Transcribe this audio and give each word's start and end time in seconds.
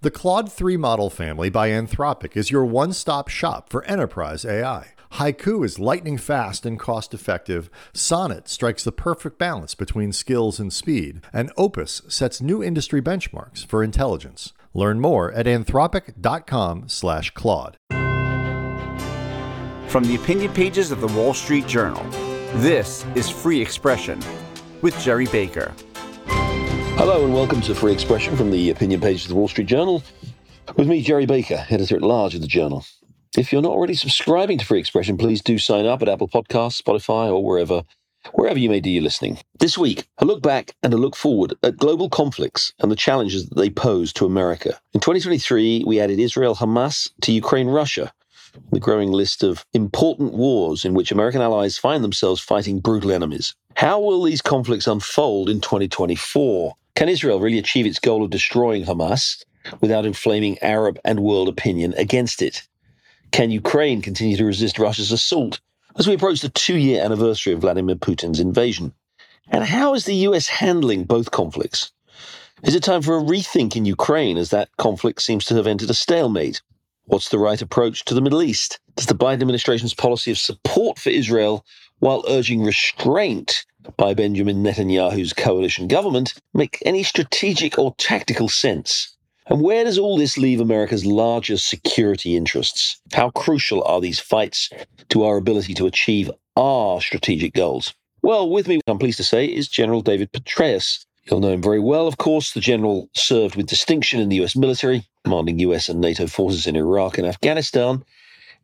The 0.00 0.12
Claude 0.12 0.52
3 0.52 0.76
model 0.76 1.10
family 1.10 1.50
by 1.50 1.70
Anthropic 1.70 2.36
is 2.36 2.52
your 2.52 2.64
one 2.64 2.92
stop 2.92 3.26
shop 3.26 3.68
for 3.68 3.82
enterprise 3.86 4.44
AI. 4.44 4.92
Haiku 5.14 5.64
is 5.64 5.80
lightning 5.80 6.18
fast 6.18 6.64
and 6.64 6.78
cost 6.78 7.14
effective. 7.14 7.68
Sonnet 7.92 8.46
strikes 8.46 8.84
the 8.84 8.92
perfect 8.92 9.38
balance 9.38 9.74
between 9.74 10.12
skills 10.12 10.60
and 10.60 10.72
speed. 10.72 11.22
And 11.32 11.50
Opus 11.56 12.02
sets 12.06 12.40
new 12.40 12.62
industry 12.62 13.02
benchmarks 13.02 13.66
for 13.66 13.82
intelligence. 13.82 14.52
Learn 14.72 15.00
more 15.00 15.32
at 15.32 15.46
anthropic.com/slash 15.46 17.32
Claude. 17.32 17.76
From 19.88 20.04
the 20.04 20.14
opinion 20.14 20.52
pages 20.52 20.92
of 20.92 21.00
the 21.00 21.08
Wall 21.08 21.34
Street 21.34 21.66
Journal, 21.66 22.04
this 22.60 23.04
is 23.16 23.28
Free 23.28 23.60
Expression 23.60 24.20
with 24.80 24.96
Gerry 25.00 25.26
Baker. 25.26 25.74
Hello 26.98 27.24
and 27.24 27.32
welcome 27.32 27.60
to 27.60 27.76
Free 27.76 27.92
Expression 27.92 28.36
from 28.36 28.50
the 28.50 28.70
opinion 28.70 29.00
pages 29.00 29.26
of 29.26 29.28
the 29.28 29.36
Wall 29.36 29.46
Street 29.46 29.68
Journal. 29.68 30.02
With 30.74 30.88
me, 30.88 31.00
Gerry 31.00 31.26
Baker, 31.26 31.64
editor 31.70 31.94
at 31.94 32.02
large 32.02 32.34
of 32.34 32.40
the 32.40 32.48
Journal. 32.48 32.84
If 33.36 33.52
you're 33.52 33.62
not 33.62 33.70
already 33.70 33.94
subscribing 33.94 34.58
to 34.58 34.66
Free 34.66 34.80
Expression, 34.80 35.16
please 35.16 35.40
do 35.40 35.58
sign 35.58 35.86
up 35.86 36.02
at 36.02 36.08
Apple 36.08 36.26
Podcasts, 36.26 36.82
Spotify, 36.82 37.30
or 37.30 37.44
wherever 37.44 37.84
wherever 38.32 38.58
you 38.58 38.68
may 38.68 38.80
do 38.80 38.90
your 38.90 39.04
listening. 39.04 39.38
This 39.60 39.78
week, 39.78 40.08
a 40.18 40.24
look 40.24 40.42
back 40.42 40.74
and 40.82 40.92
a 40.92 40.96
look 40.96 41.14
forward 41.14 41.54
at 41.62 41.76
global 41.76 42.10
conflicts 42.10 42.72
and 42.80 42.90
the 42.90 42.96
challenges 42.96 43.48
that 43.48 43.54
they 43.54 43.70
pose 43.70 44.12
to 44.14 44.26
America. 44.26 44.80
In 44.92 44.98
2023, 44.98 45.84
we 45.86 46.00
added 46.00 46.18
Israel 46.18 46.56
Hamas 46.56 47.12
to 47.20 47.30
Ukraine 47.30 47.68
Russia, 47.68 48.12
the 48.72 48.80
growing 48.80 49.12
list 49.12 49.44
of 49.44 49.64
important 49.72 50.34
wars 50.34 50.84
in 50.84 50.94
which 50.94 51.12
American 51.12 51.42
allies 51.42 51.78
find 51.78 52.02
themselves 52.02 52.40
fighting 52.40 52.80
brutal 52.80 53.12
enemies. 53.12 53.54
How 53.76 54.00
will 54.00 54.24
these 54.24 54.42
conflicts 54.42 54.88
unfold 54.88 55.48
in 55.48 55.60
2024? 55.60 56.74
Can 56.98 57.08
Israel 57.08 57.38
really 57.38 57.58
achieve 57.58 57.86
its 57.86 58.00
goal 58.00 58.24
of 58.24 58.30
destroying 58.30 58.84
Hamas 58.84 59.44
without 59.80 60.04
inflaming 60.04 60.58
Arab 60.58 60.98
and 61.04 61.20
world 61.20 61.48
opinion 61.48 61.94
against 61.96 62.42
it? 62.42 62.66
Can 63.30 63.52
Ukraine 63.52 64.02
continue 64.02 64.36
to 64.36 64.44
resist 64.44 64.80
Russia's 64.80 65.12
assault 65.12 65.60
as 65.96 66.08
we 66.08 66.14
approach 66.14 66.40
the 66.40 66.48
two 66.48 66.76
year 66.76 67.00
anniversary 67.00 67.52
of 67.52 67.60
Vladimir 67.60 67.94
Putin's 67.94 68.40
invasion? 68.40 68.92
And 69.46 69.62
how 69.62 69.94
is 69.94 70.06
the 70.06 70.26
US 70.26 70.48
handling 70.48 71.04
both 71.04 71.30
conflicts? 71.30 71.92
Is 72.64 72.74
it 72.74 72.82
time 72.82 73.02
for 73.02 73.16
a 73.16 73.22
rethink 73.22 73.76
in 73.76 73.84
Ukraine 73.84 74.36
as 74.36 74.50
that 74.50 74.76
conflict 74.76 75.22
seems 75.22 75.44
to 75.44 75.54
have 75.54 75.68
entered 75.68 75.90
a 75.90 75.94
stalemate? 75.94 76.62
What's 77.08 77.30
the 77.30 77.38
right 77.38 77.60
approach 77.62 78.04
to 78.04 78.14
the 78.14 78.20
Middle 78.20 78.42
East? 78.42 78.80
Does 78.94 79.06
the 79.06 79.14
Biden 79.14 79.40
administration's 79.40 79.94
policy 79.94 80.30
of 80.30 80.36
support 80.36 80.98
for 80.98 81.08
Israel 81.08 81.64
while 82.00 82.22
urging 82.28 82.62
restraint 82.62 83.64
by 83.96 84.12
Benjamin 84.12 84.62
Netanyahu's 84.62 85.32
coalition 85.32 85.88
government 85.88 86.34
make 86.52 86.82
any 86.84 87.02
strategic 87.02 87.78
or 87.78 87.94
tactical 87.96 88.46
sense? 88.50 89.16
And 89.46 89.62
where 89.62 89.84
does 89.84 89.96
all 89.96 90.18
this 90.18 90.36
leave 90.36 90.60
America's 90.60 91.06
larger 91.06 91.56
security 91.56 92.36
interests? 92.36 93.00
How 93.14 93.30
crucial 93.30 93.82
are 93.84 94.02
these 94.02 94.20
fights 94.20 94.68
to 95.08 95.24
our 95.24 95.38
ability 95.38 95.72
to 95.74 95.86
achieve 95.86 96.30
our 96.58 97.00
strategic 97.00 97.54
goals? 97.54 97.94
Well, 98.20 98.50
with 98.50 98.68
me, 98.68 98.80
I'm 98.86 98.98
pleased 98.98 99.16
to 99.16 99.24
say, 99.24 99.46
is 99.46 99.66
General 99.66 100.02
David 100.02 100.30
Petraeus. 100.32 101.06
You'll 101.30 101.40
know 101.40 101.52
him 101.52 101.62
very 101.62 101.80
well, 101.80 102.06
of 102.06 102.18
course. 102.18 102.52
The 102.52 102.60
general 102.60 103.08
served 103.14 103.56
with 103.56 103.66
distinction 103.66 104.20
in 104.20 104.28
the 104.28 104.42
US 104.42 104.56
military, 104.56 105.04
commanding 105.24 105.58
US 105.60 105.88
and 105.88 106.00
NATO 106.00 106.26
forces 106.26 106.66
in 106.66 106.76
Iraq 106.76 107.18
and 107.18 107.26
Afghanistan. 107.26 108.02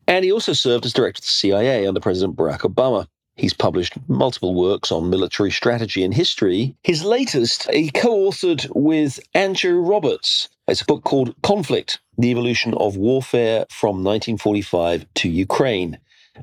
And 0.06 0.24
he 0.24 0.32
also 0.32 0.52
served 0.52 0.86
as 0.86 0.92
director 0.92 1.18
of 1.18 1.24
the 1.24 1.28
CIA 1.28 1.86
under 1.86 2.00
President 2.00 2.36
Barack 2.36 2.60
Obama. 2.60 3.06
He's 3.36 3.54
published 3.54 3.94
multiple 4.08 4.54
works 4.54 4.92
on 4.92 5.10
military 5.10 5.50
strategy 5.50 6.04
and 6.04 6.14
history. 6.14 6.76
His 6.84 7.04
latest, 7.04 7.68
he 7.70 7.90
co 7.90 8.30
authored 8.30 8.68
with 8.74 9.18
Andrew 9.34 9.80
Roberts, 9.80 10.48
it's 10.66 10.80
a 10.80 10.86
book 10.86 11.04
called 11.04 11.34
Conflict 11.42 12.00
The 12.16 12.30
Evolution 12.30 12.72
of 12.74 12.96
Warfare 12.96 13.66
from 13.70 14.02
1945 14.02 15.04
to 15.16 15.28
Ukraine. 15.28 15.98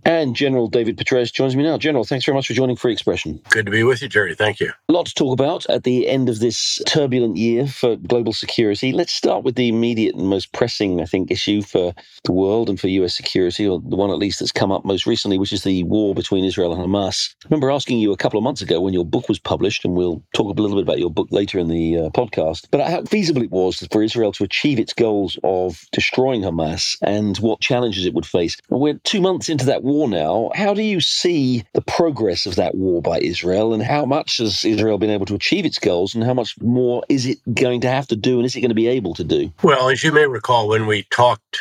And 0.06 0.36
General 0.36 0.68
David 0.68 0.98
Petraeus 0.98 1.32
joins 1.32 1.56
me 1.56 1.64
now. 1.64 1.78
General, 1.78 2.04
thanks 2.04 2.26
very 2.26 2.36
much 2.36 2.48
for 2.48 2.54
joining 2.54 2.76
Free 2.76 2.94
Expression. 2.94 3.42
Good 3.50 3.66
to 3.66 3.72
be 3.72 3.84
with 3.84 4.02
you, 4.02 4.10
Gerry. 4.10 4.36
Thank 4.36 4.60
you. 4.60 4.72
A 4.90 4.94
lot 4.94 5.06
to 5.08 5.14
talk 5.14 5.34
about 5.34 5.66
at 5.70 5.84
the 5.84 6.08
end 6.08 6.30
of 6.30 6.40
this 6.40 6.82
turbulent 6.88 7.38
year 7.38 7.68
for 7.68 7.96
global 7.96 8.34
security. 8.34 8.92
Let's 8.92 9.14
start 9.14 9.44
with 9.44 9.56
the 9.56 9.68
immediate 9.68 10.16
and 10.16 10.28
most 10.28 10.54
pressing, 10.54 11.02
I 11.02 11.06
think, 11.06 11.32
issue 11.32 11.62
for 11.62 11.94
the 12.24 12.32
world 12.32 12.70
and 12.70 12.80
for 12.80 12.88
US 12.88 13.16
security, 13.16 13.68
or 13.68 13.80
the 13.80 13.96
one 13.96 14.10
at 14.10 14.18
least 14.18 14.40
that's 14.40 14.52
come 14.52 14.72
up 14.72 14.86
most 14.86 15.06
recently, 15.06 15.38
which 15.38 15.54
is 15.54 15.64
the 15.64 15.84
war 15.84 16.16
between 16.16 16.46
Israel 16.46 16.74
and 16.74 16.82
Hamas. 16.82 17.36
I 17.44 17.48
remember 17.50 17.72
asking 17.72 18.00
you 18.00 18.12
a 18.12 18.18
couple 18.18 18.38
of 18.38 18.44
months 18.44 18.62
ago 18.62 18.80
when 18.80 18.94
your 18.94 19.06
book 19.06 19.28
was 19.28 19.40
published, 19.40 19.86
and 19.86 19.96
we'll 19.96 20.24
talk 20.34 20.58
a 20.58 20.62
little 20.62 20.78
bit 20.78 20.84
about 20.84 21.00
your 21.00 21.12
book 21.12 21.28
later 21.32 21.60
in 21.60 21.68
the 21.68 21.98
uh, 21.98 22.10
podcast, 22.10 22.68
but 22.72 22.82
how 22.88 23.04
feasible 23.04 23.42
it 23.42 23.52
was 23.52 23.86
for 23.92 24.04
Israel 24.04 24.32
to 24.34 24.44
achieve 24.44 24.80
its 24.80 24.94
goals 24.94 25.38
of 25.44 25.86
destroying 25.92 26.42
Hamas 26.42 26.98
and 27.02 27.38
what 27.38 27.62
challenges 27.62 28.06
it 28.06 28.14
would 28.14 28.26
face. 28.26 28.58
We're 28.70 29.00
two 29.04 29.22
months 29.22 29.50
into 29.50 29.66
that 29.66 29.81
war 29.82 30.08
now. 30.08 30.52
How 30.56 30.74
do 30.74 30.82
you 30.82 31.02
see 31.02 31.64
the 31.74 31.82
progress 31.82 32.46
of 32.46 32.56
that 32.56 32.76
war 32.76 33.02
by 33.02 33.20
Israel, 33.20 33.74
and 33.74 33.84
how 33.84 34.06
much 34.06 34.38
has 34.38 34.64
Israel 34.64 34.98
been 34.98 35.10
able 35.10 35.26
to 35.28 35.36
achieve 35.36 35.66
its 35.66 35.80
goals, 35.80 36.16
and 36.16 36.24
how 36.24 36.34
much 36.34 36.56
more 36.62 37.04
is 37.10 37.26
it 37.26 37.38
going 37.54 37.82
to 37.82 37.90
have 37.90 38.08
to 38.08 38.16
do, 38.16 38.38
and 38.38 38.46
is 38.46 38.56
it 38.56 38.62
going 38.62 38.70
to 38.70 38.76
be 38.76 38.88
able 38.88 39.14
to 39.16 39.24
do? 39.24 39.52
Well, 39.64 39.90
as 39.90 40.04
you 40.04 40.12
may 40.12 40.28
recall, 40.28 40.68
when 40.68 40.86
we 40.88 41.04
talked 41.12 41.60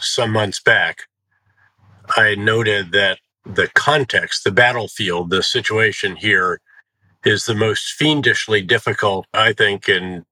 some 0.00 0.32
months 0.32 0.60
back, 0.60 1.02
I 2.16 2.34
noted 2.34 2.92
that 2.92 3.18
the 3.44 3.68
context, 3.74 4.44
the 4.44 4.52
battlefield, 4.52 5.30
the 5.30 5.42
situation 5.42 6.16
here 6.16 6.60
is 7.24 7.44
the 7.44 7.54
most 7.54 7.92
fiendishly 7.92 8.62
difficult, 8.62 9.26
I 9.34 9.52
think, 9.52 9.88
in 9.88 10.24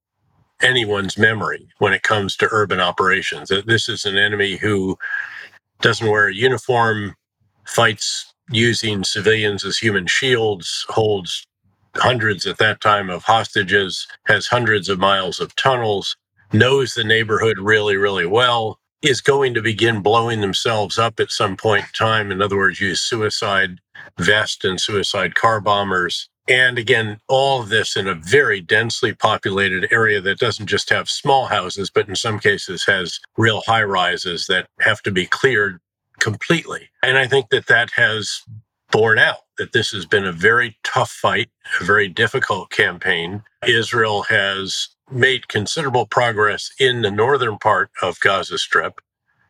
anyone's 0.62 1.16
memory 1.16 1.68
when 1.78 1.92
it 1.92 2.02
comes 2.02 2.36
to 2.36 2.48
urban 2.50 2.80
operations. 2.80 3.50
This 3.66 3.88
is 3.88 4.04
an 4.04 4.16
enemy 4.16 4.56
who 4.56 4.98
doesn't 5.80 6.10
wear 6.10 6.28
a 6.28 6.34
uniform, 6.34 7.14
fights 7.66 8.32
using 8.50 9.04
civilians 9.04 9.64
as 9.64 9.78
human 9.78 10.06
shields, 10.06 10.86
holds 10.88 11.46
hundreds 11.96 12.46
at 12.46 12.58
that 12.58 12.80
time 12.80 13.10
of 13.10 13.24
hostages, 13.24 14.06
has 14.26 14.48
hundreds 14.48 14.88
of 14.88 14.98
miles 14.98 15.40
of 15.40 15.54
tunnels, 15.56 16.16
knows 16.52 16.94
the 16.94 17.04
neighborhood 17.04 17.58
really, 17.58 17.96
really 17.96 18.26
well, 18.26 18.78
is 19.02 19.20
going 19.20 19.54
to 19.54 19.62
begin 19.62 20.02
blowing 20.02 20.40
themselves 20.40 20.98
up 20.98 21.20
at 21.20 21.30
some 21.30 21.56
point 21.56 21.84
in 21.84 21.90
time. 21.94 22.32
In 22.32 22.42
other 22.42 22.56
words, 22.56 22.80
use 22.80 23.00
suicide 23.00 23.78
vest 24.18 24.64
and 24.64 24.80
suicide 24.80 25.34
car 25.34 25.60
bombers. 25.60 26.28
And 26.48 26.78
again, 26.78 27.20
all 27.28 27.62
of 27.62 27.70
this 27.70 27.96
in 27.96 28.08
a 28.08 28.14
very 28.14 28.60
densely 28.60 29.14
populated 29.14 29.88
area 29.92 30.20
that 30.22 30.38
doesn't 30.38 30.66
just 30.68 30.90
have 30.90 31.10
small 31.10 31.46
houses, 31.46 31.90
but 31.90 32.08
in 32.08 32.16
some 32.16 32.38
cases 32.38 32.86
has 32.86 33.20
real 33.36 33.62
high 33.66 33.84
rises 33.84 34.46
that 34.48 34.68
have 34.80 35.02
to 35.02 35.12
be 35.12 35.26
cleared 35.26 35.80
completely. 36.20 36.90
And 37.02 37.18
I 37.18 37.26
think 37.28 37.50
that 37.50 37.66
that 37.68 37.92
has 37.92 38.42
borne 38.92 39.18
out 39.18 39.40
that 39.58 39.72
this 39.72 39.90
has 39.90 40.06
been 40.06 40.26
a 40.26 40.32
very 40.32 40.78
tough 40.84 41.10
fight, 41.10 41.50
a 41.80 41.84
very 41.84 42.08
difficult 42.08 42.70
campaign. 42.70 43.42
Israel 43.66 44.24
has 44.24 44.88
made 45.10 45.48
considerable 45.48 46.06
progress 46.06 46.70
in 46.80 47.02
the 47.02 47.10
northern 47.10 47.58
part 47.58 47.90
of 48.02 48.20
Gaza 48.20 48.58
Strip, 48.58 49.00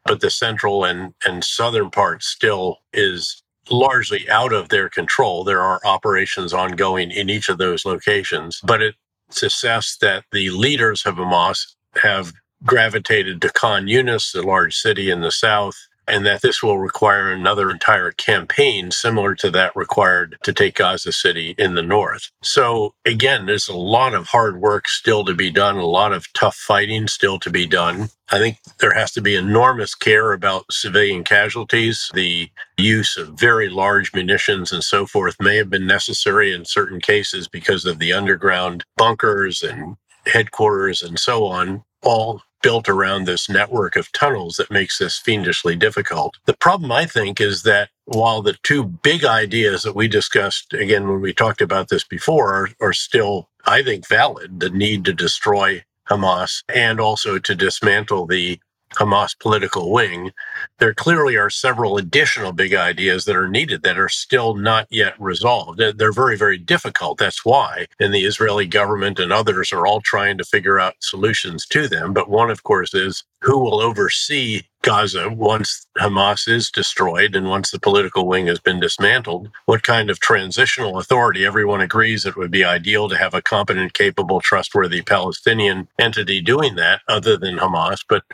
but 0.05 0.21
the 0.21 0.31
central 0.31 0.85
and, 0.85 1.15
and 1.27 1.45
southern 1.45 1.91
part 1.91 2.23
still 2.23 2.79
is 2.93 3.43
largely 3.71 4.29
out 4.31 4.53
of 4.53 4.69
their 4.69 4.89
control. 4.89 5.45
There 5.45 5.63
are 5.63 5.81
operations 5.85 6.53
ongoing 6.53 7.11
in 7.11 7.31
each 7.31 7.49
of 7.49 7.59
those 7.59 7.85
locations, 7.85 8.61
but 8.65 8.83
it's 8.83 9.43
assessed 9.43 10.01
that 10.01 10.25
the 10.33 10.51
leaders 10.51 11.07
of 11.07 11.17
Hamas 11.17 11.75
have 12.03 12.33
gravitated 12.65 13.41
to 13.43 13.51
Khan 13.51 13.87
Yunis, 13.87 14.33
the 14.33 14.43
large 14.43 14.77
city 14.77 15.11
in 15.11 15.21
the 15.21 15.33
south, 15.33 15.77
and 16.09 16.27
that 16.27 16.43
this 16.43 16.63
will 16.63 16.79
require 16.79 17.31
another 17.31 17.71
entire 17.71 18.11
campaign 18.13 18.91
similar 18.91 19.35
to 19.37 19.51
that 19.51 19.75
required 19.77 20.37
to 20.43 20.53
take 20.53 20.77
Gaza 20.77 21.13
City 21.13 21.55
in 21.59 21.75
the 21.75 21.83
north. 21.83 22.31
So, 22.43 22.95
again, 23.05 23.47
there's 23.47 23.69
a 23.69 23.77
lot 23.77 24.15
of 24.15 24.29
hard 24.29 24.61
work 24.61 24.89
still 24.89 25.25
to 25.25 25.35
be 25.35 25.51
done, 25.51 25.77
a 25.77 25.87
lot 25.87 26.13
of 26.13 26.33
tough 26.33 26.57
fighting 26.57 27.09
still 27.09 27.39
to 27.41 27.51
be 27.51 27.67
done. 27.67 28.09
I 28.31 28.39
think 28.39 28.59
there 28.81 28.93
has 28.93 29.13
to 29.13 29.23
be 29.23 29.37
enormous 29.37 29.95
care 29.95 30.33
about 30.33 30.71
civilian 30.71 31.25
casualties. 31.25 32.11
The 32.13 32.51
use 32.77 33.17
of 33.17 33.39
very 33.39 33.71
large 33.71 34.13
munitions 34.13 34.73
and 34.73 34.85
so 34.85 35.07
forth 35.07 35.37
may 35.41 35.57
have 35.57 35.71
been 35.71 35.87
necessary 35.87 36.53
in 36.53 36.65
certain 36.65 37.01
cases 37.01 37.49
because 37.49 37.85
of 37.87 37.99
the 37.99 38.13
underground 38.13 38.85
bunkers 38.97 39.63
and 39.63 39.97
headquarters 40.27 41.03
and 41.03 41.19
so 41.19 41.47
on, 41.47 41.83
all 42.03 42.43
built 42.63 42.89
around 42.89 43.25
this 43.25 43.49
network 43.49 43.97
of 43.97 44.13
tunnels 44.13 44.57
that 44.57 44.71
makes 44.71 44.99
this 44.99 45.19
fiendishly 45.19 45.77
difficult. 45.77 46.37
The 46.47 46.57
problem, 46.57 46.93
I 46.93 47.07
think, 47.07 47.41
is 47.41 47.63
that 47.63 47.91
while 48.05 48.43
the 48.43 48.57
two 48.63 48.85
big 48.85 49.25
ideas 49.25 49.83
that 49.83 49.95
we 49.95 50.09
discussed, 50.09 50.73
again, 50.73 51.09
when 51.09 51.21
we 51.21 51.33
talked 51.33 51.61
about 51.61 51.89
this 51.89 52.05
before, 52.05 52.55
are, 52.55 52.69
are 52.81 52.93
still, 52.93 53.49
I 53.67 53.83
think, 53.83 54.09
valid 54.09 54.61
the 54.61 54.71
need 54.71 55.05
to 55.05 55.13
destroy 55.13 55.85
Hamas 56.09 56.63
and 56.75 57.01
also 57.01 57.39
to 57.39 57.55
dismantle 57.55 58.27
the 58.27 58.61
Hamas 58.97 59.39
political 59.39 59.93
wing, 59.93 60.33
there 60.79 60.95
clearly 60.95 61.37
are 61.37 61.51
several 61.51 61.97
additional 61.99 62.53
big 62.53 62.75
ideas 62.75 63.25
that 63.25 63.37
are 63.37 63.49
needed 63.49 63.83
that 63.83 63.99
are 63.99 64.09
still 64.09 64.55
not 64.55 64.87
yet 64.91 65.15
resolved. 65.19 65.79
They're 65.79 66.13
very, 66.13 66.37
very 66.37 66.59
difficult. 66.59 67.19
That's 67.19 67.45
why. 67.45 67.87
And 68.01 68.13
the 68.15 68.25
Israeli 68.25 68.67
government 68.67 69.19
and 69.19 69.33
others 69.33 69.73
are 69.73 69.87
all 69.87 70.01
trying 70.01 70.39
to 70.39 70.45
figure 70.45 70.81
out 70.81 70.95
solutions 71.01 71.67
to 71.67 71.89
them. 71.89 72.13
But 72.13 72.31
one, 72.31 72.51
of 72.51 72.63
course, 72.63 72.95
is 72.95 73.25
who 73.43 73.59
will 73.59 73.81
oversee 73.81 74.63
Gaza 74.83 75.29
once 75.29 75.87
Hamas 75.99 76.49
is 76.49 76.71
destroyed 76.71 77.35
and 77.37 77.49
once 77.49 77.71
the 77.71 77.81
political 77.81 78.27
wing 78.27 78.47
has 78.47 78.59
been 78.61 78.81
dismantled? 78.81 79.51
What 79.67 79.83
kind 79.83 80.11
of 80.11 80.21
transitional 80.21 80.99
authority? 80.99 81.45
Everyone 81.45 81.81
agrees 81.81 82.25
it 82.25 82.37
would 82.37 82.51
be 82.51 82.65
ideal 82.65 83.09
to 83.09 83.19
have 83.19 83.35
a 83.35 83.43
competent, 83.43 83.93
capable, 83.93 84.41
trustworthy 84.41 85.03
Palestinian 85.03 85.89
entity 85.99 86.41
doing 86.41 86.77
that 86.77 87.01
other 87.09 87.37
than 87.37 87.59
Hamas. 87.59 88.05
But 88.09 88.25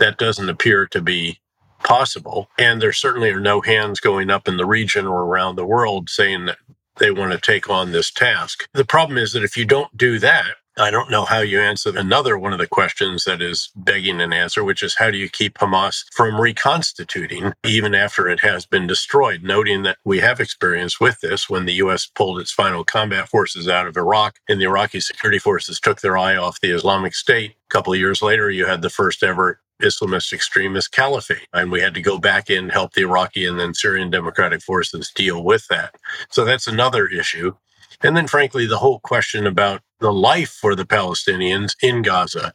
that 0.00 0.18
doesn't 0.18 0.50
appear 0.50 0.86
to 0.88 1.02
be 1.02 1.40
possible. 1.84 2.50
And 2.58 2.82
there 2.82 2.92
certainly 2.92 3.30
are 3.30 3.40
no 3.40 3.62
hands 3.62 4.00
going 4.00 4.30
up 4.30 4.48
in 4.48 4.58
the 4.58 4.66
region 4.66 5.06
or 5.06 5.24
around 5.24 5.56
the 5.56 5.66
world 5.66 6.10
saying 6.10 6.46
that 6.46 6.58
they 6.98 7.10
want 7.10 7.32
to 7.32 7.38
take 7.40 7.70
on 7.70 7.92
this 7.92 8.10
task. 8.10 8.68
The 8.74 8.84
problem 8.84 9.18
is 9.18 9.32
that 9.32 9.44
if 9.44 9.56
you 9.56 9.64
don't 9.64 9.96
do 9.96 10.18
that, 10.18 10.56
I 10.78 10.90
don't 10.90 11.10
know 11.10 11.24
how 11.26 11.40
you 11.40 11.60
answer 11.60 11.96
another 11.96 12.38
one 12.38 12.54
of 12.54 12.58
the 12.58 12.66
questions 12.66 13.24
that 13.24 13.42
is 13.42 13.70
begging 13.76 14.20
an 14.20 14.32
answer, 14.32 14.64
which 14.64 14.82
is 14.82 14.96
how 14.96 15.10
do 15.10 15.18
you 15.18 15.28
keep 15.28 15.58
Hamas 15.58 16.04
from 16.12 16.40
reconstituting 16.40 17.52
even 17.66 17.94
after 17.94 18.28
it 18.28 18.40
has 18.40 18.66
been 18.66 18.86
destroyed? 18.86 19.42
Noting 19.42 19.82
that 19.82 19.98
we 20.04 20.20
have 20.20 20.40
experience 20.40 21.00
with 21.00 21.20
this 21.20 21.50
when 21.50 21.66
the 21.66 21.74
U.S. 21.74 22.06
pulled 22.06 22.40
its 22.40 22.52
final 22.52 22.84
combat 22.84 23.28
forces 23.28 23.68
out 23.68 23.86
of 23.88 23.96
Iraq 23.96 24.38
and 24.48 24.60
the 24.60 24.66
Iraqi 24.66 25.00
security 25.00 25.38
forces 25.38 25.80
took 25.80 26.00
their 26.00 26.16
eye 26.16 26.36
off 26.36 26.60
the 26.60 26.70
Islamic 26.74 27.14
State. 27.14 27.50
A 27.50 27.68
couple 27.68 27.92
of 27.92 27.98
years 27.98 28.22
later, 28.22 28.50
you 28.50 28.66
had 28.66 28.80
the 28.80 28.90
first 28.90 29.22
ever 29.22 29.60
Islamist 29.80 30.32
extremist 30.32 30.92
caliphate. 30.92 31.46
And 31.52 31.70
we 31.70 31.80
had 31.80 31.94
to 31.94 32.02
go 32.02 32.18
back 32.18 32.50
in, 32.50 32.68
help 32.68 32.94
the 32.94 33.02
Iraqi 33.02 33.46
and 33.46 33.58
then 33.58 33.74
Syrian 33.74 34.10
Democratic 34.10 34.62
Forces 34.62 35.10
deal 35.14 35.42
with 35.42 35.66
that. 35.68 35.94
So 36.30 36.44
that's 36.44 36.66
another 36.66 37.06
issue. 37.06 37.54
And 38.02 38.16
then, 38.16 38.26
frankly, 38.26 38.66
the 38.66 38.78
whole 38.78 39.00
question 39.00 39.46
about 39.46 39.82
the 39.98 40.12
life 40.12 40.50
for 40.50 40.74
the 40.74 40.86
Palestinians 40.86 41.74
in 41.82 42.02
Gaza 42.02 42.54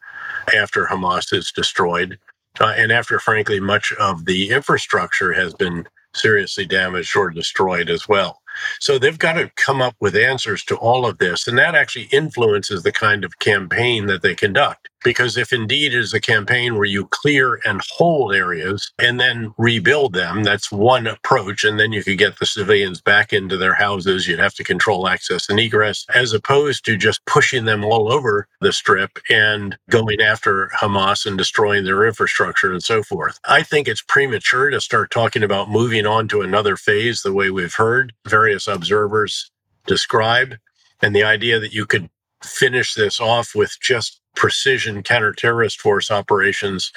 after 0.56 0.86
Hamas 0.86 1.32
is 1.34 1.52
destroyed. 1.52 2.18
Uh, 2.60 2.74
and 2.78 2.92
after, 2.92 3.20
frankly, 3.20 3.60
much 3.60 3.94
of 4.00 4.26
the 4.26 4.50
infrastructure 4.50 5.34
has 5.34 5.54
been 5.54 5.88
seriously 6.16 6.66
damaged 6.66 7.16
or 7.16 7.30
destroyed 7.30 7.90
as 7.90 8.08
well. 8.08 8.42
So 8.80 8.98
they've 8.98 9.20
got 9.20 9.34
to 9.34 9.52
come 9.56 9.82
up 9.82 9.96
with 10.00 10.16
answers 10.16 10.64
to 10.66 10.78
all 10.78 11.06
of 11.06 11.18
this. 11.18 11.48
And 11.48 11.58
that 11.58 11.76
actually 11.76 12.08
influences 12.12 12.84
the 12.84 12.92
kind 12.92 13.26
of 13.26 13.40
campaign 13.40 14.06
that 14.08 14.22
they 14.22 14.34
conduct. 14.34 14.90
Because 15.06 15.38
if 15.38 15.54
indeed 15.54 15.94
it 15.94 16.00
is 16.00 16.16
a 16.16 16.20
campaign 16.20 16.76
where 16.76 16.86
you 16.86 17.06
clear 17.06 17.62
and 17.64 17.80
hold 17.92 18.34
areas 18.34 18.92
and 18.98 19.20
then 19.20 19.54
rebuild 19.58 20.14
them, 20.14 20.44
that's 20.44 20.72
one 20.72 21.06
approach. 21.06 21.64
And 21.64 21.80
then 21.80 21.94
you 21.94 22.04
could 22.04 22.18
get 22.18 22.40
the 22.40 22.46
civilians 22.48 23.02
back 23.02 23.32
into 23.32 23.56
their 23.56 23.76
houses. 23.76 24.28
You'd 24.28 24.40
have 24.40 24.56
to 24.56 24.64
control 24.64 25.08
access 25.08 25.48
and 25.48 25.60
egress, 25.60 26.08
as 26.16 26.34
opposed 26.34 26.86
to 26.86 26.98
just 26.98 27.24
pushing 27.28 27.66
them 27.66 27.86
all 27.86 28.12
over 28.12 28.48
the 28.62 28.74
strip 28.74 29.20
and 29.30 29.78
going 29.92 30.22
after 30.22 30.72
Hamas 30.76 31.28
and 31.28 31.38
destroying 31.38 31.86
their 31.86 32.06
infrastructure 32.08 32.72
and 32.74 32.82
so 32.84 33.04
forth. 33.04 33.40
I 33.48 33.62
think 33.62 33.88
it's 33.88 34.02
premature 34.02 34.72
to 34.72 34.82
start 34.82 35.12
talking 35.12 35.44
about 35.44 35.70
moving 35.70 36.08
on 36.08 36.28
to 36.30 36.42
another 36.42 36.76
phase 36.76 37.22
the 37.22 37.32
way 37.32 37.52
we've 37.52 37.76
heard 37.76 38.14
various 38.28 38.68
observers 38.68 39.52
describe. 39.86 40.56
And 41.02 41.16
the 41.16 41.24
idea 41.24 41.60
that 41.60 41.74
you 41.74 41.86
could 41.86 42.10
finish 42.46 42.94
this 42.94 43.20
off 43.20 43.56
with 43.56 43.78
just 43.82 44.22
precision 44.36 45.02
counter-terrorist 45.04 45.80
force 45.82 46.12
operations 46.12 46.92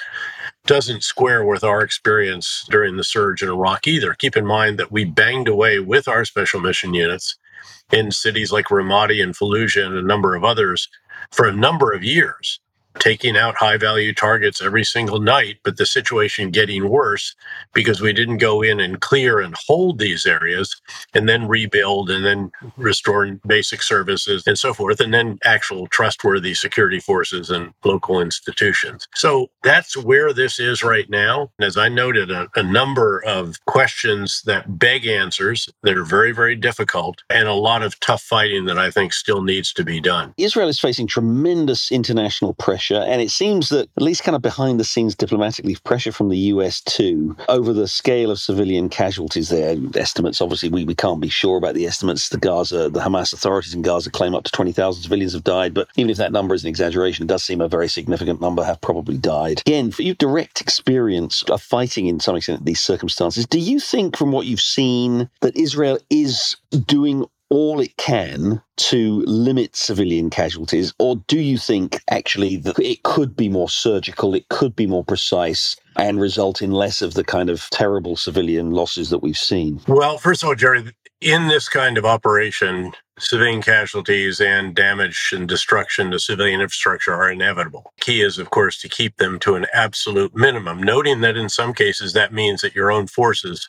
doesn't 0.65 1.03
square 1.03 1.45
with 1.45 1.63
our 1.63 1.81
experience 1.81 2.65
during 2.69 2.97
the 2.97 3.03
surge 3.03 3.41
in 3.41 3.49
Iraq 3.49 3.87
either. 3.87 4.13
Keep 4.13 4.37
in 4.37 4.45
mind 4.45 4.77
that 4.79 4.91
we 4.91 5.05
banged 5.05 5.47
away 5.47 5.79
with 5.79 6.07
our 6.07 6.25
special 6.25 6.59
mission 6.59 6.93
units 6.93 7.37
in 7.91 8.11
cities 8.11 8.51
like 8.51 8.67
Ramadi 8.67 9.23
and 9.23 9.35
Fallujah 9.35 9.85
and 9.85 9.95
a 9.95 10.01
number 10.01 10.35
of 10.35 10.43
others 10.43 10.89
for 11.31 11.47
a 11.47 11.55
number 11.55 11.91
of 11.93 12.03
years 12.03 12.59
taking 12.99 13.37
out 13.37 13.55
high 13.55 13.77
value 13.77 14.13
targets 14.13 14.61
every 14.61 14.83
single 14.83 15.19
night, 15.19 15.57
but 15.63 15.77
the 15.77 15.85
situation 15.85 16.51
getting 16.51 16.89
worse 16.89 17.35
because 17.73 18.01
we 18.01 18.13
didn't 18.13 18.37
go 18.37 18.61
in 18.61 18.79
and 18.79 19.01
clear 19.01 19.39
and 19.39 19.55
hold 19.67 19.99
these 19.99 20.25
areas 20.25 20.79
and 21.13 21.27
then 21.27 21.47
rebuild 21.47 22.09
and 22.09 22.25
then 22.25 22.51
restore 22.77 23.25
basic 23.47 23.81
services 23.81 24.43
and 24.45 24.57
so 24.57 24.73
forth, 24.73 24.99
and 24.99 25.13
then 25.13 25.37
actual 25.43 25.87
trustworthy 25.87 26.53
security 26.53 26.99
forces 26.99 27.49
and 27.49 27.73
local 27.83 28.19
institutions. 28.19 29.07
So 29.15 29.49
that's 29.63 29.95
where 29.95 30.33
this 30.33 30.59
is 30.59 30.83
right 30.83 31.09
now. 31.09 31.51
As 31.59 31.77
I 31.77 31.89
noted, 31.89 32.31
a, 32.31 32.47
a 32.55 32.63
number 32.63 33.23
of 33.25 33.63
questions 33.65 34.41
that 34.45 34.77
beg 34.77 35.05
answers 35.05 35.69
that 35.83 35.97
are 35.97 36.03
very, 36.03 36.31
very 36.31 36.55
difficult 36.55 37.23
and 37.29 37.47
a 37.47 37.53
lot 37.53 37.81
of 37.81 37.99
tough 37.99 38.21
fighting 38.21 38.65
that 38.65 38.77
I 38.77 38.91
think 38.91 39.13
still 39.13 39.41
needs 39.41 39.71
to 39.73 39.83
be 39.83 39.99
done. 40.01 40.33
Israel 40.37 40.67
is 40.67 40.79
facing 40.79 41.07
tremendous 41.07 41.91
international 41.91 42.53
pressure 42.53 42.88
pressure. 42.89 43.05
And 43.09 43.21
it 43.21 43.31
seems 43.31 43.69
that, 43.69 43.89
at 43.95 44.03
least 44.03 44.23
kind 44.23 44.35
of 44.35 44.41
behind 44.41 44.79
the 44.79 44.83
scenes 44.83 45.15
diplomatically, 45.15 45.75
pressure 45.83 46.11
from 46.11 46.29
the 46.29 46.37
US 46.37 46.81
too 46.81 47.35
over 47.47 47.73
the 47.73 47.87
scale 47.87 48.31
of 48.31 48.39
civilian 48.39 48.89
casualties 48.89 49.49
there. 49.49 49.75
Estimates, 49.95 50.41
obviously, 50.41 50.69
we, 50.69 50.85
we 50.85 50.95
can't 50.95 51.21
be 51.21 51.29
sure 51.29 51.57
about 51.57 51.75
the 51.75 51.85
estimates. 51.85 52.29
The 52.29 52.37
Gaza, 52.37 52.89
the 52.89 52.99
Hamas 52.99 53.33
authorities 53.33 53.73
in 53.73 53.81
Gaza 53.81 54.09
claim 54.09 54.35
up 54.35 54.43
to 54.43 54.51
20,000 54.51 55.03
civilians 55.03 55.33
have 55.33 55.43
died. 55.43 55.73
But 55.73 55.87
even 55.95 56.09
if 56.09 56.17
that 56.17 56.31
number 56.31 56.55
is 56.55 56.63
an 56.63 56.69
exaggeration, 56.69 57.23
it 57.23 57.27
does 57.27 57.43
seem 57.43 57.61
a 57.61 57.67
very 57.67 57.87
significant 57.87 58.41
number 58.41 58.63
have 58.63 58.81
probably 58.81 59.17
died. 59.17 59.61
Again, 59.61 59.91
for 59.91 60.03
your 60.03 60.15
direct 60.15 60.61
experience 60.61 61.43
of 61.43 61.61
fighting 61.61 62.07
in 62.07 62.19
some 62.19 62.35
extent 62.35 62.65
these 62.65 62.81
circumstances, 62.81 63.45
do 63.45 63.59
you 63.59 63.79
think 63.79 64.17
from 64.17 64.31
what 64.31 64.45
you've 64.45 64.61
seen 64.61 65.29
that 65.41 65.55
Israel 65.55 65.99
is 66.09 66.55
doing 66.85 67.25
all 67.49 67.79
it 67.79 67.95
can 67.97 68.61
to 68.77 69.21
limit 69.25 69.75
civilian 69.75 70.29
casualties? 70.29 70.93
Or 70.99 71.17
do 71.27 71.39
you 71.39 71.57
think 71.57 72.01
actually 72.09 72.57
that 72.57 72.79
it 72.79 73.03
could 73.03 73.35
be 73.35 73.49
more 73.49 73.69
surgical, 73.69 74.35
it 74.35 74.49
could 74.49 74.75
be 74.75 74.87
more 74.87 75.03
precise, 75.03 75.75
and 75.95 76.21
result 76.21 76.61
in 76.61 76.71
less 76.71 77.01
of 77.01 77.13
the 77.13 77.23
kind 77.23 77.49
of 77.49 77.69
terrible 77.71 78.15
civilian 78.15 78.71
losses 78.71 79.09
that 79.09 79.19
we've 79.19 79.37
seen? 79.37 79.81
Well, 79.87 80.17
first 80.17 80.43
of 80.43 80.49
all, 80.49 80.55
Gerry, 80.55 80.93
in 81.21 81.47
this 81.47 81.67
kind 81.67 81.97
of 81.97 82.05
operation, 82.05 82.93
civilian 83.17 83.61
casualties 83.61 84.39
and 84.39 84.73
damage 84.73 85.31
and 85.35 85.47
destruction 85.47 86.11
to 86.11 86.19
civilian 86.19 86.61
infrastructure 86.61 87.13
are 87.13 87.29
inevitable. 87.29 87.91
Key 87.99 88.21
is, 88.21 88.37
of 88.37 88.49
course, 88.49 88.79
to 88.81 88.89
keep 88.89 89.17
them 89.17 89.39
to 89.39 89.55
an 89.55 89.65
absolute 89.73 90.33
minimum, 90.35 90.81
noting 90.81 91.21
that 91.21 91.35
in 91.35 91.49
some 91.49 91.73
cases 91.73 92.13
that 92.13 92.33
means 92.33 92.61
that 92.61 92.75
your 92.75 92.91
own 92.91 93.07
forces 93.07 93.67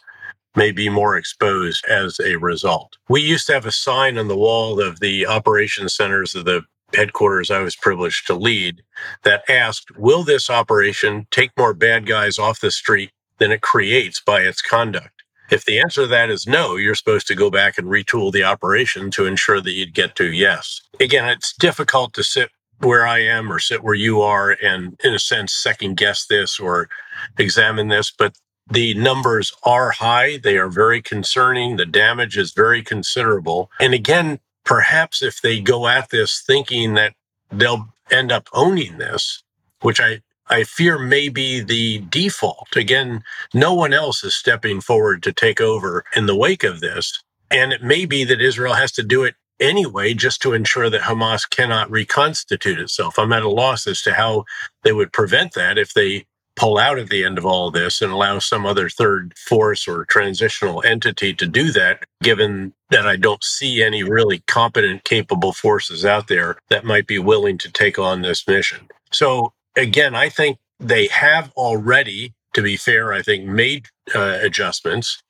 may 0.56 0.72
be 0.72 0.88
more 0.88 1.16
exposed 1.16 1.84
as 1.86 2.18
a 2.20 2.36
result. 2.36 2.96
We 3.08 3.20
used 3.20 3.46
to 3.46 3.54
have 3.54 3.66
a 3.66 3.72
sign 3.72 4.18
on 4.18 4.28
the 4.28 4.36
wall 4.36 4.80
of 4.80 5.00
the 5.00 5.26
operations 5.26 5.94
centers 5.94 6.34
of 6.34 6.44
the 6.44 6.62
headquarters 6.94 7.50
I 7.50 7.60
was 7.60 7.76
privileged 7.76 8.26
to 8.26 8.34
lead 8.34 8.82
that 9.22 9.48
asked, 9.48 9.96
Will 9.96 10.24
this 10.24 10.50
operation 10.50 11.26
take 11.30 11.50
more 11.56 11.74
bad 11.74 12.06
guys 12.06 12.38
off 12.38 12.60
the 12.60 12.70
street 12.70 13.12
than 13.38 13.52
it 13.52 13.62
creates 13.62 14.20
by 14.20 14.40
its 14.40 14.60
conduct? 14.60 15.22
If 15.50 15.64
the 15.64 15.80
answer 15.80 16.02
to 16.02 16.06
that 16.08 16.30
is 16.30 16.46
no, 16.46 16.76
you're 16.76 16.94
supposed 16.94 17.26
to 17.28 17.34
go 17.34 17.50
back 17.50 17.76
and 17.76 17.88
retool 17.88 18.32
the 18.32 18.44
operation 18.44 19.10
to 19.12 19.26
ensure 19.26 19.60
that 19.60 19.72
you'd 19.72 19.94
get 19.94 20.14
to 20.16 20.32
yes. 20.32 20.80
Again, 21.00 21.28
it's 21.28 21.52
difficult 21.54 22.14
to 22.14 22.22
sit 22.22 22.50
where 22.78 23.06
I 23.06 23.18
am 23.18 23.52
or 23.52 23.58
sit 23.58 23.82
where 23.82 23.94
you 23.94 24.22
are 24.22 24.50
and, 24.62 24.98
in 25.04 25.12
a 25.12 25.18
sense, 25.18 25.52
second 25.52 25.96
guess 25.96 26.26
this 26.26 26.60
or 26.60 26.88
examine 27.36 27.88
this. 27.88 28.12
But 28.16 28.36
the 28.70 28.94
numbers 28.94 29.52
are 29.64 29.92
high. 29.92 30.38
They 30.38 30.58
are 30.58 30.68
very 30.68 31.02
concerning. 31.02 31.76
The 31.76 31.86
damage 31.86 32.38
is 32.38 32.52
very 32.52 32.82
considerable. 32.82 33.70
And 33.80 33.94
again, 33.94 34.40
perhaps 34.64 35.22
if 35.22 35.42
they 35.42 35.60
go 35.60 35.88
at 35.88 36.10
this 36.10 36.42
thinking 36.46 36.94
that 36.94 37.14
they'll 37.50 37.88
end 38.10 38.32
up 38.32 38.48
owning 38.52 38.98
this, 38.98 39.42
which 39.82 40.00
I, 40.00 40.22
I 40.48 40.64
fear 40.64 40.98
may 40.98 41.28
be 41.28 41.60
the 41.60 42.00
default. 42.10 42.76
Again, 42.76 43.24
no 43.54 43.74
one 43.74 43.92
else 43.94 44.24
is 44.24 44.34
stepping 44.34 44.80
forward 44.80 45.22
to 45.24 45.32
take 45.32 45.60
over 45.60 46.04
in 46.16 46.26
the 46.26 46.36
wake 46.36 46.64
of 46.64 46.80
this. 46.80 47.22
And 47.50 47.72
it 47.72 47.82
may 47.82 48.06
be 48.06 48.24
that 48.24 48.40
Israel 48.42 48.74
has 48.74 48.92
to 48.92 49.02
do 49.02 49.24
it 49.24 49.34
anyway, 49.60 50.14
just 50.14 50.42
to 50.42 50.52
ensure 50.54 50.90
that 50.90 51.02
Hamas 51.02 51.48
cannot 51.48 51.90
reconstitute 51.90 52.80
itself. 52.80 53.18
I'm 53.18 53.32
at 53.32 53.42
a 53.42 53.50
loss 53.50 53.86
as 53.86 54.02
to 54.02 54.14
how 54.14 54.44
they 54.84 54.92
would 54.92 55.12
prevent 55.12 55.54
that 55.54 55.78
if 55.78 55.94
they 55.94 56.26
pull 56.56 56.78
out 56.78 56.98
at 56.98 57.08
the 57.08 57.24
end 57.24 57.38
of 57.38 57.46
all 57.46 57.70
this 57.70 58.02
and 58.02 58.12
allow 58.12 58.38
some 58.38 58.66
other 58.66 58.88
third 58.88 59.32
force 59.38 59.88
or 59.88 60.04
transitional 60.04 60.82
entity 60.84 61.32
to 61.34 61.46
do 61.46 61.70
that, 61.72 62.04
given 62.22 62.72
that 62.90 63.06
I 63.06 63.16
don't 63.16 63.42
see 63.42 63.82
any 63.82 64.02
really 64.02 64.40
competent, 64.46 65.04
capable 65.04 65.52
forces 65.52 66.04
out 66.04 66.28
there 66.28 66.56
that 66.68 66.84
might 66.84 67.06
be 67.06 67.18
willing 67.18 67.56
to 67.58 67.72
take 67.72 67.98
on 67.98 68.22
this 68.22 68.46
mission. 68.46 68.88
So, 69.10 69.52
again, 69.76 70.14
I 70.14 70.28
think 70.28 70.58
they 70.78 71.06
have 71.08 71.50
already, 71.56 72.34
to 72.54 72.62
be 72.62 72.76
fair, 72.76 73.12
I 73.12 73.22
think 73.22 73.44
made 73.44 73.86
uh, 74.14 74.38
adjustments. 74.42 75.22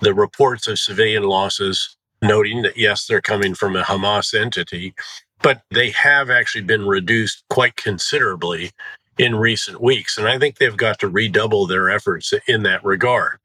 The 0.00 0.14
reports 0.14 0.66
of 0.66 0.78
civilian 0.78 1.22
losses 1.22 1.96
noting 2.20 2.62
that, 2.62 2.76
yes, 2.76 3.06
they're 3.06 3.20
coming 3.20 3.54
from 3.54 3.76
a 3.76 3.82
Hamas 3.82 4.38
entity, 4.38 4.94
but 5.42 5.62
they 5.70 5.90
have 5.90 6.30
actually 6.30 6.62
been 6.62 6.86
reduced 6.86 7.44
quite 7.50 7.76
considerably 7.76 8.72
in 9.18 9.36
recent 9.36 9.80
weeks. 9.80 10.18
And 10.18 10.28
I 10.28 10.38
think 10.38 10.58
they've 10.58 10.76
got 10.76 10.98
to 11.00 11.08
redouble 11.08 11.66
their 11.66 11.90
efforts 11.90 12.32
in 12.46 12.62
that 12.64 12.84
regard. 12.84 13.38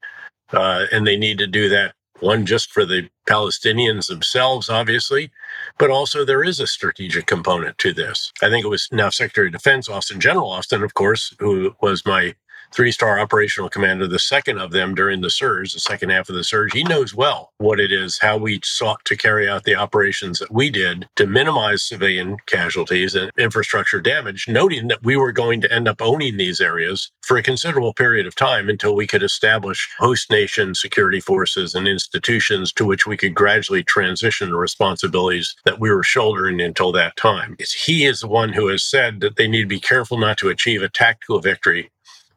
Uh, 0.52 0.86
and 0.90 1.06
they 1.06 1.16
need 1.16 1.38
to 1.38 1.46
do 1.46 1.68
that, 1.68 1.94
one, 2.18 2.44
just 2.44 2.72
for 2.72 2.84
the 2.84 3.08
Palestinians 3.28 4.08
themselves, 4.08 4.68
obviously, 4.68 5.30
but 5.78 5.90
also 5.90 6.24
there 6.24 6.42
is 6.42 6.58
a 6.58 6.66
strategic 6.66 7.26
component 7.26 7.78
to 7.78 7.92
this. 7.92 8.32
I 8.42 8.50
think 8.50 8.64
it 8.64 8.68
was 8.68 8.88
now 8.90 9.10
Secretary 9.10 9.46
of 9.46 9.52
Defense 9.52 9.88
Austin, 9.88 10.20
General 10.20 10.50
Austin, 10.50 10.82
of 10.82 10.94
course, 10.94 11.34
who 11.38 11.74
was 11.80 12.04
my 12.04 12.34
three 12.72 12.92
star 12.92 13.18
operational 13.18 13.70
commander, 13.70 14.06
the 14.06 14.18
second 14.18 14.58
of 14.58 14.72
them 14.72 14.94
during 14.94 15.20
the 15.20 15.30
surge, 15.30 15.72
the 15.72 15.80
second 15.80 16.10
half 16.10 16.28
of 16.28 16.34
the 16.34 16.44
surge. 16.44 16.72
He 16.72 16.84
knows 16.84 17.14
well 17.14 17.52
what 17.58 17.80
it 17.80 17.92
is, 17.92 18.18
how 18.20 18.36
we 18.38 18.60
sought 18.64 19.04
to 19.06 19.16
carry 19.16 19.48
out 19.48 19.64
the 19.64 19.74
operations 19.74 20.38
that 20.38 20.52
we 20.52 20.70
did 20.70 21.08
to 21.16 21.26
minimize 21.26 21.82
civilian 21.82 22.36
casualties 22.46 23.14
and 23.14 23.30
infrastructure 23.38 24.00
damage, 24.00 24.46
noting 24.48 24.88
that 24.88 25.02
we 25.02 25.16
were 25.16 25.32
going 25.32 25.60
to 25.60 25.72
end 25.72 25.88
up 25.88 26.00
owning 26.02 26.36
these 26.36 26.60
areas 26.60 27.10
for 27.22 27.36
a 27.36 27.42
considerable 27.42 27.94
period 27.94 28.26
of 28.26 28.34
time 28.34 28.68
until 28.68 28.94
we 28.94 29.06
could 29.06 29.22
establish 29.22 29.88
host 29.98 30.30
nation 30.30 30.74
security 30.74 31.20
forces 31.20 31.74
and 31.74 31.88
institutions 31.88 32.72
to 32.72 32.84
which 32.84 33.06
we 33.06 33.16
could 33.16 33.34
gradually 33.34 33.82
transition 33.82 34.50
the 34.50 34.56
responsibilities 34.56 35.54
that 35.64 35.80
we 35.80 35.90
were 35.90 36.02
shouldering 36.02 36.60
until 36.60 36.92
that 36.92 37.16
time. 37.16 37.56
He 37.84 38.04
is 38.04 38.20
the 38.20 38.28
one 38.28 38.52
who 38.52 38.68
has 38.68 38.82
said 38.82 39.20
that 39.20 39.36
they 39.36 39.48
need 39.48 39.62
to 39.62 39.68
be 39.68 39.80
careful 39.80 40.18
not 40.18 40.38
to 40.38 40.48
achieve 40.48 40.82
a 40.82 40.88
tactical 40.88 41.40
victory 41.40 41.90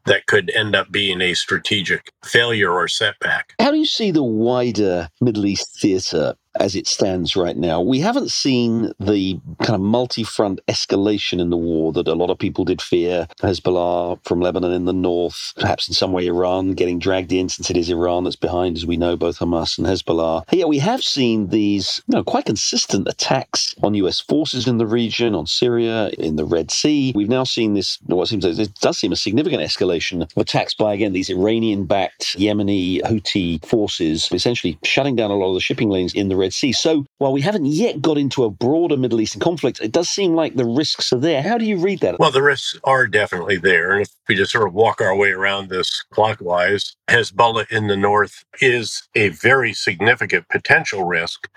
that 0.06 0.26
could 0.26 0.50
end 0.54 0.76
up 0.76 0.90
being 0.90 1.20
a 1.20 1.34
strategic 1.34 2.12
failure 2.24 2.72
or 2.72 2.88
setback. 2.88 3.54
How 3.60 3.70
do 3.70 3.78
you 3.78 3.86
see 3.86 4.10
the 4.10 4.22
wider 4.22 5.08
Middle 5.20 5.46
East 5.46 5.80
theater 5.80 6.34
as 6.60 6.74
it 6.74 6.86
stands 6.86 7.36
right 7.36 7.56
now. 7.56 7.80
We 7.80 8.00
haven't 8.00 8.30
seen 8.30 8.92
the 9.00 9.38
kind 9.60 9.74
of 9.74 9.80
multi 9.80 10.22
front 10.22 10.60
escalation 10.68 11.40
in 11.40 11.50
the 11.50 11.56
war 11.56 11.92
that 11.92 12.08
a 12.08 12.14
lot 12.14 12.30
of 12.30 12.38
people 12.38 12.64
did 12.64 12.80
fear. 12.80 13.26
Hezbollah 13.40 14.24
from 14.24 14.40
Lebanon 14.40 14.72
in 14.72 14.84
the 14.84 14.92
north, 14.92 15.52
perhaps 15.58 15.88
in 15.88 15.94
some 15.94 16.12
way 16.12 16.26
Iran 16.26 16.72
getting 16.72 16.98
dragged 16.98 17.32
in, 17.32 17.48
since 17.48 17.70
it 17.70 17.76
is 17.76 17.90
Iran 17.90 18.24
that's 18.24 18.36
behind, 18.36 18.76
as 18.76 18.86
we 18.86 18.96
know, 18.96 19.16
both 19.16 19.38
Hamas 19.38 19.78
and 19.78 19.86
Hezbollah. 19.86 20.44
Yeah, 20.52 20.66
we 20.66 20.78
have 20.78 21.02
seen 21.02 21.48
these 21.48 22.02
you 22.08 22.16
know, 22.16 22.24
quite 22.24 22.46
consistent 22.46 23.08
attacks 23.08 23.74
on 23.82 23.94
US 23.94 24.20
forces 24.20 24.66
in 24.66 24.78
the 24.78 24.86
region, 24.86 25.34
on 25.34 25.46
Syria, 25.46 26.10
in 26.18 26.36
the 26.36 26.44
Red 26.44 26.70
Sea. 26.70 27.12
We've 27.14 27.28
now 27.28 27.44
seen 27.44 27.74
this, 27.74 27.98
what 28.06 28.28
seems 28.28 28.44
it 28.44 28.74
does 28.80 28.98
seem 28.98 29.12
a 29.12 29.16
significant 29.16 29.62
escalation 29.62 30.22
of 30.22 30.30
attacks 30.36 30.74
by, 30.74 30.94
again, 30.94 31.12
these 31.12 31.30
Iranian 31.30 31.84
backed 31.86 32.36
Yemeni 32.36 33.00
Houthi 33.02 33.64
forces, 33.64 34.28
essentially 34.32 34.78
shutting 34.84 35.16
down 35.16 35.30
a 35.30 35.34
lot 35.34 35.48
of 35.48 35.54
the 35.54 35.60
shipping 35.60 35.88
lanes 35.88 36.14
in 36.14 36.28
the 36.28 36.36
Red 36.36 36.43
Sea. 36.52 36.72
So 36.72 37.06
while 37.18 37.32
we 37.32 37.40
haven't 37.40 37.66
yet 37.66 38.02
got 38.02 38.18
into 38.18 38.44
a 38.44 38.50
broader 38.50 38.96
Middle 38.96 39.20
Eastern 39.20 39.40
conflict, 39.40 39.80
it 39.80 39.92
does 39.92 40.08
seem 40.08 40.34
like 40.34 40.54
the 40.54 40.64
risks 40.64 41.12
are 41.12 41.18
there. 41.18 41.42
How 41.42 41.58
do 41.58 41.64
you 41.64 41.78
read 41.78 42.00
that? 42.00 42.18
Well, 42.18 42.30
the 42.30 42.42
risks 42.42 42.78
are 42.84 43.06
definitely 43.06 43.56
there. 43.56 43.92
And 43.92 44.02
if 44.02 44.10
we 44.28 44.34
just 44.34 44.52
sort 44.52 44.66
of 44.66 44.74
walk 44.74 45.00
our 45.00 45.16
way 45.16 45.30
around 45.30 45.68
this 45.68 46.02
clockwise, 46.10 46.96
Hezbollah 47.08 47.70
in 47.70 47.86
the 47.86 47.96
north 47.96 48.44
is 48.60 49.08
a 49.14 49.28
very 49.28 49.72
significant 49.72 50.48
potential 50.48 51.04
risk, 51.04 51.48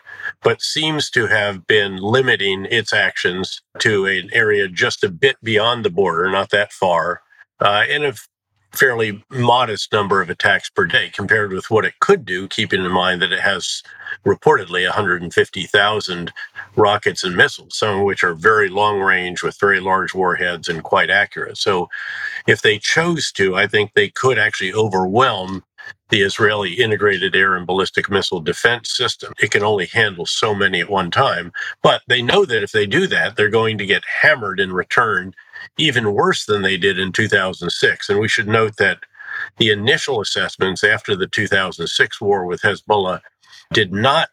but 0.43 0.61
seems 0.61 1.09
to 1.11 1.27
have 1.27 1.67
been 1.67 1.97
limiting 1.97 2.65
its 2.65 2.93
actions 2.93 3.61
to 3.79 4.05
an 4.05 4.29
area 4.33 4.67
just 4.67 5.03
a 5.03 5.09
bit 5.09 5.37
beyond 5.43 5.83
the 5.83 5.89
border, 5.89 6.29
not 6.29 6.49
that 6.51 6.71
far. 6.71 7.21
Uh, 7.59 7.83
and 7.89 8.03
if 8.03 8.27
fairly 8.73 9.23
modest 9.29 9.91
number 9.91 10.21
of 10.21 10.29
attacks 10.29 10.69
per 10.69 10.85
day 10.85 11.09
compared 11.13 11.51
with 11.51 11.71
what 11.71 11.85
it 11.85 11.99
could 11.99 12.25
do, 12.25 12.47
keeping 12.47 12.85
in 12.85 12.91
mind 12.91 13.21
that 13.21 13.31
it 13.31 13.39
has 13.39 13.83
reportedly 14.25 14.85
150,000 14.85 16.33
rockets 16.75 17.23
and 17.23 17.35
missiles, 17.35 17.77
some 17.77 17.99
of 17.99 18.05
which 18.05 18.23
are 18.23 18.35
very 18.35 18.69
long 18.69 18.99
range 18.99 19.43
with 19.43 19.59
very 19.59 19.79
large 19.79 20.13
warheads 20.13 20.67
and 20.67 20.83
quite 20.83 21.09
accurate. 21.09 21.57
So, 21.57 21.89
if 22.47 22.61
they 22.61 22.77
chose 22.79 23.31
to, 23.33 23.55
I 23.55 23.67
think 23.67 23.93
they 23.93 24.09
could 24.09 24.37
actually 24.37 24.73
overwhelm 24.73 25.63
the 26.09 26.21
Israeli 26.21 26.73
integrated 26.73 27.35
air 27.35 27.55
and 27.55 27.67
ballistic 27.67 28.09
missile 28.09 28.39
defense 28.39 28.95
system. 28.95 29.33
It 29.41 29.51
can 29.51 29.63
only 29.63 29.87
handle 29.87 30.25
so 30.25 30.55
many 30.55 30.79
at 30.81 30.89
one 30.89 31.11
time. 31.11 31.51
But 31.81 32.01
they 32.07 32.21
know 32.21 32.45
that 32.45 32.63
if 32.63 32.71
they 32.71 32.85
do 32.85 33.07
that, 33.07 33.35
they're 33.35 33.49
going 33.49 33.77
to 33.79 33.85
get 33.85 34.03
hammered 34.21 34.59
in 34.59 34.73
return 34.73 35.33
even 35.77 36.13
worse 36.13 36.45
than 36.45 36.61
they 36.61 36.77
did 36.77 36.99
in 36.99 37.11
2006. 37.11 38.09
And 38.09 38.19
we 38.19 38.27
should 38.27 38.47
note 38.47 38.77
that 38.77 38.99
the 39.57 39.69
initial 39.69 40.21
assessments 40.21 40.83
after 40.83 41.15
the 41.15 41.27
2006 41.27 42.21
war 42.21 42.45
with 42.45 42.61
Hezbollah 42.61 43.21
did 43.73 43.93
not 43.93 44.29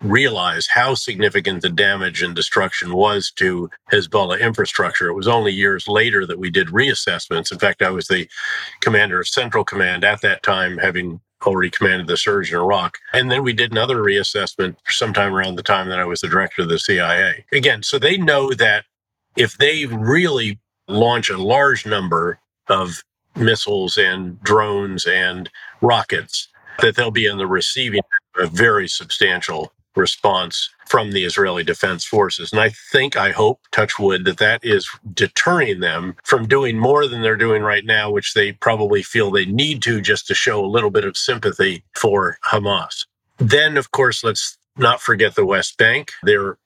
realize 0.00 0.68
how 0.68 0.94
significant 0.94 1.62
the 1.62 1.70
damage 1.70 2.22
and 2.22 2.34
destruction 2.34 2.92
was 2.92 3.30
to 3.36 3.70
Hezbollah 3.90 4.40
infrastructure. 4.40 5.08
It 5.08 5.14
was 5.14 5.28
only 5.28 5.52
years 5.52 5.88
later 5.88 6.26
that 6.26 6.38
we 6.38 6.50
did 6.50 6.68
reassessments. 6.68 7.50
In 7.50 7.58
fact, 7.58 7.82
I 7.82 7.90
was 7.90 8.08
the 8.08 8.28
commander 8.80 9.20
of 9.20 9.28
Central 9.28 9.64
Command 9.64 10.04
at 10.04 10.20
that 10.20 10.42
time, 10.42 10.78
having 10.78 11.20
already 11.46 11.70
commanded 11.70 12.06
the 12.06 12.16
surge 12.16 12.50
in 12.52 12.58
Iraq. 12.58 12.98
And 13.12 13.30
then 13.30 13.42
we 13.42 13.52
did 13.52 13.72
another 13.72 13.96
reassessment 13.96 14.76
sometime 14.88 15.34
around 15.34 15.56
the 15.56 15.62
time 15.62 15.88
that 15.88 15.98
I 15.98 16.04
was 16.04 16.20
the 16.20 16.28
director 16.28 16.62
of 16.62 16.68
the 16.68 16.78
CIA. 16.78 17.44
Again, 17.52 17.82
so 17.82 17.98
they 17.98 18.16
know 18.16 18.52
that 18.54 18.84
if 19.36 19.56
they 19.58 19.86
really 19.86 20.58
launch 20.88 21.30
a 21.30 21.38
large 21.38 21.86
number 21.86 22.38
of 22.68 23.02
missiles 23.36 23.96
and 23.96 24.40
drones 24.42 25.06
and 25.06 25.50
rockets, 25.80 26.48
that 26.80 26.96
they'll 26.96 27.10
be 27.10 27.26
in 27.26 27.38
the 27.38 27.46
receiving 27.46 28.02
a 28.36 28.46
very 28.46 28.88
substantial 28.88 29.72
response 29.96 30.70
from 30.86 31.12
the 31.12 31.24
Israeli 31.24 31.62
Defense 31.62 32.04
Forces. 32.04 32.52
And 32.52 32.60
I 32.60 32.70
think, 32.90 33.16
I 33.16 33.30
hope, 33.30 33.60
touch 33.70 33.98
wood, 33.98 34.24
that 34.24 34.38
that 34.38 34.64
is 34.64 34.88
deterring 35.12 35.80
them 35.80 36.16
from 36.24 36.48
doing 36.48 36.78
more 36.78 37.06
than 37.06 37.22
they're 37.22 37.36
doing 37.36 37.62
right 37.62 37.84
now, 37.84 38.10
which 38.10 38.34
they 38.34 38.52
probably 38.52 39.02
feel 39.02 39.30
they 39.30 39.46
need 39.46 39.82
to 39.82 40.00
just 40.00 40.26
to 40.26 40.34
show 40.34 40.64
a 40.64 40.66
little 40.66 40.90
bit 40.90 41.04
of 41.04 41.16
sympathy 41.16 41.84
for 41.94 42.38
Hamas. 42.44 43.06
Then, 43.38 43.76
of 43.76 43.92
course, 43.92 44.24
let's 44.24 44.58
not 44.76 45.00
forget 45.00 45.36
the 45.36 45.46
West 45.46 45.78
Bank. 45.78 46.12
There 46.24 46.58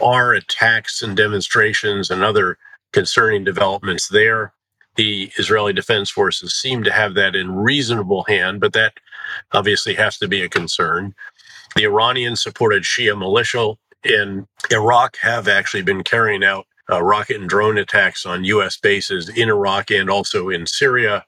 are 0.00 0.32
attacks 0.32 1.02
and 1.02 1.16
demonstrations 1.16 2.10
and 2.10 2.24
other 2.24 2.56
concerning 2.92 3.44
developments 3.44 4.08
there. 4.08 4.52
The 4.96 5.30
Israeli 5.38 5.72
Defense 5.72 6.10
Forces 6.10 6.54
seem 6.54 6.82
to 6.84 6.92
have 6.92 7.14
that 7.14 7.36
in 7.36 7.54
reasonable 7.54 8.24
hand, 8.24 8.60
but 8.60 8.72
that 8.74 8.94
obviously 9.52 9.94
has 9.94 10.18
to 10.18 10.28
be 10.28 10.42
a 10.42 10.48
concern. 10.48 11.14
The 11.76 11.84
Iranian 11.84 12.36
supported 12.36 12.82
Shia 12.82 13.18
militia 13.18 13.74
in 14.04 14.46
Iraq 14.70 15.16
have 15.18 15.48
actually 15.48 15.82
been 15.82 16.04
carrying 16.04 16.44
out 16.44 16.66
uh, 16.90 17.02
rocket 17.02 17.36
and 17.36 17.48
drone 17.48 17.78
attacks 17.78 18.26
on 18.26 18.44
U.S. 18.44 18.76
bases 18.76 19.28
in 19.28 19.48
Iraq 19.48 19.90
and 19.90 20.10
also 20.10 20.48
in 20.48 20.66
Syria. 20.66 21.24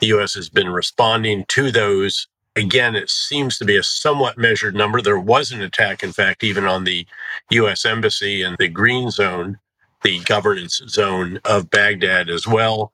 The 0.00 0.08
U.S. 0.08 0.34
has 0.34 0.48
been 0.48 0.68
responding 0.68 1.44
to 1.48 1.70
those. 1.70 2.28
Again, 2.56 2.96
it 2.96 3.10
seems 3.10 3.58
to 3.58 3.64
be 3.64 3.76
a 3.76 3.82
somewhat 3.82 4.38
measured 4.38 4.74
number. 4.74 5.00
There 5.00 5.18
was 5.18 5.52
an 5.52 5.62
attack, 5.62 6.02
in 6.02 6.12
fact, 6.12 6.44
even 6.44 6.64
on 6.66 6.84
the 6.84 7.06
U.S. 7.50 7.84
Embassy 7.84 8.42
in 8.42 8.56
the 8.58 8.68
Green 8.68 9.10
Zone, 9.10 9.58
the 10.02 10.20
governance 10.20 10.80
zone 10.88 11.40
of 11.44 11.70
Baghdad 11.70 12.30
as 12.30 12.46
well. 12.46 12.92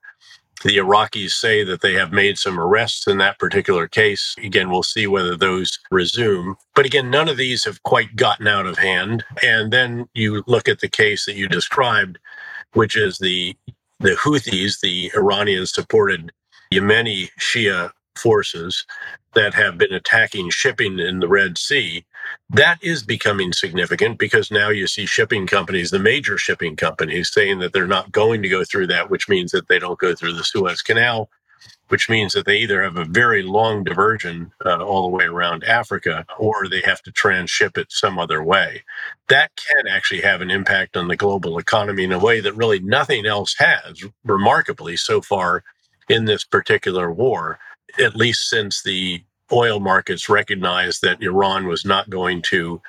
The 0.62 0.78
Iraqis 0.78 1.32
say 1.32 1.62
that 1.64 1.82
they 1.82 1.92
have 1.94 2.12
made 2.12 2.38
some 2.38 2.58
arrests 2.58 3.06
in 3.06 3.18
that 3.18 3.38
particular 3.38 3.86
case. 3.86 4.34
Again, 4.42 4.70
we'll 4.70 4.82
see 4.82 5.06
whether 5.06 5.36
those 5.36 5.78
resume. 5.90 6.54
But 6.74 6.86
again, 6.86 7.10
none 7.10 7.28
of 7.28 7.36
these 7.36 7.64
have 7.64 7.82
quite 7.82 8.16
gotten 8.16 8.46
out 8.46 8.66
of 8.66 8.78
hand. 8.78 9.24
And 9.42 9.72
then 9.72 10.06
you 10.14 10.42
look 10.46 10.68
at 10.68 10.80
the 10.80 10.88
case 10.88 11.26
that 11.26 11.36
you 11.36 11.48
described, 11.48 12.18
which 12.72 12.96
is 12.96 13.18
the 13.18 13.56
the 14.00 14.16
Houthis, 14.16 14.80
the 14.80 15.10
Iranian 15.14 15.66
supported 15.66 16.32
Yemeni 16.72 17.30
Shia 17.40 17.90
forces 18.16 18.84
that 19.34 19.54
have 19.54 19.78
been 19.78 19.92
attacking 19.92 20.50
shipping 20.50 20.98
in 20.98 21.20
the 21.20 21.28
Red 21.28 21.58
Sea, 21.58 22.04
that 22.50 22.78
is 22.82 23.02
becoming 23.02 23.52
significant 23.52 24.18
because 24.18 24.50
now 24.50 24.70
you 24.70 24.86
see 24.86 25.06
shipping 25.06 25.46
companies, 25.46 25.90
the 25.90 25.98
major 25.98 26.38
shipping 26.38 26.76
companies, 26.76 27.32
saying 27.32 27.58
that 27.60 27.72
they're 27.72 27.86
not 27.86 28.12
going 28.12 28.42
to 28.42 28.48
go 28.48 28.64
through 28.64 28.88
that, 28.88 29.10
which 29.10 29.28
means 29.28 29.52
that 29.52 29.68
they 29.68 29.78
don't 29.78 29.98
go 29.98 30.14
through 30.14 30.34
the 30.34 30.44
Suez 30.44 30.82
Canal, 30.82 31.30
which 31.88 32.08
means 32.08 32.32
that 32.34 32.46
they 32.46 32.58
either 32.58 32.82
have 32.82 32.96
a 32.96 33.04
very 33.04 33.42
long 33.42 33.84
diversion 33.84 34.52
uh, 34.64 34.82
all 34.84 35.02
the 35.02 35.16
way 35.16 35.24
around 35.24 35.64
Africa 35.64 36.26
or 36.38 36.68
they 36.68 36.82
have 36.82 37.02
to 37.02 37.12
transship 37.12 37.78
it 37.78 37.92
some 37.92 38.18
other 38.18 38.42
way. 38.42 38.84
That 39.28 39.52
can 39.56 39.88
actually 39.88 40.22
have 40.22 40.40
an 40.40 40.50
impact 40.50 40.96
on 40.96 41.08
the 41.08 41.16
global 41.16 41.58
economy 41.58 42.04
in 42.04 42.12
a 42.12 42.18
way 42.18 42.40
that 42.40 42.56
really 42.56 42.80
nothing 42.80 43.26
else 43.26 43.54
has, 43.58 44.04
remarkably, 44.24 44.96
so 44.96 45.20
far 45.20 45.64
in 46.08 46.26
this 46.26 46.44
particular 46.44 47.10
war 47.12 47.58
at 47.98 48.16
least 48.16 48.48
since 48.48 48.82
the 48.82 49.22
oil 49.54 49.80
markets 49.80 50.28
recognized 50.28 51.02
that 51.02 51.22
Iran 51.22 51.68
was 51.68 51.86
not 51.86 52.10
going 52.10 52.42
to 52.42 52.82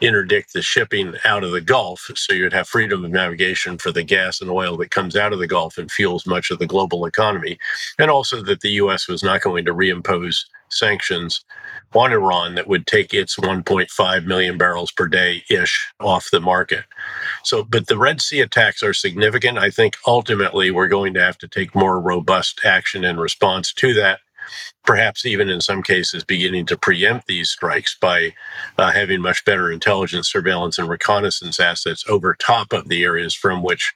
interdict 0.00 0.52
the 0.52 0.62
shipping 0.62 1.14
out 1.24 1.44
of 1.44 1.52
the 1.52 1.60
Gulf. 1.60 2.10
So 2.16 2.32
you'd 2.32 2.52
have 2.52 2.68
freedom 2.68 3.04
of 3.04 3.10
navigation 3.10 3.78
for 3.78 3.92
the 3.92 4.02
gas 4.02 4.40
and 4.40 4.50
oil 4.50 4.76
that 4.78 4.90
comes 4.90 5.16
out 5.16 5.32
of 5.32 5.38
the 5.38 5.46
Gulf 5.46 5.78
and 5.78 5.90
fuels 5.90 6.26
much 6.26 6.50
of 6.50 6.58
the 6.58 6.66
global 6.66 7.06
economy. 7.06 7.58
And 7.98 8.10
also 8.10 8.42
that 8.44 8.60
the 8.60 8.72
U.S. 8.72 9.08
was 9.08 9.22
not 9.22 9.42
going 9.42 9.64
to 9.66 9.74
reimpose 9.74 10.46
sanctions 10.70 11.44
on 11.94 12.12
Iran 12.12 12.54
that 12.54 12.68
would 12.68 12.86
take 12.86 13.12
its 13.12 13.36
1.5 13.36 14.26
million 14.26 14.56
barrels 14.56 14.92
per 14.92 15.08
day 15.08 15.42
ish 15.50 15.92
off 16.00 16.30
the 16.30 16.40
market. 16.40 16.84
So, 17.42 17.64
but 17.64 17.88
the 17.88 17.98
Red 17.98 18.20
Sea 18.22 18.40
attacks 18.40 18.82
are 18.82 18.94
significant. 18.94 19.58
I 19.58 19.70
think 19.70 19.96
ultimately 20.06 20.70
we're 20.70 20.88
going 20.88 21.14
to 21.14 21.22
have 21.22 21.38
to 21.38 21.48
take 21.48 21.74
more 21.74 22.00
robust 22.00 22.60
action 22.64 23.04
in 23.04 23.18
response 23.18 23.72
to 23.74 23.94
that. 23.94 24.20
Perhaps 24.84 25.26
even 25.26 25.48
in 25.48 25.60
some 25.60 25.82
cases 25.82 26.24
beginning 26.24 26.66
to 26.66 26.76
preempt 26.76 27.26
these 27.26 27.50
strikes 27.50 27.96
by 28.00 28.32
uh, 28.78 28.90
having 28.90 29.20
much 29.20 29.44
better 29.44 29.70
intelligence, 29.70 30.30
surveillance, 30.30 30.78
and 30.78 30.88
reconnaissance 30.88 31.60
assets 31.60 32.04
over 32.08 32.34
top 32.34 32.72
of 32.72 32.88
the 32.88 33.04
areas 33.04 33.34
from 33.34 33.62
which 33.62 33.94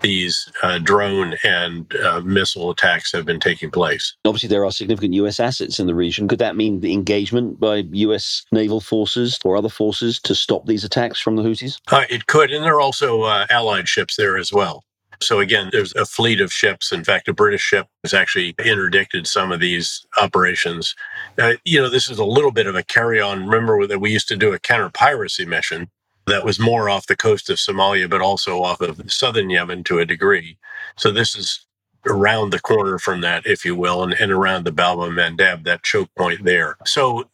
these 0.00 0.50
uh, 0.62 0.78
drone 0.78 1.34
and 1.42 1.94
uh, 1.96 2.20
missile 2.20 2.70
attacks 2.70 3.12
have 3.12 3.24
been 3.24 3.40
taking 3.40 3.70
place. 3.70 4.14
Obviously, 4.24 4.48
there 4.48 4.64
are 4.64 4.70
significant 4.70 5.14
U.S. 5.14 5.40
assets 5.40 5.80
in 5.80 5.86
the 5.86 5.94
region. 5.94 6.28
Could 6.28 6.38
that 6.38 6.56
mean 6.56 6.80
the 6.80 6.92
engagement 6.92 7.58
by 7.58 7.84
U.S. 7.92 8.44
naval 8.52 8.80
forces 8.80 9.38
or 9.44 9.56
other 9.56 9.68
forces 9.68 10.20
to 10.20 10.34
stop 10.34 10.66
these 10.66 10.84
attacks 10.84 11.20
from 11.20 11.36
the 11.36 11.42
Houthis? 11.42 11.78
Uh, 11.90 12.04
it 12.10 12.26
could, 12.26 12.50
and 12.50 12.64
there 12.64 12.74
are 12.74 12.80
also 12.80 13.22
uh, 13.22 13.46
allied 13.50 13.88
ships 13.88 14.16
there 14.16 14.36
as 14.36 14.52
well. 14.52 14.84
So 15.20 15.40
again, 15.40 15.70
there's 15.72 15.94
a 15.94 16.04
fleet 16.04 16.40
of 16.40 16.52
ships. 16.52 16.92
In 16.92 17.04
fact, 17.04 17.28
a 17.28 17.34
British 17.34 17.62
ship 17.62 17.86
has 18.04 18.14
actually 18.14 18.54
interdicted 18.64 19.26
some 19.26 19.52
of 19.52 19.60
these 19.60 20.06
operations. 20.20 20.94
Uh, 21.38 21.54
you 21.64 21.80
know, 21.80 21.88
this 21.88 22.10
is 22.10 22.18
a 22.18 22.24
little 22.24 22.52
bit 22.52 22.66
of 22.66 22.74
a 22.74 22.82
carry-on. 22.82 23.46
Remember 23.46 23.86
that 23.86 24.00
we 24.00 24.12
used 24.12 24.28
to 24.28 24.36
do 24.36 24.52
a 24.52 24.58
counter 24.58 24.90
piracy 24.90 25.44
mission 25.44 25.90
that 26.26 26.44
was 26.44 26.58
more 26.58 26.90
off 26.90 27.06
the 27.06 27.16
coast 27.16 27.48
of 27.50 27.56
Somalia, 27.56 28.10
but 28.10 28.20
also 28.20 28.62
off 28.62 28.80
of 28.80 29.12
southern 29.12 29.48
Yemen 29.50 29.84
to 29.84 29.98
a 29.98 30.04
degree. 30.04 30.58
So 30.96 31.10
this 31.10 31.36
is 31.36 31.66
around 32.06 32.50
the 32.50 32.60
corner 32.60 32.98
from 32.98 33.20
that, 33.22 33.46
if 33.46 33.64
you 33.64 33.74
will, 33.74 34.02
and, 34.02 34.12
and 34.14 34.32
around 34.32 34.64
the 34.64 34.72
Bab 34.72 34.98
el 34.98 35.10
Mandeb, 35.10 35.64
that 35.64 35.82
choke 35.82 36.10
point 36.16 36.44
there. 36.44 36.76
So 36.84 37.28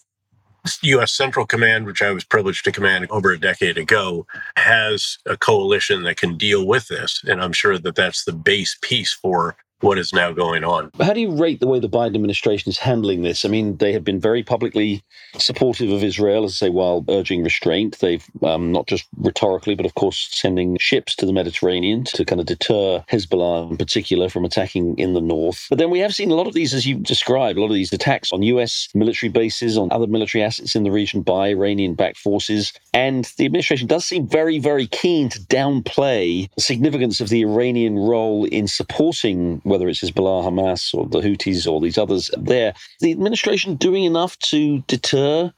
U.S. 0.83 1.12
Central 1.12 1.47
Command, 1.47 1.87
which 1.87 2.02
I 2.02 2.12
was 2.12 2.25
privileged 2.25 2.64
to 2.64 2.73
command 2.73 3.07
over 3.11 3.33
a 3.33 3.38
decade 3.38 3.78
ago, 3.78 4.26
has 4.57 5.19
a 5.26 5.37
coalition 5.37 6.02
that 6.04 6.16
can 6.16 6.37
deal 6.37 6.66
with 6.66 6.88
this. 6.88 7.23
And 7.25 7.42
I'm 7.42 7.52
sure 7.52 7.78
that 7.78 7.95
that's 7.95 8.25
the 8.25 8.33
base 8.33 8.76
piece 8.81 9.12
for 9.12 9.57
what 9.82 9.98
is 9.98 10.12
now 10.12 10.32
going 10.32 10.64
on. 10.64 10.90
How 11.00 11.12
do 11.12 11.20
you 11.20 11.32
rate 11.32 11.60
the 11.60 11.66
way 11.66 11.80
the 11.80 11.88
Biden 11.88 12.14
administration 12.14 12.70
is 12.70 12.78
handling 12.78 13.22
this? 13.22 13.44
I 13.44 13.48
mean, 13.48 13.76
they 13.76 13.92
have 13.92 14.04
been 14.04 14.20
very 14.20 14.42
publicly 14.42 15.02
supportive 15.36 15.90
of 15.90 16.04
Israel, 16.04 16.44
as 16.44 16.52
I 16.52 16.66
say, 16.66 16.70
while 16.70 17.04
urging 17.08 17.42
restraint. 17.42 17.98
They've 17.98 18.24
um, 18.42 18.72
not 18.72 18.86
just 18.86 19.06
rhetorically, 19.16 19.74
but 19.74 19.84
of 19.84 19.94
course, 19.94 20.28
sending 20.30 20.78
ships 20.78 21.16
to 21.16 21.26
the 21.26 21.32
Mediterranean 21.32 22.04
to 22.04 22.24
kind 22.24 22.40
of 22.40 22.46
deter 22.46 23.04
Hezbollah 23.10 23.70
in 23.70 23.76
particular 23.76 24.28
from 24.28 24.44
attacking 24.44 24.98
in 24.98 25.14
the 25.14 25.20
north. 25.20 25.66
But 25.68 25.78
then 25.78 25.90
we 25.90 25.98
have 25.98 26.14
seen 26.14 26.30
a 26.30 26.34
lot 26.34 26.46
of 26.46 26.54
these, 26.54 26.72
as 26.74 26.86
you 26.86 26.96
described, 26.96 27.58
a 27.58 27.60
lot 27.60 27.68
of 27.68 27.74
these 27.74 27.92
attacks 27.92 28.32
on 28.32 28.42
U.S. 28.42 28.88
military 28.94 29.30
bases, 29.30 29.76
on 29.76 29.90
other 29.90 30.06
military 30.06 30.44
assets 30.44 30.76
in 30.76 30.84
the 30.84 30.92
region 30.92 31.22
by 31.22 31.48
Iranian 31.48 31.94
backed 31.94 32.18
forces. 32.18 32.72
And 32.94 33.24
the 33.36 33.46
administration 33.46 33.88
does 33.88 34.06
seem 34.06 34.28
very, 34.28 34.60
very 34.60 34.86
keen 34.86 35.28
to 35.30 35.40
downplay 35.40 36.48
the 36.54 36.60
significance 36.60 37.20
of 37.20 37.30
the 37.30 37.42
Iranian 37.42 37.98
role 37.98 38.44
in 38.44 38.68
supporting 38.68 39.60
whether 39.73 39.88
it's 39.88 40.02
Hezbollah, 40.02 40.45
Hamas, 40.45 40.95
or 40.95 41.09
the 41.09 41.21
Houthis, 41.21 41.67
or 41.67 41.81
these 41.81 41.99
others 41.99 42.31
there. 42.37 42.75
The 43.00 43.11
administration 43.11 43.76
doing 43.76 44.05
enough 44.05 44.38
to 44.50 44.81
deter 44.87 45.52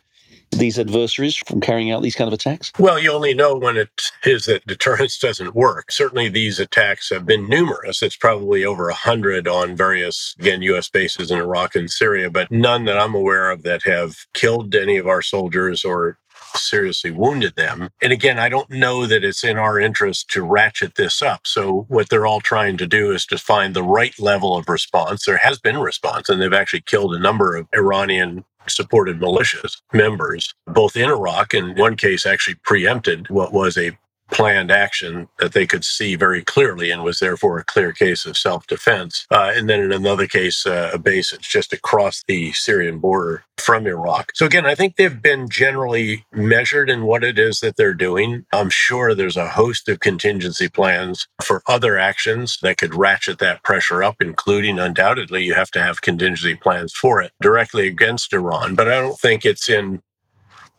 these 0.59 0.79
adversaries 0.79 1.37
from 1.37 1.61
carrying 1.61 1.91
out 1.91 2.03
these 2.03 2.15
kind 2.15 2.29
of 2.29 2.35
attacks? 2.35 2.73
Well, 2.79 2.99
you 2.99 3.13
only 3.13 3.35
know 3.35 3.57
when 3.57 3.77
it 3.77 3.91
is 4.25 4.47
that 4.47 4.67
deterrence 4.67 5.19
doesn't 5.19 5.55
work. 5.55 5.91
Certainly, 5.91 6.31
these 6.31 6.59
attacks 6.59 7.11
have 7.11 7.27
been 7.27 7.49
numerous. 7.49 8.03
It's 8.03 8.17
probably 8.17 8.65
over 8.65 8.89
a 8.89 8.95
hundred 8.95 9.49
on 9.49 9.77
various, 9.77 10.35
again, 10.39 10.63
U.S. 10.63 10.89
bases 10.89 11.31
in 11.31 11.39
Iraq 11.39 11.75
and 11.75 11.91
Syria, 11.91 12.31
but 12.31 12.51
none 12.51 12.85
that 12.85 12.99
I'm 12.99 13.15
aware 13.15 13.51
of 13.51 13.63
that 13.63 13.83
have 13.83 14.17
killed 14.33 14.75
any 14.75 14.97
of 14.97 15.07
our 15.07 15.23
soldiers 15.23 15.85
or 15.85 16.19
seriously 16.57 17.11
wounded 17.11 17.57
them. 17.57 17.91
And 18.03 18.13
again, 18.13 18.39
I 18.39 18.49
don't 18.49 18.71
know 18.71 19.07
that 19.07 19.25
it's 19.25 19.45
in 19.45 19.57
our 19.59 19.79
interest 19.79 20.29
to 20.31 20.43
ratchet 20.43 20.95
this 20.97 21.23
up. 21.23 21.47
So 21.47 21.87
what 21.89 22.09
they're 22.09 22.27
all 22.27 22.41
trying 22.41 22.77
to 22.79 22.87
do 22.87 23.13
is 23.13 23.27
to 23.27 23.39
find 23.39 23.75
the 23.75 23.83
right 23.83 24.19
level 24.19 24.57
of 24.57 24.69
response. 24.69 25.25
There 25.25 25.39
has 25.39 25.59
been 25.59 25.79
response, 25.79 26.29
and 26.29 26.41
they've 26.41 26.53
actually 26.53 26.83
killed 26.83 27.15
a 27.15 27.19
number 27.19 27.57
of 27.57 27.67
Iranian 27.75 28.45
supported 28.67 29.21
militias 29.21 29.81
members, 29.93 30.55
both 30.67 30.97
in 30.97 31.11
Iraq 31.11 31.53
and 31.55 31.77
one 31.77 31.97
case 31.97 32.27
actually 32.27 32.57
preempted 32.65 33.29
what 33.29 33.53
was 33.53 33.77
a 33.77 33.97
planned 34.31 34.71
action 34.71 35.29
that 35.39 35.53
they 35.53 35.67
could 35.67 35.85
see 35.85 36.15
very 36.15 36.43
clearly 36.43 36.91
and 36.91 37.03
was 37.03 37.19
therefore 37.19 37.59
a 37.59 37.65
clear 37.65 37.93
case 37.93 38.27
of 38.27 38.37
self 38.37 38.67
defense. 38.67 39.27
Uh, 39.31 39.53
and 39.55 39.69
then 39.69 39.81
in 39.81 39.93
another 39.93 40.27
case, 40.27 40.67
uh, 40.67 40.91
a 40.93 40.99
base 40.99 41.31
that's 41.31 41.49
just 41.49 41.73
across 41.73 42.25
the 42.27 42.53
Syrian 42.53 42.99
border 42.99 43.45
from 43.59 43.87
Iraq. 43.87 44.33
So 44.35 44.47
again, 44.47 44.67
I 44.67 44.75
think 44.75 44.97
they've 44.97 45.23
been 45.23 45.49
generally 45.49 46.25
measured 46.33 46.91
in 46.91 47.05
what 47.05 47.25
it 47.25 47.39
is 47.39 47.61
that 47.61 47.77
they're 47.77 47.95
doing. 47.95 48.45
I'm 48.53 48.71
sure 48.71 49.15
there's 49.15 49.37
a 49.37 49.49
host 49.49 49.89
of 49.89 50.01
contingency 50.01 50.69
plans 50.69 51.29
for 51.43 51.63
other 51.67 51.99
actions 51.99 52.59
that 52.63 52.79
could 52.79 52.95
ratchet 52.95 53.39
that 53.39 53.63
pressure 53.63 54.03
up, 54.03 54.17
including 54.21 54.79
undoubtedly 54.79 55.45
you 55.45 55.55
have 55.55 55.71
to 55.73 55.83
have 55.83 56.03
contingency 56.03 56.55
plans 56.57 56.93
for 56.93 57.23
it 57.23 57.33
directly 57.41 57.87
against 57.89 58.33
Iran. 58.33 58.75
But 58.75 58.89
I 58.89 59.01
don't 59.01 59.19
think 59.19 59.45
it's 59.45 59.69
in 59.69 60.03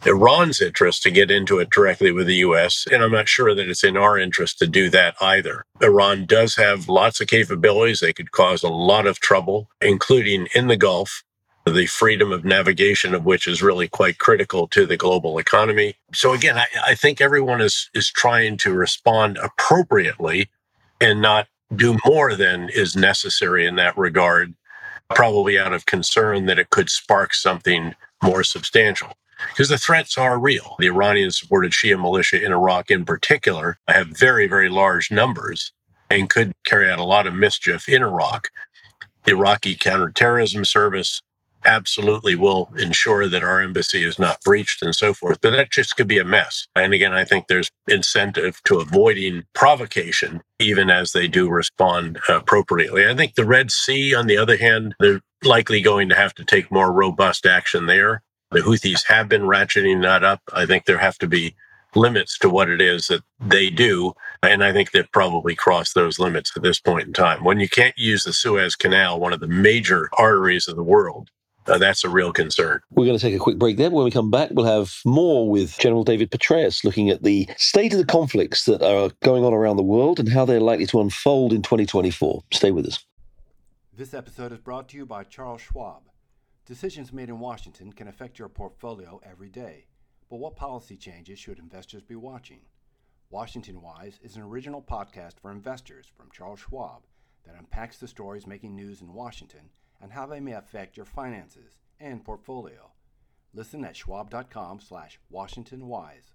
Iran's 0.05 0.61
interest 0.61 1.01
to 1.03 1.11
get 1.11 1.31
into 1.31 1.59
it 1.59 1.69
directly 1.69 2.11
with 2.11 2.27
the 2.27 2.35
US, 2.35 2.85
and 2.91 3.03
I'm 3.03 3.11
not 3.11 3.27
sure 3.27 3.55
that 3.55 3.67
it's 3.67 3.83
in 3.83 3.97
our 3.97 4.19
interest 4.19 4.59
to 4.59 4.67
do 4.67 4.89
that 4.91 5.15
either. 5.19 5.65
Iran 5.81 6.25
does 6.25 6.55
have 6.55 6.87
lots 6.87 7.19
of 7.19 7.27
capabilities. 7.27 7.99
They 7.99 8.13
could 8.13 8.31
cause 8.31 8.61
a 8.63 8.69
lot 8.69 9.07
of 9.07 9.19
trouble, 9.19 9.69
including 9.81 10.47
in 10.53 10.67
the 10.67 10.77
Gulf, 10.77 11.23
the 11.65 11.87
freedom 11.87 12.31
of 12.31 12.45
navigation 12.45 13.15
of 13.15 13.25
which 13.25 13.47
is 13.47 13.63
really 13.63 13.87
quite 13.87 14.19
critical 14.19 14.67
to 14.67 14.85
the 14.85 14.97
global 14.97 15.39
economy. 15.39 15.95
So 16.13 16.33
again, 16.33 16.57
I, 16.57 16.67
I 16.85 16.95
think 16.95 17.19
everyone 17.19 17.61
is 17.61 17.89
is 17.95 18.09
trying 18.09 18.57
to 18.57 18.73
respond 18.73 19.37
appropriately 19.37 20.49
and 21.01 21.21
not 21.21 21.47
do 21.75 21.97
more 22.05 22.35
than 22.35 22.69
is 22.69 22.95
necessary 22.95 23.65
in 23.65 23.75
that 23.77 23.97
regard, 23.97 24.53
probably 25.15 25.57
out 25.57 25.73
of 25.73 25.87
concern 25.87 26.45
that 26.45 26.59
it 26.59 26.69
could 26.69 26.91
spark 26.91 27.33
something 27.33 27.95
more 28.21 28.43
substantial 28.43 29.17
because 29.49 29.69
the 29.69 29.77
threats 29.77 30.17
are 30.17 30.39
real. 30.39 30.75
The 30.79 30.87
Iranian 30.87 31.31
supported 31.31 31.71
Shia 31.71 31.99
militia 31.99 32.43
in 32.43 32.51
Iraq, 32.51 32.91
in 32.91 33.05
particular, 33.05 33.77
have 33.87 34.07
very, 34.07 34.47
very 34.47 34.69
large 34.69 35.11
numbers 35.11 35.71
and 36.09 36.29
could 36.29 36.53
carry 36.65 36.89
out 36.89 36.99
a 36.99 37.03
lot 37.03 37.27
of 37.27 37.33
mischief 37.33 37.89
in 37.89 38.03
Iraq. 38.03 38.49
The 39.23 39.31
Iraqi 39.31 39.75
counterterrorism 39.75 40.65
service 40.65 41.21
absolutely 41.65 42.35
will 42.35 42.69
ensure 42.77 43.27
that 43.27 43.43
our 43.43 43.59
embassy 43.59 44.03
is 44.03 44.19
not 44.19 44.41
breached 44.43 44.81
and 44.81 44.95
so 44.95 45.13
forth. 45.13 45.39
But 45.41 45.51
that 45.51 45.71
just 45.71 45.97
could 45.97 46.07
be 46.07 46.19
a 46.19 46.23
mess. 46.23 46.67
And 46.75 46.93
again, 46.93 47.13
I 47.13 47.25
think 47.25 47.47
there's 47.47 47.71
incentive 47.87 48.61
to 48.65 48.79
avoiding 48.79 49.43
provocation, 49.53 50.41
even 50.59 50.89
as 50.89 51.11
they 51.11 51.27
do 51.27 51.49
respond 51.49 52.19
appropriately. 52.29 53.07
I 53.07 53.15
think 53.15 53.35
the 53.35 53.45
Red 53.45 53.71
Sea, 53.71 54.13
on 54.13 54.27
the 54.27 54.37
other 54.37 54.57
hand, 54.57 54.95
they're 54.99 55.21
likely 55.43 55.81
going 55.81 56.09
to 56.09 56.15
have 56.15 56.33
to 56.35 56.45
take 56.45 56.71
more 56.71 56.91
robust 56.91 57.45
action 57.45 57.87
there. 57.87 58.21
The 58.55 58.61
Houthis 58.61 59.05
have 59.07 59.27
been 59.27 59.41
ratcheting 59.41 60.01
that 60.03 60.23
up. 60.23 60.39
I 60.53 60.65
think 60.65 60.85
there 60.85 60.97
have 60.97 61.17
to 61.17 61.27
be 61.27 61.55
limits 61.93 62.39
to 62.39 62.49
what 62.49 62.69
it 62.69 62.79
is 62.79 63.07
that 63.07 63.21
they 63.37 63.69
do. 63.69 64.13
And 64.41 64.63
I 64.63 64.71
think 64.71 64.91
they've 64.91 65.11
probably 65.11 65.55
crossed 65.55 65.93
those 65.93 66.19
limits 66.19 66.53
at 66.55 66.63
this 66.63 66.79
point 66.79 67.05
in 67.05 67.11
time. 67.11 67.43
When 67.43 67.59
you 67.59 67.67
can't 67.67 67.97
use 67.97 68.23
the 68.23 68.31
Suez 68.31 68.77
Canal, 68.77 69.19
one 69.19 69.33
of 69.33 69.41
the 69.41 69.47
major 69.47 70.09
arteries 70.13 70.69
of 70.69 70.77
the 70.77 70.83
world, 70.83 71.31
uh, 71.67 71.77
that's 71.77 72.05
a 72.05 72.09
real 72.09 72.31
concern. 72.31 72.79
We're 72.91 73.05
going 73.05 73.17
to 73.17 73.21
take 73.21 73.35
a 73.35 73.39
quick 73.39 73.59
break 73.59 73.75
there. 73.75 73.89
When 73.89 74.05
we 74.05 74.11
come 74.11 74.31
back, 74.31 74.51
we'll 74.51 74.65
have 74.65 74.95
more 75.03 75.49
with 75.49 75.77
General 75.77 76.05
David 76.05 76.31
Petraeus 76.31 76.85
looking 76.85 77.09
at 77.09 77.23
the 77.23 77.49
state 77.57 77.91
of 77.91 77.99
the 77.99 78.05
conflicts 78.05 78.63
that 78.65 78.81
are 78.81 79.11
going 79.21 79.43
on 79.43 79.53
around 79.53 79.75
the 79.75 79.83
world 79.83 80.17
and 80.17 80.29
how 80.29 80.45
they're 80.45 80.61
likely 80.61 80.85
to 80.85 81.01
unfold 81.01 81.51
in 81.51 81.61
2024. 81.61 82.41
Stay 82.53 82.71
with 82.71 82.85
us. 82.85 83.03
This 83.97 84.13
episode 84.13 84.53
is 84.53 84.59
brought 84.59 84.87
to 84.89 84.97
you 84.97 85.05
by 85.05 85.25
Charles 85.25 85.59
Schwab. 85.59 86.03
Decisions 86.65 87.13
made 87.13 87.29
in 87.29 87.37
Washington 87.39 87.93
can 87.93 88.07
affect 88.07 88.39
your 88.39 88.49
portfolio 88.49 89.21
every 89.23 89.49
day. 89.49 89.85
But 90.31 90.37
what 90.37 90.55
policy 90.55 90.97
changes 90.97 91.37
should 91.37 91.59
investors 91.59 92.01
be 92.01 92.15
watching? 92.15 92.61
Washington 93.29 93.83
Wise 93.83 94.19
is 94.23 94.35
an 94.35 94.41
original 94.41 94.81
podcast 94.81 95.39
for 95.39 95.51
investors 95.51 96.11
from 96.17 96.31
Charles 96.31 96.61
Schwab 96.61 97.03
that 97.45 97.55
unpacks 97.55 97.99
the 97.99 98.07
stories 98.07 98.47
making 98.47 98.75
news 98.75 99.01
in 99.01 99.13
Washington 99.13 99.69
and 100.01 100.11
how 100.11 100.25
they 100.25 100.39
may 100.39 100.53
affect 100.53 100.97
your 100.97 101.05
finances 101.05 101.77
and 101.99 102.25
portfolio. 102.25 102.91
Listen 103.53 103.85
at 103.85 103.95
schwab.com 103.95 104.79
slash 104.79 105.19
washingtonwise. 105.31 106.31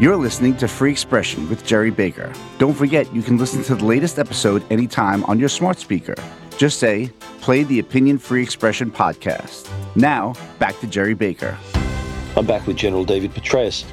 You're 0.00 0.16
listening 0.16 0.56
to 0.56 0.66
Free 0.66 0.90
Expression 0.90 1.46
with 1.50 1.66
Gerry 1.66 1.90
Baker. 1.90 2.32
Don't 2.56 2.72
forget 2.72 3.14
you 3.14 3.20
can 3.20 3.36
listen 3.36 3.62
to 3.64 3.74
the 3.74 3.84
latest 3.84 4.18
episode 4.18 4.64
anytime 4.72 5.22
on 5.24 5.38
your 5.38 5.50
smart 5.50 5.78
speaker. 5.78 6.14
Just 6.56 6.78
say, 6.78 7.10
play 7.42 7.64
the 7.64 7.80
Opinion 7.80 8.16
Free 8.16 8.42
Expression 8.42 8.90
podcast. 8.90 9.70
Now, 9.96 10.32
back 10.58 10.80
to 10.80 10.86
Gerry 10.86 11.12
Baker. 11.12 11.54
I'm 12.34 12.46
back 12.46 12.66
with 12.66 12.78
General 12.78 13.04
David 13.04 13.34
Petraeus. 13.34 13.84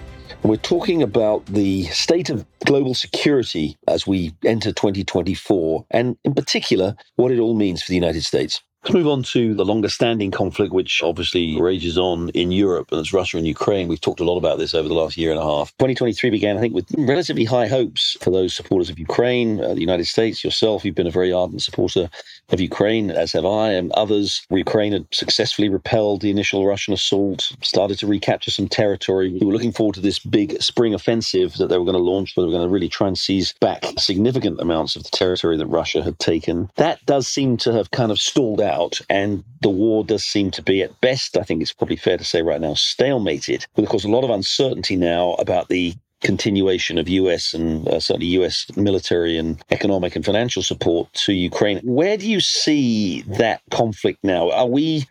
We're 0.43 0.55
talking 0.55 1.03
about 1.03 1.45
the 1.47 1.83
state 1.87 2.29
of 2.29 2.45
global 2.63 2.93
security 2.93 3.75
as 3.89 4.07
we 4.07 4.33
enter 4.45 4.71
2024, 4.71 5.87
and 5.91 6.15
in 6.23 6.33
particular, 6.33 6.95
what 7.17 7.33
it 7.33 7.39
all 7.39 7.53
means 7.53 7.83
for 7.83 7.89
the 7.89 7.95
United 7.95 8.23
States. 8.23 8.63
Let's 8.87 8.95
move 8.95 9.07
on 9.09 9.23
to 9.23 9.53
the 9.53 9.65
longer 9.65 9.89
standing 9.89 10.31
conflict, 10.31 10.71
which 10.71 11.03
obviously 11.03 11.59
rages 11.59 11.97
on 11.97 12.29
in 12.29 12.53
Europe, 12.53 12.89
and 12.93 13.01
it's 13.01 13.11
Russia 13.11 13.35
and 13.35 13.45
Ukraine. 13.45 13.89
We've 13.89 13.99
talked 13.99 14.21
a 14.21 14.23
lot 14.23 14.37
about 14.37 14.59
this 14.59 14.73
over 14.73 14.87
the 14.87 14.93
last 14.93 15.17
year 15.17 15.29
and 15.29 15.37
a 15.37 15.43
half. 15.43 15.71
2023 15.71 16.29
began, 16.29 16.55
I 16.55 16.61
think, 16.61 16.73
with 16.73 16.85
relatively 16.97 17.43
high 17.43 17.67
hopes 17.67 18.15
for 18.21 18.31
those 18.31 18.55
supporters 18.55 18.89
of 18.89 18.97
Ukraine, 18.97 19.61
uh, 19.61 19.73
the 19.73 19.81
United 19.81 20.05
States, 20.05 20.41
yourself. 20.41 20.85
You've 20.85 20.95
been 20.95 21.05
a 21.05 21.11
very 21.11 21.33
ardent 21.33 21.63
supporter 21.63 22.09
of 22.47 22.61
Ukraine, 22.61 23.11
as 23.11 23.33
have 23.33 23.45
I 23.45 23.71
and 23.71 23.91
others. 23.91 24.47
Ukraine 24.49 24.93
had 24.93 25.05
successfully 25.11 25.67
repelled 25.67 26.21
the 26.21 26.31
initial 26.31 26.65
Russian 26.65 26.93
assault, 26.93 27.51
started 27.61 27.99
to 27.99 28.07
recapture 28.07 28.51
some 28.51 28.69
territory. 28.69 29.33
We 29.33 29.45
were 29.45 29.51
looking 29.51 29.73
forward 29.73 29.95
to 29.95 30.01
this 30.01 30.19
big 30.19 30.61
spring 30.61 30.93
offensive 30.93 31.57
that 31.57 31.67
they 31.67 31.77
were 31.77 31.83
going 31.83 31.97
to 31.97 32.01
launch, 32.01 32.37
where 32.37 32.43
they 32.43 32.53
were 32.53 32.57
going 32.57 32.69
to 32.69 32.73
really 32.73 32.87
try 32.87 33.09
and 33.09 33.17
seize 33.17 33.53
back 33.59 33.85
significant 33.97 34.61
amounts 34.61 34.95
of 34.95 35.03
the 35.03 35.09
territory 35.09 35.57
that 35.57 35.67
Russia 35.67 36.01
had 36.01 36.19
taken. 36.19 36.71
That 36.77 37.05
does 37.05 37.27
seem 37.27 37.57
to 37.57 37.73
have 37.73 37.91
kind 37.91 38.13
of 38.13 38.21
stalled 38.21 38.61
out 38.61 38.76
and 39.09 39.43
the 39.61 39.69
war 39.69 40.03
does 40.03 40.23
seem 40.23 40.51
to 40.51 40.61
be, 40.61 40.81
at 40.81 40.99
best, 41.01 41.37
I 41.37 41.43
think 41.43 41.61
it's 41.61 41.73
probably 41.73 41.95
fair 41.95 42.17
to 42.17 42.23
say 42.23 42.41
right 42.41 42.61
now, 42.61 42.73
stalemated. 42.73 43.65
With, 43.75 43.85
of 43.85 43.89
course, 43.89 44.03
a 44.03 44.09
lot 44.09 44.23
of 44.23 44.29
uncertainty 44.29 44.95
now 44.95 45.33
about 45.33 45.69
the 45.69 45.95
continuation 46.21 46.97
of 46.97 47.07
US 47.07 47.53
and 47.53 47.87
uh, 47.87 47.99
certainly 47.99 48.27
US 48.27 48.65
military 48.75 49.37
and 49.37 49.63
economic 49.69 50.15
and 50.15 50.25
financial 50.25 50.63
support 50.63 51.11
to 51.13 51.33
Ukraine. 51.33 51.79
Where 51.83 52.17
do 52.17 52.27
you 52.27 52.39
see 52.39 53.21
that 53.23 53.61
conflict 53.71 54.19
now? 54.23 54.51
Are 54.51 54.67
we 54.67 55.05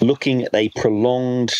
looking 0.00 0.42
at 0.42 0.54
a 0.54 0.70
prolonged 0.76 1.54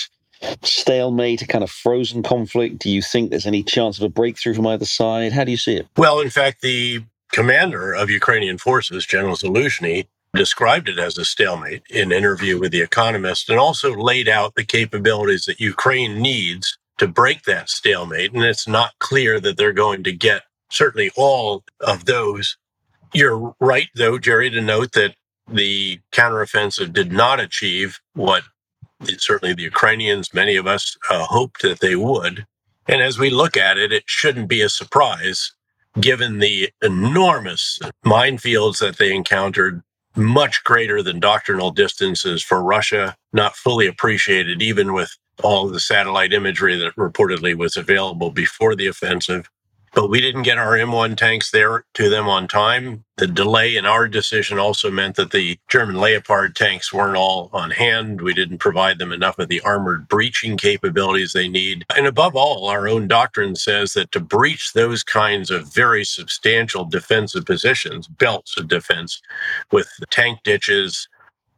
stalemate, 0.63 1.43
a 1.43 1.47
kind 1.47 1.65
of 1.65 1.71
frozen 1.71 2.23
conflict? 2.23 2.79
Do 2.79 2.91
you 2.91 3.03
think 3.03 3.31
there's 3.31 3.47
any 3.47 3.63
chance 3.63 3.99
of 3.99 4.05
a 4.05 4.09
breakthrough 4.09 4.55
from 4.55 4.67
either 4.67 4.85
side? 4.85 5.33
How 5.33 5.45
do 5.45 5.51
you 5.51 5.57
see 5.57 5.77
it? 5.77 5.87
Well, 5.97 6.21
in 6.21 6.31
fact, 6.31 6.61
the 6.61 7.03
commander 7.33 7.95
of 7.95 8.11
Ukrainian 8.11 8.59
forces, 8.59 9.07
General 9.07 9.37
Zaluzhny, 9.37 10.07
described 10.35 10.89
it 10.89 10.99
as 10.99 11.19
a 11.19 11.25
stalemate 11.25 11.83
in 11.91 12.11
an 12.11 12.19
interview 12.19 12.59
with 12.59 12.73
The 12.73 12.83
Economist 12.83 13.51
and 13.51 13.59
also 13.59 13.95
laid 13.95 14.29
out 14.29 14.55
the 14.55 14.65
capabilities 14.65 15.45
that 15.45 15.61
Ukraine 15.61 16.21
needs 16.21 16.79
to 16.99 17.07
break 17.07 17.43
that 17.43 17.69
stalemate. 17.69 18.33
And 18.33 18.45
it's 18.45 18.69
not 18.69 18.99
clear 18.99 19.41
that 19.41 19.57
they're 19.57 19.73
going 19.73 20.05
to 20.05 20.13
get 20.13 20.43
certainly 20.71 21.11
all 21.17 21.65
of 21.81 22.07
those. 22.07 22.57
You're 23.13 23.55
right, 23.61 23.89
though, 23.95 24.19
Gerry, 24.19 24.49
to 24.51 24.61
note 24.61 24.93
that 24.93 25.15
the 25.49 26.01
counteroffensive 26.13 26.93
did 26.93 27.13
not 27.13 27.41
achieve 27.41 28.01
what 28.15 28.45
certainly 29.19 29.55
the 29.55 29.65
Ukrainians, 29.65 30.33
many 30.33 30.57
of 30.57 30.67
us, 30.67 30.97
uh, 31.11 31.25
hoped 31.25 31.63
that 31.63 31.81
they 31.81 31.97
would. 31.97 32.47
And 32.89 33.03
as 33.03 33.19
we 33.19 33.31
look 33.31 33.57
at 33.57 33.79
it, 33.79 33.93
it 33.93 34.05
shouldn't 34.07 34.49
be 34.49 34.63
a 34.63 34.69
surprise 34.69 35.53
given 36.01 36.39
the 36.39 36.71
enormous 36.83 37.79
minefields 38.05 38.79
that 38.79 38.97
they 38.97 39.15
encountered 39.15 39.83
much 40.17 40.63
greater 40.65 41.03
than 41.03 41.21
doctrinal 41.21 41.71
distances 41.71 42.43
for 42.43 42.63
Russia, 42.63 43.17
not 43.33 43.57
fully 43.57 43.87
appreciated, 43.87 44.63
even 44.63 44.93
with 44.93 45.17
all 45.43 45.69
the 45.69 45.81
satellite 45.81 46.33
imagery 46.33 46.77
that 46.77 46.95
reportedly 46.97 47.55
was 47.57 47.77
available 47.77 48.31
before 48.31 48.77
the 48.77 48.87
offensive 48.87 49.49
but 49.95 50.09
we 50.09 50.21
didn't 50.21 50.43
get 50.43 50.59
our 50.59 50.73
M1 50.73 51.17
tanks 51.17 51.51
there 51.51 51.85
to 51.95 52.09
them 52.09 52.29
on 52.29 52.49
time. 52.49 53.05
The 53.19 53.27
delay 53.27 53.77
in 53.77 53.85
our 53.85 54.09
decision 54.09 54.59
also 54.59 54.91
meant 54.91 55.17
that 55.17 55.33
the 55.33 55.59
German 55.69 55.97
Leopard 55.97 56.57
tanks 56.57 56.93
weren't 56.93 57.17
all 57.17 57.51
on 57.53 57.71
hand. 57.71 58.21
We 58.23 58.33
didn't 58.33 58.59
provide 58.59 58.99
them 58.99 59.13
enough 59.13 59.39
of 59.39 59.49
the 59.49 59.61
armored 59.61 60.09
breaching 60.09 60.57
capabilities 60.57 61.33
they 61.33 61.49
need. 61.49 61.85
And 61.95 62.07
above 62.07 62.35
all, 62.35 62.69
our 62.69 62.89
own 62.89 63.07
doctrine 63.07 63.55
says 63.55 63.93
that 63.93 64.11
to 64.13 64.21
breach 64.21 64.73
those 64.73 65.03
kinds 65.03 65.51
of 65.51 65.73
very 65.73 66.05
substantial 66.05 66.85
defensive 66.85 67.45
positions, 67.45 68.09
belts 68.09 68.57
of 68.57 68.69
defense 68.69 69.21
with 69.71 69.91
tank 70.11 70.41
ditches, 70.43 71.07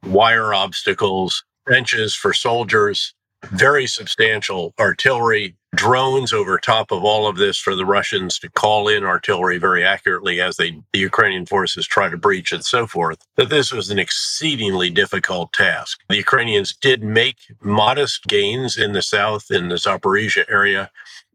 wire 0.04 0.52
obstacles, 0.52 1.44
trenches 1.66 2.14
for 2.14 2.32
soldiers, 2.32 3.14
very 3.52 3.86
substantial 3.86 4.74
artillery, 4.80 5.54
drones 5.74 6.32
over 6.32 6.58
top 6.58 6.90
of 6.92 7.04
all 7.04 7.26
of 7.26 7.36
this 7.36 7.58
for 7.58 7.74
the 7.74 7.86
Russians 7.86 8.38
to 8.40 8.50
call 8.50 8.88
in 8.88 9.04
artillery 9.04 9.58
very 9.58 9.84
accurately 9.84 10.40
as 10.40 10.56
they 10.56 10.80
the 10.92 10.98
Ukrainian 11.00 11.46
forces 11.46 11.86
try 11.86 12.08
to 12.08 12.16
breach 12.16 12.52
and 12.52 12.64
so 12.64 12.86
forth. 12.86 13.18
That 13.36 13.50
this 13.50 13.72
was 13.72 13.90
an 13.90 13.98
exceedingly 13.98 14.90
difficult 14.90 15.52
task. 15.52 16.00
The 16.08 16.16
Ukrainians 16.16 16.74
did 16.74 17.02
make 17.02 17.36
modest 17.62 18.24
gains 18.26 18.76
in 18.78 18.92
the 18.92 19.02
south 19.02 19.50
in 19.50 19.68
the 19.68 19.76
Zaporizhia 19.76 20.44
area, 20.48 20.90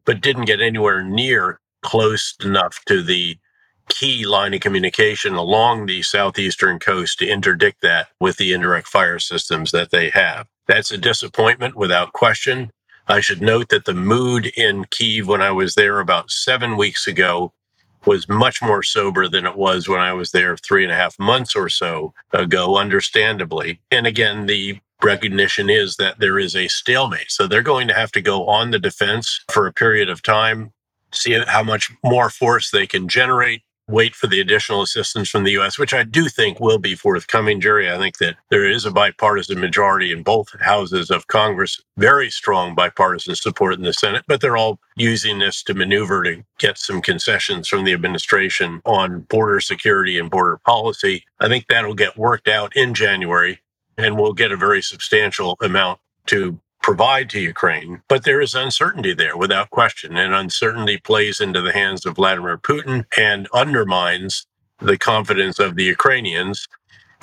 but 0.05 0.21
didn't 0.21 0.45
get 0.45 0.61
anywhere 0.61 1.03
near 1.03 1.59
close 1.81 2.35
enough 2.43 2.79
to 2.85 3.03
the 3.03 3.37
key 3.89 4.25
line 4.25 4.53
of 4.53 4.61
communication 4.61 5.33
along 5.33 5.85
the 5.85 6.01
southeastern 6.03 6.79
coast 6.79 7.19
to 7.19 7.27
interdict 7.27 7.81
that 7.81 8.07
with 8.19 8.37
the 8.37 8.53
indirect 8.53 8.87
fire 8.87 9.19
systems 9.19 9.71
that 9.71 9.91
they 9.91 10.09
have. 10.11 10.47
That's 10.67 10.91
a 10.91 10.97
disappointment 10.97 11.75
without 11.75 12.13
question. 12.13 12.71
I 13.09 13.21
should 13.21 13.41
note 13.41 13.69
that 13.69 13.85
the 13.85 13.95
mood 13.95 14.45
in 14.55 14.85
Kiev 14.91 15.27
when 15.27 15.41
I 15.41 15.49
was 15.49 15.73
there 15.73 15.99
about 15.99 16.29
seven 16.29 16.77
weeks 16.77 17.07
ago 17.07 17.53
was 18.05 18.29
much 18.29 18.61
more 18.61 18.83
sober 18.83 19.27
than 19.27 19.47
it 19.47 19.57
was 19.57 19.89
when 19.89 19.99
I 19.99 20.13
was 20.13 20.31
there 20.31 20.55
three 20.55 20.83
and 20.83 20.91
a 20.91 20.95
half 20.95 21.17
months 21.17 21.55
or 21.55 21.69
so 21.69 22.13
ago, 22.31 22.77
understandably. 22.77 23.81
And 23.89 24.05
again, 24.05 24.45
the 24.45 24.79
recognition 25.01 25.71
is 25.71 25.95
that 25.95 26.19
there 26.19 26.37
is 26.37 26.55
a 26.55 26.67
stalemate. 26.67 27.31
So 27.31 27.47
they're 27.47 27.63
going 27.63 27.87
to 27.87 27.95
have 27.95 28.11
to 28.11 28.21
go 28.21 28.47
on 28.47 28.69
the 28.69 28.79
defense 28.79 29.43
for 29.49 29.65
a 29.65 29.73
period 29.73 30.07
of 30.07 30.21
time, 30.21 30.71
see 31.11 31.33
how 31.47 31.63
much 31.63 31.91
more 32.03 32.29
force 32.29 32.69
they 32.69 32.85
can 32.85 33.07
generate, 33.07 33.63
wait 33.89 34.15
for 34.15 34.27
the 34.27 34.39
additional 34.39 34.81
assistance 34.81 35.29
from 35.29 35.43
the 35.43 35.51
U.S., 35.53 35.79
which 35.79 35.93
I 35.93 36.03
do 36.03 36.29
think 36.29 36.59
will 36.59 36.77
be 36.77 36.95
forthcoming, 36.95 37.59
Gerry. 37.59 37.91
I 37.91 37.97
think 37.97 38.19
that 38.19 38.35
there 38.49 38.69
is 38.69 38.85
a 38.85 38.91
bipartisan 38.91 39.59
majority 39.59 40.11
in 40.11 40.23
both 40.23 40.59
houses 40.61 41.09
of 41.09 41.27
Congress, 41.27 41.81
very 41.97 42.29
strong 42.29 42.75
bipartisan 42.75 43.35
support 43.35 43.73
in 43.73 43.81
the 43.81 43.93
Senate, 43.93 44.23
but 44.27 44.41
they're 44.41 44.57
all 44.57 44.79
using 44.95 45.39
this 45.39 45.63
to 45.63 45.73
maneuver 45.73 46.23
to 46.23 46.43
get 46.59 46.77
some 46.77 47.01
concessions 47.01 47.67
from 47.67 47.83
the 47.83 47.93
administration 47.93 48.81
on 48.85 49.21
border 49.21 49.59
security 49.59 50.19
and 50.19 50.29
border 50.29 50.59
policy. 50.65 51.23
I 51.39 51.47
think 51.47 51.65
that'll 51.67 51.95
get 51.95 52.17
worked 52.17 52.47
out 52.47 52.75
in 52.75 52.93
January, 52.93 53.59
and 53.97 54.17
we'll 54.17 54.33
get 54.33 54.51
a 54.51 54.57
very 54.57 54.81
substantial 54.81 55.57
amount 55.61 55.99
to 56.27 56.59
provide 56.81 57.29
to 57.31 57.39
Ukraine. 57.39 58.01
But 58.07 58.23
there 58.23 58.41
is 58.41 58.55
uncertainty 58.55 59.13
there 59.13 59.37
without 59.37 59.69
question. 59.69 60.17
And 60.17 60.33
uncertainty 60.33 60.97
plays 60.97 61.39
into 61.39 61.61
the 61.61 61.73
hands 61.73 62.05
of 62.05 62.15
Vladimir 62.15 62.57
Putin 62.57 63.05
and 63.17 63.47
undermines 63.53 64.47
the 64.79 64.97
confidence 64.97 65.59
of 65.59 65.75
the 65.75 65.83
Ukrainians 65.83 66.67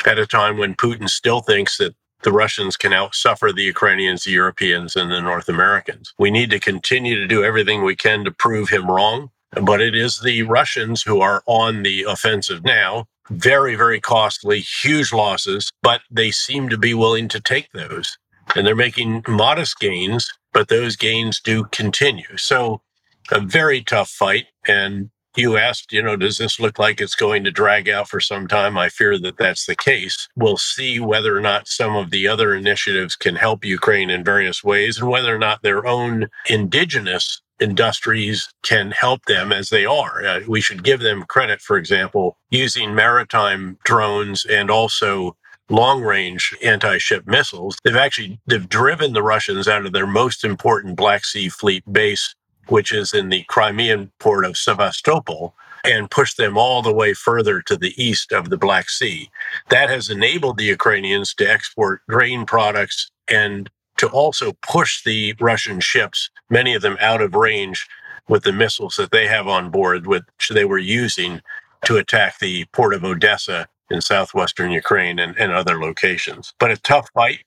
at 0.06 0.18
a 0.18 0.26
time 0.26 0.58
when 0.58 0.74
Putin 0.74 1.08
still 1.08 1.40
thinks 1.40 1.78
that 1.78 1.94
the 2.22 2.32
Russians 2.32 2.76
can 2.76 2.92
outsuffer 2.92 3.54
the 3.54 3.62
Ukrainians, 3.62 4.24
the 4.24 4.32
Europeans, 4.32 4.96
and 4.96 5.10
the 5.10 5.20
North 5.20 5.48
Americans. 5.48 6.12
We 6.18 6.30
need 6.30 6.50
to 6.50 6.58
continue 6.58 7.16
to 7.16 7.26
do 7.26 7.44
everything 7.44 7.84
we 7.84 7.96
can 7.96 8.24
to 8.24 8.30
prove 8.30 8.68
him 8.68 8.90
wrong. 8.90 9.30
But 9.52 9.80
it 9.80 9.94
is 9.94 10.20
the 10.20 10.42
Russians 10.42 11.02
who 11.02 11.20
are 11.20 11.42
on 11.46 11.82
the 11.82 12.02
offensive 12.02 12.64
now. 12.64 13.06
Very, 13.30 13.74
very 13.74 14.00
costly, 14.00 14.60
huge 14.60 15.12
losses, 15.12 15.70
but 15.82 16.02
they 16.10 16.30
seem 16.30 16.68
to 16.68 16.78
be 16.78 16.94
willing 16.94 17.28
to 17.28 17.40
take 17.40 17.72
those 17.72 18.18
and 18.54 18.66
they're 18.66 18.76
making 18.76 19.24
modest 19.26 19.78
gains, 19.78 20.30
but 20.52 20.68
those 20.68 20.96
gains 20.96 21.40
do 21.40 21.64
continue. 21.64 22.36
So, 22.36 22.82
a 23.30 23.40
very 23.40 23.82
tough 23.82 24.08
fight. 24.08 24.46
And 24.68 25.10
you 25.36 25.56
asked, 25.56 25.92
you 25.92 26.02
know, 26.02 26.16
does 26.16 26.38
this 26.38 26.58
look 26.58 26.78
like 26.78 27.00
it's 27.00 27.14
going 27.14 27.44
to 27.44 27.50
drag 27.50 27.88
out 27.88 28.08
for 28.08 28.20
some 28.20 28.48
time? 28.48 28.78
I 28.78 28.88
fear 28.88 29.18
that 29.18 29.36
that's 29.36 29.66
the 29.66 29.76
case. 29.76 30.28
We'll 30.36 30.56
see 30.56 30.98
whether 31.00 31.36
or 31.36 31.40
not 31.40 31.68
some 31.68 31.94
of 31.96 32.10
the 32.10 32.26
other 32.28 32.54
initiatives 32.54 33.16
can 33.16 33.36
help 33.36 33.64
Ukraine 33.64 34.10
in 34.10 34.24
various 34.24 34.64
ways 34.64 34.98
and 34.98 35.08
whether 35.08 35.34
or 35.34 35.38
not 35.38 35.62
their 35.62 35.86
own 35.86 36.28
indigenous 36.48 37.42
industries 37.60 38.48
can 38.62 38.90
help 38.90 39.24
them 39.26 39.52
as 39.52 39.70
they 39.70 39.84
are. 39.84 40.24
Uh, 40.24 40.40
we 40.46 40.60
should 40.60 40.82
give 40.82 41.00
them 41.00 41.24
credit, 41.24 41.60
for 41.60 41.76
example, 41.76 42.36
using 42.50 42.94
maritime 42.94 43.78
drones 43.84 44.44
and 44.44 44.70
also 44.70 45.36
long 45.68 46.02
range 46.02 46.54
anti-ship 46.62 47.26
missiles. 47.26 47.76
They've 47.84 47.96
actually 47.96 48.38
they've 48.46 48.68
driven 48.68 49.12
the 49.12 49.22
russians 49.22 49.66
out 49.68 49.86
of 49.86 49.92
their 49.92 50.06
most 50.06 50.44
important 50.44 50.96
black 50.96 51.24
sea 51.24 51.48
fleet 51.48 51.82
base 51.92 52.34
which 52.68 52.92
is 52.92 53.14
in 53.14 53.28
the 53.28 53.44
crimean 53.44 54.10
port 54.18 54.44
of 54.44 54.56
sevastopol 54.56 55.54
and 55.84 56.10
pushed 56.10 56.36
them 56.36 56.58
all 56.58 56.82
the 56.82 56.92
way 56.92 57.14
further 57.14 57.62
to 57.62 57.76
the 57.76 57.94
east 58.02 58.32
of 58.32 58.50
the 58.50 58.56
black 58.56 58.90
sea. 58.90 59.30
That 59.68 59.88
has 59.88 60.10
enabled 60.10 60.58
the 60.58 60.64
ukrainians 60.64 61.34
to 61.34 61.50
export 61.50 62.02
grain 62.08 62.44
products 62.44 63.10
and 63.28 63.70
to 63.98 64.08
also 64.08 64.52
push 64.62 65.02
the 65.02 65.34
russian 65.40 65.80
ships 65.80 66.30
many 66.50 66.74
of 66.74 66.82
them 66.82 66.96
out 67.00 67.22
of 67.22 67.34
range 67.34 67.86
with 68.28 68.42
the 68.42 68.52
missiles 68.52 68.96
that 68.96 69.10
they 69.10 69.26
have 69.26 69.48
on 69.48 69.70
board 69.70 70.06
which 70.06 70.50
they 70.50 70.64
were 70.64 70.78
using 70.78 71.40
to 71.84 71.96
attack 71.96 72.38
the 72.38 72.64
port 72.72 72.94
of 72.94 73.04
odessa 73.04 73.68
in 73.90 74.00
southwestern 74.00 74.70
Ukraine 74.70 75.18
and, 75.18 75.36
and 75.38 75.52
other 75.52 75.78
locations. 75.78 76.52
But 76.58 76.70
a 76.70 76.76
tough 76.76 77.08
fight. 77.14 77.40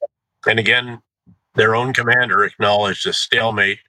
And 0.48 0.60
again, 0.60 1.02
their 1.56 1.76
own 1.76 1.94
commander 1.94 2.44
acknowledged 2.44 3.06
a 3.08 3.14
stalemate 3.14 3.80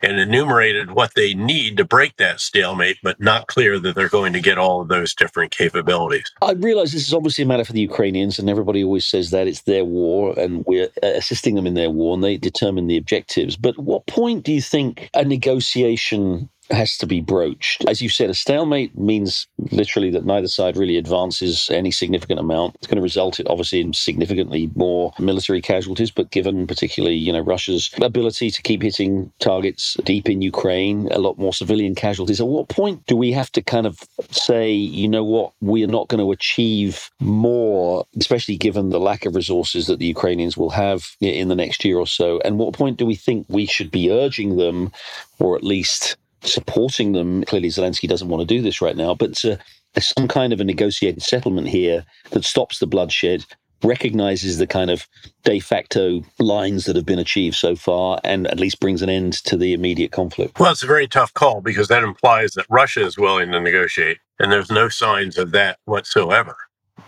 and 0.00 0.18
enumerated 0.20 0.92
what 0.92 1.14
they 1.14 1.34
need 1.34 1.76
to 1.76 1.84
break 1.84 2.16
that 2.16 2.40
stalemate, 2.40 2.98
but 3.02 3.20
not 3.20 3.48
clear 3.48 3.78
that 3.80 3.94
they're 3.96 4.08
going 4.08 4.32
to 4.32 4.40
get 4.40 4.58
all 4.58 4.80
of 4.80 4.88
those 4.88 5.14
different 5.14 5.50
capabilities. 5.50 6.30
I 6.40 6.52
realize 6.52 6.92
this 6.92 7.06
is 7.06 7.14
obviously 7.14 7.42
a 7.42 7.46
matter 7.46 7.64
for 7.64 7.72
the 7.72 7.80
Ukrainians, 7.80 8.38
and 8.38 8.48
everybody 8.48 8.84
always 8.84 9.06
says 9.06 9.30
that 9.30 9.48
it's 9.48 9.62
their 9.62 9.84
war 9.84 10.38
and 10.38 10.64
we're 10.66 10.88
assisting 11.02 11.56
them 11.56 11.66
in 11.66 11.74
their 11.74 11.90
war 11.90 12.14
and 12.14 12.22
they 12.22 12.36
determine 12.36 12.86
the 12.86 12.96
objectives. 12.96 13.56
But 13.56 13.76
what 13.78 14.06
point 14.06 14.44
do 14.44 14.52
you 14.52 14.62
think 14.62 15.10
a 15.14 15.24
negotiation 15.24 16.48
has 16.70 16.96
to 16.98 17.06
be 17.06 17.20
broached. 17.20 17.84
As 17.88 18.02
you 18.02 18.08
said, 18.08 18.30
a 18.30 18.34
stalemate 18.34 18.96
means 18.98 19.46
literally 19.70 20.10
that 20.10 20.24
neither 20.24 20.48
side 20.48 20.76
really 20.76 20.96
advances 20.96 21.70
any 21.72 21.90
significant 21.90 22.40
amount. 22.40 22.76
It's 22.76 22.86
going 22.86 22.96
to 22.96 23.02
result, 23.02 23.40
obviously, 23.46 23.80
in 23.80 23.92
significantly 23.92 24.70
more 24.74 25.12
military 25.18 25.60
casualties. 25.60 26.10
But 26.10 26.30
given 26.30 26.66
particularly, 26.66 27.16
you 27.16 27.32
know, 27.32 27.40
Russia's 27.40 27.90
ability 28.00 28.50
to 28.50 28.62
keep 28.62 28.82
hitting 28.82 29.32
targets 29.38 29.96
deep 30.04 30.28
in 30.28 30.42
Ukraine, 30.42 31.08
a 31.10 31.18
lot 31.18 31.38
more 31.38 31.52
civilian 31.52 31.94
casualties. 31.94 32.40
At 32.40 32.48
what 32.48 32.68
point 32.68 33.06
do 33.06 33.16
we 33.16 33.32
have 33.32 33.50
to 33.52 33.62
kind 33.62 33.86
of 33.86 34.02
say, 34.30 34.70
you 34.72 35.08
know 35.08 35.24
what, 35.24 35.52
we 35.60 35.82
are 35.84 35.88
not 35.88 36.08
going 36.08 36.24
to 36.24 36.32
achieve 36.32 37.10
more, 37.20 38.04
especially 38.18 38.56
given 38.56 38.90
the 38.90 39.00
lack 39.00 39.26
of 39.26 39.34
resources 39.34 39.86
that 39.86 39.98
the 39.98 40.06
Ukrainians 40.06 40.56
will 40.56 40.70
have 40.70 41.16
in 41.20 41.48
the 41.48 41.54
next 41.54 41.84
year 41.84 41.98
or 41.98 42.06
so? 42.06 42.40
And 42.44 42.58
what 42.58 42.74
point 42.74 42.98
do 42.98 43.06
we 43.06 43.14
think 43.14 43.46
we 43.48 43.66
should 43.66 43.90
be 43.90 44.10
urging 44.10 44.56
them, 44.56 44.92
or 45.38 45.56
at 45.56 45.64
least 45.64 46.16
supporting 46.42 47.12
them. 47.12 47.44
Clearly, 47.44 47.68
Zelensky 47.68 48.08
doesn't 48.08 48.28
want 48.28 48.40
to 48.40 48.54
do 48.54 48.62
this 48.62 48.80
right 48.80 48.96
now, 48.96 49.14
but 49.14 49.44
uh, 49.44 49.56
there's 49.94 50.12
some 50.16 50.28
kind 50.28 50.52
of 50.52 50.60
a 50.60 50.64
negotiated 50.64 51.22
settlement 51.22 51.68
here 51.68 52.04
that 52.30 52.44
stops 52.44 52.78
the 52.78 52.86
bloodshed, 52.86 53.44
recognizes 53.82 54.58
the 54.58 54.66
kind 54.66 54.90
of 54.90 55.06
de 55.44 55.60
facto 55.60 56.22
lines 56.38 56.84
that 56.84 56.96
have 56.96 57.06
been 57.06 57.18
achieved 57.18 57.56
so 57.56 57.76
far, 57.76 58.20
and 58.24 58.46
at 58.48 58.60
least 58.60 58.80
brings 58.80 59.02
an 59.02 59.08
end 59.08 59.34
to 59.44 59.56
the 59.56 59.72
immediate 59.72 60.12
conflict. 60.12 60.58
Well, 60.58 60.72
it's 60.72 60.82
a 60.82 60.86
very 60.86 61.08
tough 61.08 61.32
call 61.34 61.60
because 61.60 61.88
that 61.88 62.02
implies 62.02 62.52
that 62.52 62.66
Russia 62.68 63.04
is 63.04 63.18
willing 63.18 63.52
to 63.52 63.60
negotiate, 63.60 64.18
and 64.38 64.52
there's 64.52 64.70
no 64.70 64.88
signs 64.88 65.38
of 65.38 65.52
that 65.52 65.78
whatsoever 65.84 66.56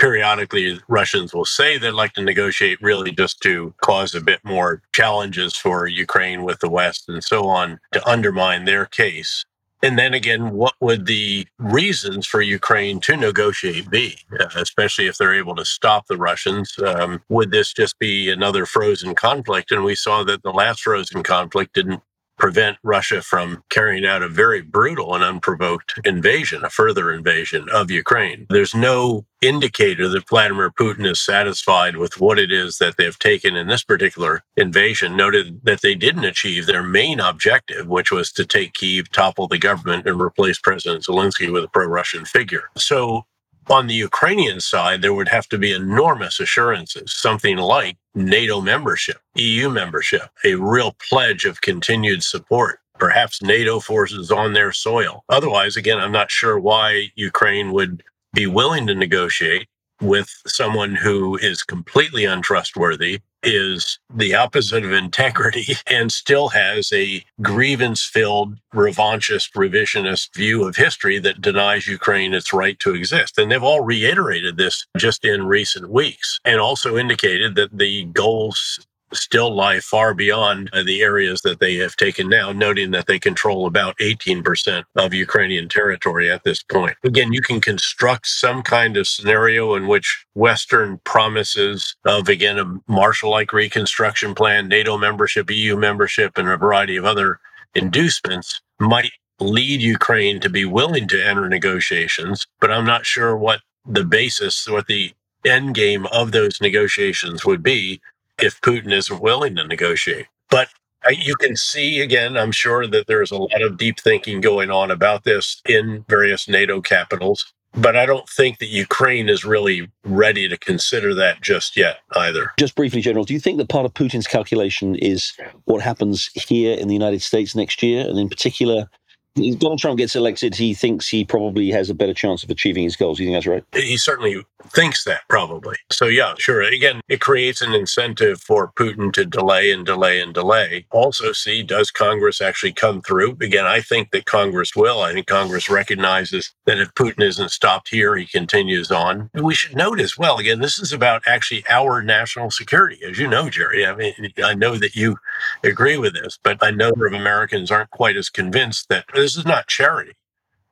periodically 0.01 0.81
Russians 0.89 1.35
will 1.35 1.45
say 1.45 1.77
they'd 1.77 1.91
like 1.91 2.15
to 2.15 2.23
negotiate 2.23 2.81
really 2.81 3.13
just 3.13 3.41
to 3.43 3.75
cause 3.83 4.15
a 4.15 4.21
bit 4.21 4.41
more 4.45 4.83
challenges 4.95 5.55
for 5.55 5.87
Ukraine 5.87 6.43
with 6.43 6.61
the 6.61 6.71
West 6.71 7.09
and 7.09 7.23
so 7.23 7.47
on 7.47 7.79
to 7.93 8.09
undermine 8.09 8.65
their 8.65 8.87
case. 8.87 9.45
And 9.83 9.99
then 9.99 10.13
again, 10.13 10.51
what 10.53 10.75
would 10.81 11.07
the 11.07 11.47
reasons 11.59 12.27
for 12.27 12.43
Ukraine 12.43 13.01
to 13.01 13.17
negotiate 13.17 13.91
be, 13.91 14.17
uh, 14.39 14.47
especially 14.57 15.07
if 15.07 15.17
they're 15.17 15.35
able 15.35 15.57
to 15.57 15.65
stop 15.65 16.07
the 16.07 16.19
Russians? 16.19 16.75
Um, 16.85 17.23
would 17.31 17.51
this 17.51 17.73
just 17.73 17.99
be 17.99 18.31
another 18.31 18.67
frozen 18.67 19.15
conflict? 19.15 19.73
And 19.73 19.85
we 19.85 19.95
saw 19.95 20.23
that 20.25 20.43
the 20.43 20.51
last 20.51 20.83
frozen 20.83 21.23
conflict 21.23 21.75
didn't 21.75 22.03
prevent 22.41 22.79
Russia 22.83 23.23
from 23.23 23.63
carrying 23.71 24.05
out 24.05 24.23
a 24.23 24.29
very 24.29 24.63
brutal 24.63 25.15
and 25.15 25.23
unprovoked 25.23 26.01
invasion, 26.05 26.65
a 26.65 26.71
further 26.71 27.13
invasion 27.13 27.69
of 27.73 27.91
Ukraine. 27.91 28.47
There's 28.49 28.75
no 28.75 29.27
indicator 29.43 30.09
that 30.09 30.29
Vladimir 30.29 30.71
Putin 30.71 31.07
is 31.07 31.21
satisfied 31.21 31.97
with 31.97 32.21
what 32.21 32.39
it 32.39 32.51
is 32.51 32.79
that 32.79 32.97
they've 32.97 33.19
taken 33.19 33.57
in 33.57 33.69
this 33.69 33.85
particular 33.85 34.43
invasion, 34.57 35.17
noted 35.17 35.61
that 35.65 35.83
they 35.83 35.95
didn't 35.95 36.25
achieve 36.25 36.67
their 36.67 36.83
main 36.83 37.21
objective, 37.21 37.87
which 37.87 38.11
was 38.11 38.33
to 38.33 38.45
take 38.45 38.75
Kiev, 38.75 39.11
topple 39.13 39.47
the 39.47 39.59
government, 39.59 40.07
and 40.07 40.21
replace 40.21 40.59
President 40.59 41.05
Zelensky 41.05 41.53
with 41.53 41.65
a 41.65 41.69
pro 41.69 41.87
Russian 41.87 42.25
figure. 42.25 42.71
So 42.77 43.25
on 43.69 43.87
the 43.87 43.95
Ukrainian 43.95 44.61
side, 44.61 45.03
there 45.03 45.15
would 45.15 45.29
have 45.29 45.49
to 45.49 45.59
be 45.59 45.73
enormous 45.73 46.41
assurances, 46.41 47.13
something 47.13 47.57
like 47.57 47.97
NATO 48.15 48.61
membership, 48.61 49.19
EU 49.35 49.69
membership, 49.71 50.31
a 50.45 50.55
real 50.55 50.97
pledge 51.09 51.45
of 51.45 51.61
continued 51.61 52.23
support, 52.23 52.81
perhaps 52.99 53.43
NATO 53.43 53.81
forces 53.81 54.31
on 54.31 54.53
their 54.53 54.73
soil. 54.73 55.25
Otherwise, 55.29 55.77
again, 55.77 55.99
I'm 55.99 56.13
not 56.13 56.31
sure 56.31 56.59
why 56.59 57.11
Ukraine 57.15 57.73
would 57.73 58.03
be 58.33 58.47
willing 58.47 58.87
to 58.87 58.95
negotiate 58.95 59.69
with 60.01 60.31
someone 60.47 60.95
who 60.95 61.37
is 61.37 61.63
completely 61.63 62.25
untrustworthy, 62.25 63.21
is 63.43 63.99
the 64.15 64.35
opposite 64.35 64.85
of 64.85 64.93
integrity, 64.93 65.75
and 65.87 66.13
still 66.13 66.49
has 66.49 66.93
a 66.93 67.25
grievance 67.41 68.05
filled, 68.05 68.57
revanchist, 68.75 69.53
revisionist 69.53 70.35
view 70.35 70.67
of 70.67 70.77
history 70.77 71.19
that 71.19 71.41
denies 71.41 71.87
Ukraine 71.87 72.35
its 72.35 72.53
right 72.53 72.79
to 72.81 72.95
exist. 72.95 73.39
And 73.39 73.51
they've 73.51 73.63
all 73.63 73.83
reiterated 73.83 74.57
this 74.57 74.87
just 74.97 75.25
in 75.25 75.47
recent 75.47 75.91
weeks 75.91 76.41
and 76.45 76.61
also 76.61 76.97
indicated 76.97 77.55
that 77.57 77.77
the 77.77 78.05
goals 78.05 78.87
still 79.13 79.55
lie 79.55 79.81
far 79.81 80.15
beyond 80.15 80.71
uh, 80.73 80.83
the 80.83 81.03
areas 81.03 81.43
that 81.43 81.61
they 81.61 81.77
have 81.77 81.97
taken 81.97 82.29
now, 82.29 82.53
noting 82.53 82.91
that 82.93 83.07
they 83.07 83.19
control 83.19 83.67
about 83.67 83.97
18% 83.99 84.85
of 84.97 85.15
Ukrainian 85.15 85.69
territory 85.69 86.31
at 86.31 86.45
this 86.45 86.63
point. 86.63 86.97
Again, 87.05 87.33
you 87.33 87.41
can 87.41 87.61
construct 87.61 88.27
some 88.27 88.63
kind 88.63 88.97
of 88.97 89.09
scenario 89.09 89.75
in 89.75 89.87
which 89.87 90.25
Western 90.35 90.99
promises 91.05 91.97
of, 92.05 92.29
again, 92.29 92.59
a 92.59 92.81
Marshall 92.91 93.31
like 93.31 93.53
reconstruction 93.53 94.35
plan, 94.35 94.69
NATO 94.69 94.97
membership, 94.99 95.51
EU 95.51 95.77
membership, 95.77 96.39
and 96.39 96.49
a 96.49 96.57
variety 96.57 96.97
of 96.97 97.05
other 97.05 97.41
inducements 97.75 98.61
might 98.79 99.13
lead 99.41 99.81
Ukraine 99.81 100.41
to 100.41 100.51
be 100.51 100.65
willing 100.65 101.09
to 101.09 101.27
enter 101.27 101.49
negotiations, 101.49 102.47
but 102.61 102.71
I'm 102.71 102.85
not 102.85 103.07
sure 103.07 103.37
what 103.37 103.61
the 103.87 104.05
basis, 104.05 104.69
what 104.69 104.87
the 104.87 105.13
end 105.45 105.75
game 105.75 106.07
of 106.13 106.33
those 106.33 106.61
negotiations 106.61 107.45
would 107.47 107.63
be 107.63 108.01
if 108.43 108.61
Putin 108.61 108.93
isn't 108.93 109.21
willing 109.21 109.57
to 109.57 109.67
negotiate. 109.67 110.27
But 110.51 110.69
uh, 111.07 111.11
you 111.11 111.37
can 111.37 111.57
see 111.57 112.01
again, 112.01 112.37
I'm 112.37 112.53
sure 112.53 112.87
that 112.87 113.07
there's 113.07 113.31
a 113.31 113.37
lot 113.37 113.63
of 113.63 113.77
deep 113.77 114.01
thinking 114.01 114.41
going 114.41 114.71
on 114.71 114.91
about 114.91 115.25
this 115.25 115.63
in 115.69 116.05
various 116.09 116.49
NATO 116.49 116.81
capitals. 116.81 117.53
But 117.73 117.97
I 117.97 118.05
don't 118.05 118.29
think 118.29 118.59
that 118.59 118.67
Ukraine 118.67 119.29
is 119.29 119.45
really 119.45 119.89
ready 120.05 120.49
to 120.49 120.59
consider 120.59 121.15
that 121.15 121.41
just 121.41 121.77
yet 121.77 121.99
either. 122.17 122.51
Just 122.59 122.75
briefly, 122.75 123.01
General, 123.01 123.25
do 123.25 123.33
you 123.33 123.39
think 123.39 123.59
that 123.59 123.69
part 123.69 123.87
of 123.87 123.95
Putin's 123.95 124.27
calculation 124.27 124.97
is 124.97 125.33
what 125.67 125.81
happens 125.81 126.31
here 126.35 126.77
in 126.77 126.89
the 126.89 126.95
United 126.95 127.23
States 127.23 127.55
next 127.55 127.81
year? 127.81 128.09
And 128.09 128.19
in 128.19 128.29
particular, 128.29 128.91
if 129.37 129.59
Donald 129.59 129.79
Trump 129.79 129.99
gets 129.99 130.17
elected, 130.17 130.55
he 130.55 130.75
thinks 130.75 131.09
he 131.09 131.25
probably 131.25 131.71
has 131.71 131.91
a 131.91 131.95
better 131.95 132.15
chance 132.15 132.43
of 132.43 132.51
achieving 132.51 132.85
his 132.85 132.97
goals. 132.97 133.19
You 133.19 133.27
think 133.27 133.37
that's 133.37 133.47
right? 133.47 133.65
He 133.73 133.97
certainly 133.97 134.45
thinks 134.69 135.05
that, 135.05 135.23
probably. 135.29 135.77
So, 135.91 136.07
yeah, 136.07 136.35
sure. 136.39 136.63
Again, 136.63 137.01
it 137.09 137.21
creates 137.21 137.63
an 137.63 137.73
incentive 137.73 138.41
for 138.41 138.73
Putin 138.73 139.13
to 139.13 139.25
delay 139.25 139.71
and 139.73 139.87
delay 139.87 140.21
and 140.21 140.35
delay. 140.35 140.87
Also, 140.91 141.33
see, 141.33 141.63
does 141.63 141.91
Congress 141.91 142.41
actually 142.41 142.73
come 142.73 143.03
through? 143.03 143.37
Again, 143.41 143.67
I 143.67 143.81
think 143.81 144.11
that 144.11 144.27
Congress 144.27 144.75
will. 144.75 145.01
I 145.01 145.13
think 145.13 145.27
Congress 145.27 145.71
recognizes 145.71 146.53
that 146.67 146.79
if 146.79 146.93
Putin 146.95 147.23
isn't 147.23 147.51
stopped 147.51 147.89
here, 147.89 148.17
he 148.17 148.27
continues 148.27 148.91
on. 148.91 149.31
And 149.35 149.45
we 149.45 149.55
should 149.55 149.77
note 149.77 150.01
as 150.01 150.19
well, 150.19 150.39
again, 150.39 150.61
this 150.61 150.79
is 150.79 150.93
about 150.93 151.23
actually 151.27 151.65
our 151.69 152.03
national 152.03 152.51
security. 152.51 153.01
As 153.05 153.19
you 153.19 153.29
know, 153.29 153.49
Gerry, 153.49 153.87
I 153.87 153.95
mean, 153.95 154.15
I 154.45 154.55
know 154.55 154.77
that 154.77 154.95
you 154.95 155.17
agree 155.65 155.97
with 155.97 156.15
this, 156.15 156.39
but 156.43 156.59
a 156.61 156.73
number 156.73 157.07
of 157.07 157.13
Americans 157.13 157.71
aren't 157.71 157.91
quite 157.91 158.17
as 158.17 158.29
convinced 158.29 158.89
that 158.89 159.07
this 159.21 159.37
is 159.37 159.47
not 159.47 159.69
charity. 159.69 160.13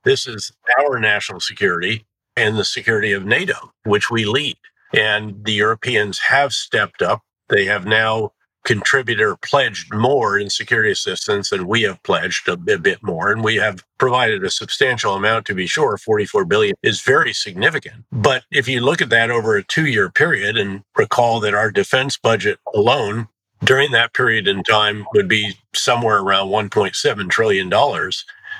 This 0.04 0.26
is 0.26 0.52
our 0.78 0.98
national 0.98 1.40
security 1.40 2.06
and 2.36 2.56
the 2.56 2.64
security 2.64 3.12
of 3.12 3.24
NATO, 3.24 3.72
which 3.84 4.10
we 4.10 4.24
lead. 4.24 4.56
And 4.92 5.44
the 5.44 5.52
Europeans 5.52 6.18
have 6.28 6.52
stepped 6.52 7.02
up. 7.02 7.22
They 7.48 7.66
have 7.66 7.84
now 7.84 8.32
contributed 8.64 9.24
or 9.24 9.36
pledged 9.36 9.92
more 9.94 10.38
in 10.38 10.50
security 10.50 10.90
assistance 10.90 11.50
than 11.50 11.66
we 11.66 11.82
have 11.82 12.02
pledged 12.02 12.48
a, 12.48 12.52
a 12.52 12.78
bit 12.78 13.02
more. 13.02 13.32
And 13.32 13.42
we 13.42 13.56
have 13.56 13.84
provided 13.98 14.44
a 14.44 14.50
substantial 14.50 15.14
amount 15.14 15.46
to 15.46 15.54
be 15.54 15.66
sure. 15.66 15.96
44 15.96 16.44
billion 16.44 16.74
is 16.82 17.00
very 17.00 17.32
significant. 17.32 18.04
But 18.12 18.44
if 18.50 18.68
you 18.68 18.80
look 18.80 19.00
at 19.00 19.10
that 19.10 19.30
over 19.30 19.56
a 19.56 19.64
two 19.64 19.86
year 19.86 20.10
period 20.10 20.56
and 20.56 20.82
recall 20.96 21.40
that 21.40 21.54
our 21.54 21.70
defense 21.70 22.18
budget 22.18 22.58
alone 22.74 23.28
during 23.64 23.90
that 23.92 24.12
period 24.12 24.46
in 24.46 24.62
time 24.62 25.06
would 25.14 25.28
be 25.28 25.54
somewhere 25.74 26.18
around 26.18 26.48
$1.7 26.48 27.30
trillion, 27.30 27.70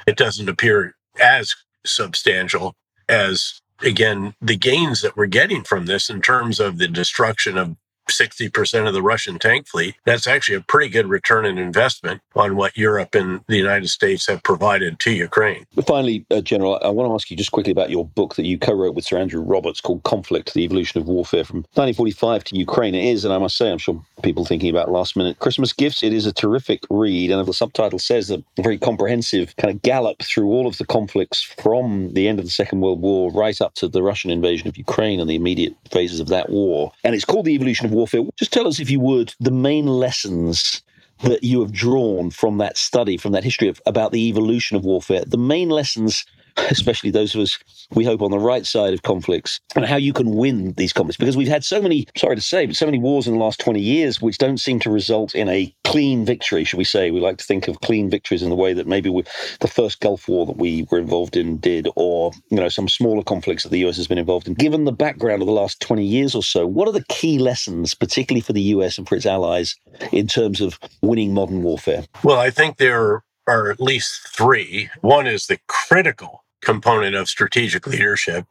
it 0.08 0.18
doesn't 0.18 0.50
appear 0.50 0.96
as 1.20 1.54
substantial 1.86 2.74
as 3.08 3.62
again 3.82 4.34
the 4.42 4.56
gains 4.56 5.02
that 5.02 5.16
we're 5.16 5.26
getting 5.26 5.64
from 5.64 5.86
this 5.86 6.10
in 6.10 6.22
terms 6.22 6.60
of 6.60 6.78
the 6.78 6.88
destruction 6.88 7.58
of 7.58 7.76
60% 8.08 8.86
of 8.86 8.94
the 8.94 9.02
Russian 9.02 9.38
tank 9.38 9.66
fleet, 9.66 9.94
that's 10.04 10.26
actually 10.26 10.56
a 10.56 10.60
pretty 10.60 10.90
good 10.90 11.06
return 11.06 11.44
in 11.44 11.58
investment 11.58 12.20
on 12.34 12.56
what 12.56 12.76
Europe 12.76 13.14
and 13.14 13.40
the 13.48 13.56
United 13.56 13.88
States 13.88 14.26
have 14.26 14.42
provided 14.42 14.98
to 15.00 15.10
Ukraine. 15.10 15.66
Finally, 15.86 16.24
uh, 16.30 16.40
General, 16.40 16.78
I 16.82 16.88
want 16.88 17.08
to 17.08 17.14
ask 17.14 17.30
you 17.30 17.36
just 17.36 17.52
quickly 17.52 17.72
about 17.72 17.90
your 17.90 18.04
book 18.04 18.36
that 18.36 18.46
you 18.46 18.58
co 18.58 18.72
wrote 18.72 18.94
with 18.94 19.04
Sir 19.04 19.18
Andrew 19.18 19.42
Roberts 19.42 19.80
called 19.80 20.02
Conflict 20.02 20.54
The 20.54 20.64
Evolution 20.64 21.00
of 21.00 21.08
Warfare 21.08 21.44
from 21.44 21.58
1945 21.74 22.44
to 22.44 22.56
Ukraine. 22.56 22.94
It 22.94 23.04
is, 23.04 23.24
and 23.24 23.32
I 23.34 23.38
must 23.38 23.56
say, 23.56 23.70
I'm 23.70 23.78
sure 23.78 24.02
people 24.22 24.44
thinking 24.44 24.70
about 24.70 24.90
last 24.90 25.16
minute 25.16 25.38
Christmas 25.38 25.72
gifts, 25.72 26.02
it 26.02 26.12
is 26.12 26.26
a 26.26 26.32
terrific 26.32 26.82
read. 26.90 27.30
And 27.30 27.46
the 27.46 27.52
subtitle 27.52 27.98
says 27.98 28.30
a 28.30 28.42
very 28.60 28.78
comprehensive 28.78 29.54
kind 29.56 29.74
of 29.74 29.82
gallop 29.82 30.22
through 30.22 30.48
all 30.48 30.66
of 30.66 30.78
the 30.78 30.86
conflicts 30.86 31.42
from 31.42 32.12
the 32.14 32.28
end 32.28 32.38
of 32.38 32.44
the 32.44 32.50
Second 32.50 32.80
World 32.80 33.00
War 33.00 33.30
right 33.32 33.60
up 33.60 33.74
to 33.74 33.88
the 33.88 34.02
Russian 34.02 34.30
invasion 34.30 34.68
of 34.68 34.76
Ukraine 34.76 35.20
and 35.20 35.28
the 35.28 35.34
immediate 35.34 35.74
phases 35.90 36.20
of 36.20 36.28
that 36.28 36.50
war. 36.50 36.92
And 37.04 37.14
it's 37.14 37.24
called 37.24 37.46
The 37.46 37.54
Evolution 37.54 37.86
of 37.86 37.92
warfare. 37.98 38.22
Just 38.36 38.52
tell 38.52 38.66
us, 38.66 38.80
if 38.80 38.90
you 38.90 39.00
would, 39.00 39.34
the 39.40 39.50
main 39.50 39.86
lessons 39.86 40.82
that 41.22 41.42
you 41.42 41.60
have 41.60 41.72
drawn 41.72 42.30
from 42.30 42.58
that 42.58 42.76
study, 42.76 43.16
from 43.16 43.32
that 43.32 43.44
history 43.44 43.68
of 43.68 43.80
about 43.86 44.12
the 44.12 44.28
evolution 44.28 44.76
of 44.76 44.84
warfare, 44.84 45.24
the 45.26 45.36
main 45.36 45.68
lessons 45.68 46.24
especially 46.70 47.10
those 47.10 47.34
of 47.34 47.40
us 47.40 47.58
we 47.94 48.04
hope 48.04 48.20
on 48.20 48.30
the 48.30 48.38
right 48.38 48.66
side 48.66 48.92
of 48.92 49.02
conflicts, 49.02 49.60
and 49.74 49.84
how 49.84 49.96
you 49.96 50.12
can 50.12 50.34
win 50.34 50.72
these 50.74 50.92
conflicts. 50.92 51.16
Because 51.16 51.36
we've 51.36 51.48
had 51.48 51.64
so 51.64 51.80
many, 51.80 52.06
sorry 52.16 52.36
to 52.36 52.42
say, 52.42 52.66
but 52.66 52.76
so 52.76 52.86
many 52.86 52.98
wars 52.98 53.26
in 53.26 53.34
the 53.34 53.40
last 53.44 53.60
20 53.60 53.80
years 53.80 54.20
which 54.20 54.38
don't 54.38 54.58
seem 54.58 54.78
to 54.80 54.90
result 54.90 55.34
in 55.34 55.48
a 55.48 55.74
clean 55.84 56.24
victory, 56.24 56.64
should 56.64 56.76
we 56.76 56.84
say. 56.84 57.10
We 57.10 57.20
like 57.20 57.38
to 57.38 57.44
think 57.44 57.66
of 57.66 57.80
clean 57.80 58.10
victories 58.10 58.42
in 58.42 58.50
the 58.50 58.56
way 58.56 58.74
that 58.74 58.86
maybe 58.86 59.08
we, 59.08 59.22
the 59.60 59.68
first 59.68 60.00
Gulf 60.00 60.28
War 60.28 60.44
that 60.46 60.58
we 60.58 60.86
were 60.90 60.98
involved 60.98 61.36
in 61.36 61.58
did, 61.58 61.88
or 61.96 62.32
you 62.50 62.58
know 62.58 62.68
some 62.68 62.88
smaller 62.88 63.22
conflicts 63.22 63.62
that 63.62 63.70
the 63.70 63.86
US 63.86 63.96
has 63.96 64.06
been 64.06 64.18
involved 64.18 64.46
in. 64.46 64.54
Given 64.54 64.84
the 64.84 64.92
background 64.92 65.42
of 65.42 65.46
the 65.46 65.52
last 65.52 65.80
20 65.80 66.04
years 66.04 66.34
or 66.34 66.42
so, 66.42 66.66
what 66.66 66.88
are 66.88 66.92
the 66.92 67.04
key 67.08 67.38
lessons, 67.38 67.94
particularly 67.94 68.42
for 68.42 68.52
the 68.52 68.62
US 68.62 68.98
and 68.98 69.08
for 69.08 69.16
its 69.16 69.26
allies, 69.26 69.76
in 70.12 70.26
terms 70.26 70.60
of 70.60 70.78
winning 71.02 71.32
modern 71.32 71.62
warfare? 71.62 72.04
Well, 72.22 72.38
I 72.38 72.50
think 72.50 72.76
there 72.76 73.22
are 73.46 73.70
at 73.70 73.80
least 73.80 74.28
three. 74.28 74.90
One 75.00 75.26
is 75.26 75.46
the 75.46 75.58
critical 75.68 76.44
component 76.62 77.14
of 77.14 77.28
strategic 77.28 77.86
leadership. 77.86 78.46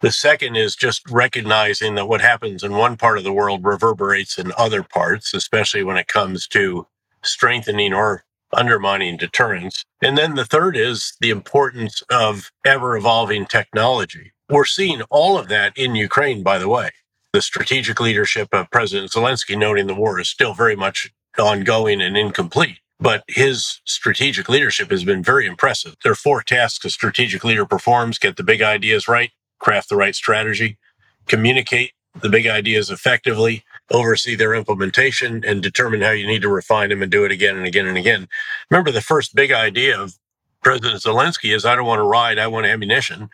The 0.00 0.12
second 0.12 0.56
is 0.56 0.76
just 0.76 1.10
recognizing 1.10 1.94
that 1.94 2.06
what 2.08 2.20
happens 2.20 2.62
in 2.62 2.72
one 2.72 2.96
part 2.96 3.18
of 3.18 3.24
the 3.24 3.32
world 3.32 3.64
reverberates 3.64 4.38
in 4.38 4.52
other 4.56 4.82
parts, 4.82 5.32
especially 5.32 5.82
when 5.82 5.96
it 5.96 6.06
comes 6.06 6.46
to 6.48 6.86
strengthening 7.24 7.94
or 7.94 8.24
undermining 8.52 9.16
deterrence. 9.16 9.84
And 10.02 10.16
then 10.16 10.34
the 10.34 10.44
third 10.44 10.76
is 10.76 11.16
the 11.20 11.30
importance 11.30 12.02
of 12.10 12.50
ever 12.64 12.96
evolving 12.96 13.46
technology. 13.46 14.32
We're 14.48 14.64
seeing 14.64 15.02
all 15.10 15.38
of 15.38 15.48
that 15.48 15.76
in 15.76 15.94
Ukraine, 15.94 16.42
by 16.42 16.58
the 16.58 16.68
way. 16.68 16.90
The 17.32 17.42
strategic 17.42 18.00
leadership 18.00 18.48
of 18.52 18.70
President 18.70 19.10
Zelensky 19.10 19.58
noting 19.58 19.86
the 19.86 19.94
war 19.94 20.20
is 20.20 20.28
still 20.28 20.54
very 20.54 20.76
much 20.76 21.10
ongoing 21.38 22.00
and 22.00 22.16
incomplete. 22.16 22.78
But 22.98 23.24
his 23.28 23.80
strategic 23.84 24.48
leadership 24.48 24.90
has 24.90 25.04
been 25.04 25.22
very 25.22 25.46
impressive. 25.46 25.96
There 26.02 26.12
are 26.12 26.16
four 26.16 26.42
tasks 26.42 26.84
a 26.84 26.90
strategic 26.90 27.44
leader 27.44 27.66
performs 27.66 28.18
get 28.18 28.36
the 28.36 28.42
big 28.42 28.62
ideas 28.62 29.06
right, 29.08 29.30
craft 29.58 29.88
the 29.90 29.96
right 29.96 30.14
strategy, 30.14 30.78
communicate 31.26 31.92
the 32.20 32.30
big 32.30 32.46
ideas 32.46 32.90
effectively, 32.90 33.64
oversee 33.90 34.34
their 34.34 34.54
implementation, 34.54 35.44
and 35.44 35.62
determine 35.62 36.00
how 36.00 36.10
you 36.12 36.26
need 36.26 36.42
to 36.42 36.48
refine 36.48 36.88
them 36.88 37.02
and 37.02 37.12
do 37.12 37.24
it 37.24 37.32
again 37.32 37.56
and 37.56 37.66
again 37.66 37.86
and 37.86 37.98
again. 37.98 38.28
Remember, 38.70 38.90
the 38.90 39.02
first 39.02 39.34
big 39.34 39.52
idea 39.52 40.00
of 40.00 40.18
President 40.62 41.02
Zelensky 41.02 41.54
is 41.54 41.64
I 41.64 41.76
don't 41.76 41.86
want 41.86 41.98
to 41.98 42.04
ride, 42.04 42.38
I 42.38 42.46
want 42.46 42.66
ammunition. 42.66 43.28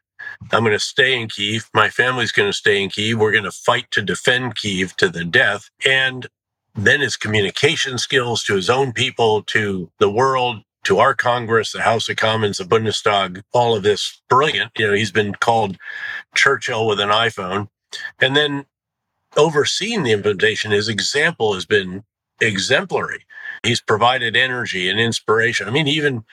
I'm 0.52 0.64
going 0.64 0.72
to 0.72 0.80
stay 0.80 1.20
in 1.20 1.28
Kiev. 1.28 1.68
My 1.74 1.88
family's 1.88 2.32
going 2.32 2.48
to 2.48 2.56
stay 2.56 2.82
in 2.82 2.90
Kiev. 2.90 3.18
We're 3.18 3.32
going 3.32 3.44
to 3.44 3.50
fight 3.52 3.90
to 3.92 4.02
defend 4.02 4.56
Kiev 4.56 4.96
to 4.96 5.08
the 5.08 5.24
death. 5.24 5.70
And 5.86 6.28
then 6.74 7.00
his 7.00 7.16
communication 7.16 7.98
skills 7.98 8.42
to 8.44 8.54
his 8.54 8.70
own 8.70 8.92
people, 8.92 9.42
to 9.44 9.90
the 9.98 10.10
world, 10.10 10.62
to 10.84 10.98
our 10.98 11.14
Congress, 11.14 11.72
the 11.72 11.82
House 11.82 12.08
of 12.08 12.16
Commons, 12.16 12.58
the 12.58 12.64
Bundestag, 12.64 13.42
all 13.52 13.76
of 13.76 13.82
this 13.82 14.20
brilliant. 14.28 14.72
You 14.76 14.88
know, 14.88 14.94
he's 14.94 15.12
been 15.12 15.34
called 15.34 15.76
Churchill 16.34 16.86
with 16.86 17.00
an 17.00 17.10
iPhone. 17.10 17.68
And 18.20 18.34
then 18.34 18.66
overseeing 19.36 20.02
the 20.02 20.12
implementation, 20.12 20.72
his 20.72 20.88
example 20.88 21.54
has 21.54 21.66
been 21.66 22.04
exemplary. 22.40 23.24
He's 23.62 23.80
provided 23.80 24.36
energy 24.36 24.88
and 24.88 24.98
inspiration. 24.98 25.68
I 25.68 25.70
mean, 25.70 25.86
even 25.86 26.24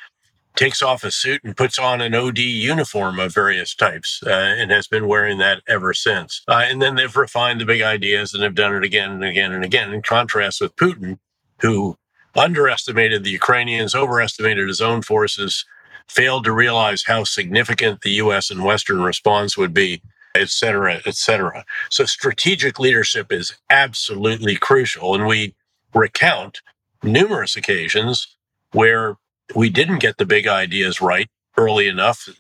takes 0.56 0.82
off 0.82 1.04
a 1.04 1.12
suit 1.12 1.42
and 1.44 1.56
puts 1.56 1.80
on 1.80 2.02
an 2.02 2.14
OD 2.14 2.40
uniform 2.40 3.20
of 3.20 3.34
various 3.34 3.74
types 3.76 4.22
uh, 4.26 4.30
and 4.30 4.72
has 4.72 4.88
been 4.88 5.08
wearing 5.08 5.38
that 5.38 5.62
ever 5.68 5.94
since. 5.94 6.42
Uh, 6.48 6.64
and 6.66 6.82
then 6.82 6.96
they've 6.96 7.16
refined 7.16 7.62
the 7.62 7.66
big 7.66 7.82
ideas 7.82 8.34
and 8.34 8.44
have 8.44 8.56
done 8.56 8.76
it 8.76 8.84
again 8.84 9.12
and 9.12 9.24
again 9.24 9.52
and 9.54 9.64
again, 9.64 9.94
in 9.94 10.02
contrast 10.02 10.60
with 10.60 10.76
Putin, 10.76 11.18
who 11.62 11.98
underestimated 12.36 13.24
the 13.24 13.32
Ukrainians, 13.32 13.96
overestimated 13.96 14.68
his 14.68 14.82
own 14.82 15.02
forces, 15.02 15.66
failed 16.08 16.44
to 16.44 16.52
realize 16.52 17.04
how 17.06 17.24
significant 17.24 18.02
the 18.02 18.12
US 18.14 18.50
and 18.50 18.64
Western 18.64 19.02
response 19.02 19.58
would 19.58 19.74
be. 19.74 20.02
Et 20.36 20.50
cetera, 20.50 21.02
et 21.08 21.16
cetera. 21.16 21.66
So 21.90 22.06
strategic 22.06 22.80
leadership 22.80 23.32
is 23.32 23.58
absolutely 23.72 24.56
crucial. 24.56 25.16
And 25.16 25.26
we 25.26 25.56
recount 25.94 26.62
numerous 27.02 27.56
occasions 27.56 28.38
where 28.72 29.18
we 29.56 29.70
didn't 29.70 30.00
get 30.00 30.18
the 30.18 30.26
big 30.26 30.48
ideas 30.48 31.02
right 31.02 31.28
early 31.58 31.88
enough. 31.88 32.28
It 32.28 32.36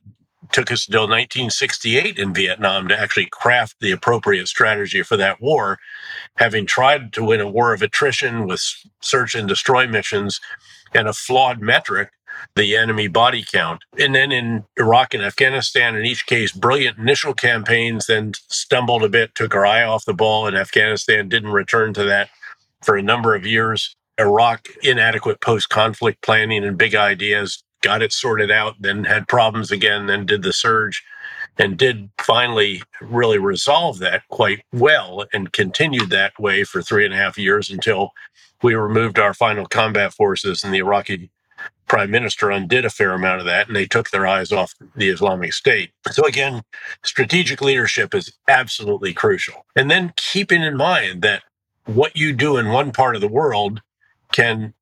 took 0.51 0.71
us 0.71 0.87
until 0.87 1.03
1968 1.03 2.17
in 2.17 2.33
Vietnam 2.33 2.87
to 2.87 2.99
actually 2.99 3.27
craft 3.27 3.75
the 3.79 3.91
appropriate 3.91 4.47
strategy 4.47 5.03
for 5.03 5.17
that 5.17 5.41
war. 5.41 5.79
Having 6.35 6.67
tried 6.67 7.13
to 7.13 7.23
win 7.23 7.41
a 7.41 7.49
war 7.49 7.73
of 7.73 7.81
attrition 7.81 8.47
with 8.47 8.63
search 9.01 9.35
and 9.35 9.47
destroy 9.47 9.87
missions 9.87 10.39
and 10.93 11.07
a 11.07 11.13
flawed 11.13 11.61
metric, 11.61 12.11
the 12.55 12.75
enemy 12.75 13.07
body 13.07 13.43
count. 13.43 13.83
And 13.99 14.15
then 14.15 14.31
in 14.31 14.63
Iraq 14.77 15.13
and 15.13 15.23
Afghanistan, 15.23 15.95
in 15.95 16.05
each 16.05 16.25
case, 16.25 16.51
brilliant 16.51 16.97
initial 16.97 17.33
campaigns, 17.33 18.07
then 18.07 18.33
stumbled 18.47 19.03
a 19.03 19.09
bit, 19.09 19.35
took 19.35 19.53
our 19.53 19.65
eye 19.65 19.83
off 19.83 20.05
the 20.05 20.13
ball, 20.13 20.47
in 20.47 20.55
Afghanistan 20.55 21.29
didn't 21.29 21.51
return 21.51 21.93
to 21.95 22.03
that 22.05 22.29
for 22.81 22.95
a 22.95 23.01
number 23.03 23.35
of 23.35 23.45
years. 23.45 23.95
Iraq, 24.19 24.67
inadequate 24.83 25.41
post 25.41 25.69
conflict 25.69 26.21
planning 26.21 26.63
and 26.63 26.77
big 26.77 26.95
ideas, 26.95 27.63
got 27.81 28.01
it 28.01 28.11
sorted 28.11 28.51
out, 28.51 28.75
then 28.79 29.05
had 29.05 29.27
problems 29.27 29.71
again, 29.71 30.07
then 30.07 30.25
did 30.25 30.43
the 30.43 30.53
surge 30.53 31.03
and 31.57 31.77
did 31.77 32.09
finally 32.19 32.81
really 33.01 33.37
resolve 33.37 33.99
that 33.99 34.27
quite 34.29 34.63
well 34.71 35.25
and 35.33 35.53
continued 35.53 36.09
that 36.09 36.37
way 36.39 36.63
for 36.63 36.81
three 36.81 37.05
and 37.05 37.13
a 37.13 37.17
half 37.17 37.37
years 37.37 37.69
until 37.69 38.11
we 38.61 38.75
removed 38.75 39.19
our 39.19 39.33
final 39.33 39.65
combat 39.65 40.13
forces 40.13 40.63
and 40.63 40.73
the 40.73 40.79
Iraqi 40.79 41.29
prime 41.87 42.11
minister 42.11 42.51
undid 42.51 42.85
a 42.85 42.89
fair 42.89 43.13
amount 43.13 43.39
of 43.39 43.45
that 43.45 43.67
and 43.67 43.75
they 43.75 43.85
took 43.85 44.09
their 44.11 44.27
eyes 44.27 44.51
off 44.51 44.73
the 44.95 45.09
Islamic 45.09 45.53
State. 45.53 45.91
So, 46.11 46.25
again, 46.25 46.61
strategic 47.03 47.61
leadership 47.61 48.13
is 48.13 48.31
absolutely 48.47 49.13
crucial. 49.13 49.65
And 49.75 49.89
then 49.89 50.13
keeping 50.15 50.61
in 50.61 50.77
mind 50.77 51.21
that 51.23 51.43
what 51.85 52.15
you 52.15 52.31
do 52.31 52.57
in 52.57 52.69
one 52.69 52.91
part 52.91 53.15
of 53.15 53.21
the 53.21 53.27
world 53.27 53.81
can 54.39 54.73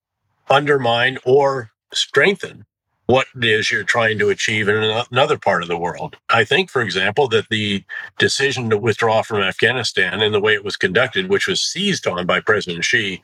undermine 0.49 1.17
or 1.25 1.71
strengthen 1.93 2.65
what 3.07 3.25
it 3.35 3.45
is 3.45 3.71
you're 3.71 3.83
trying 3.83 4.19
to 4.19 4.29
achieve 4.29 4.67
in 4.67 4.75
another 5.11 5.37
part 5.37 5.63
of 5.63 5.69
the 5.69 5.77
world. 5.77 6.17
I 6.29 6.43
think, 6.43 6.69
for 6.69 6.81
example, 6.81 7.27
that 7.29 7.47
the 7.49 7.83
decision 8.19 8.69
to 8.69 8.77
withdraw 8.77 9.21
from 9.21 9.41
Afghanistan 9.41 10.21
and 10.21 10.33
the 10.33 10.41
way 10.41 10.53
it 10.53 10.63
was 10.63 10.75
conducted, 10.75 11.29
which 11.29 11.47
was 11.47 11.61
seized 11.61 12.05
on 12.05 12.25
by 12.25 12.41
President 12.41 12.83
Xi, 12.83 13.21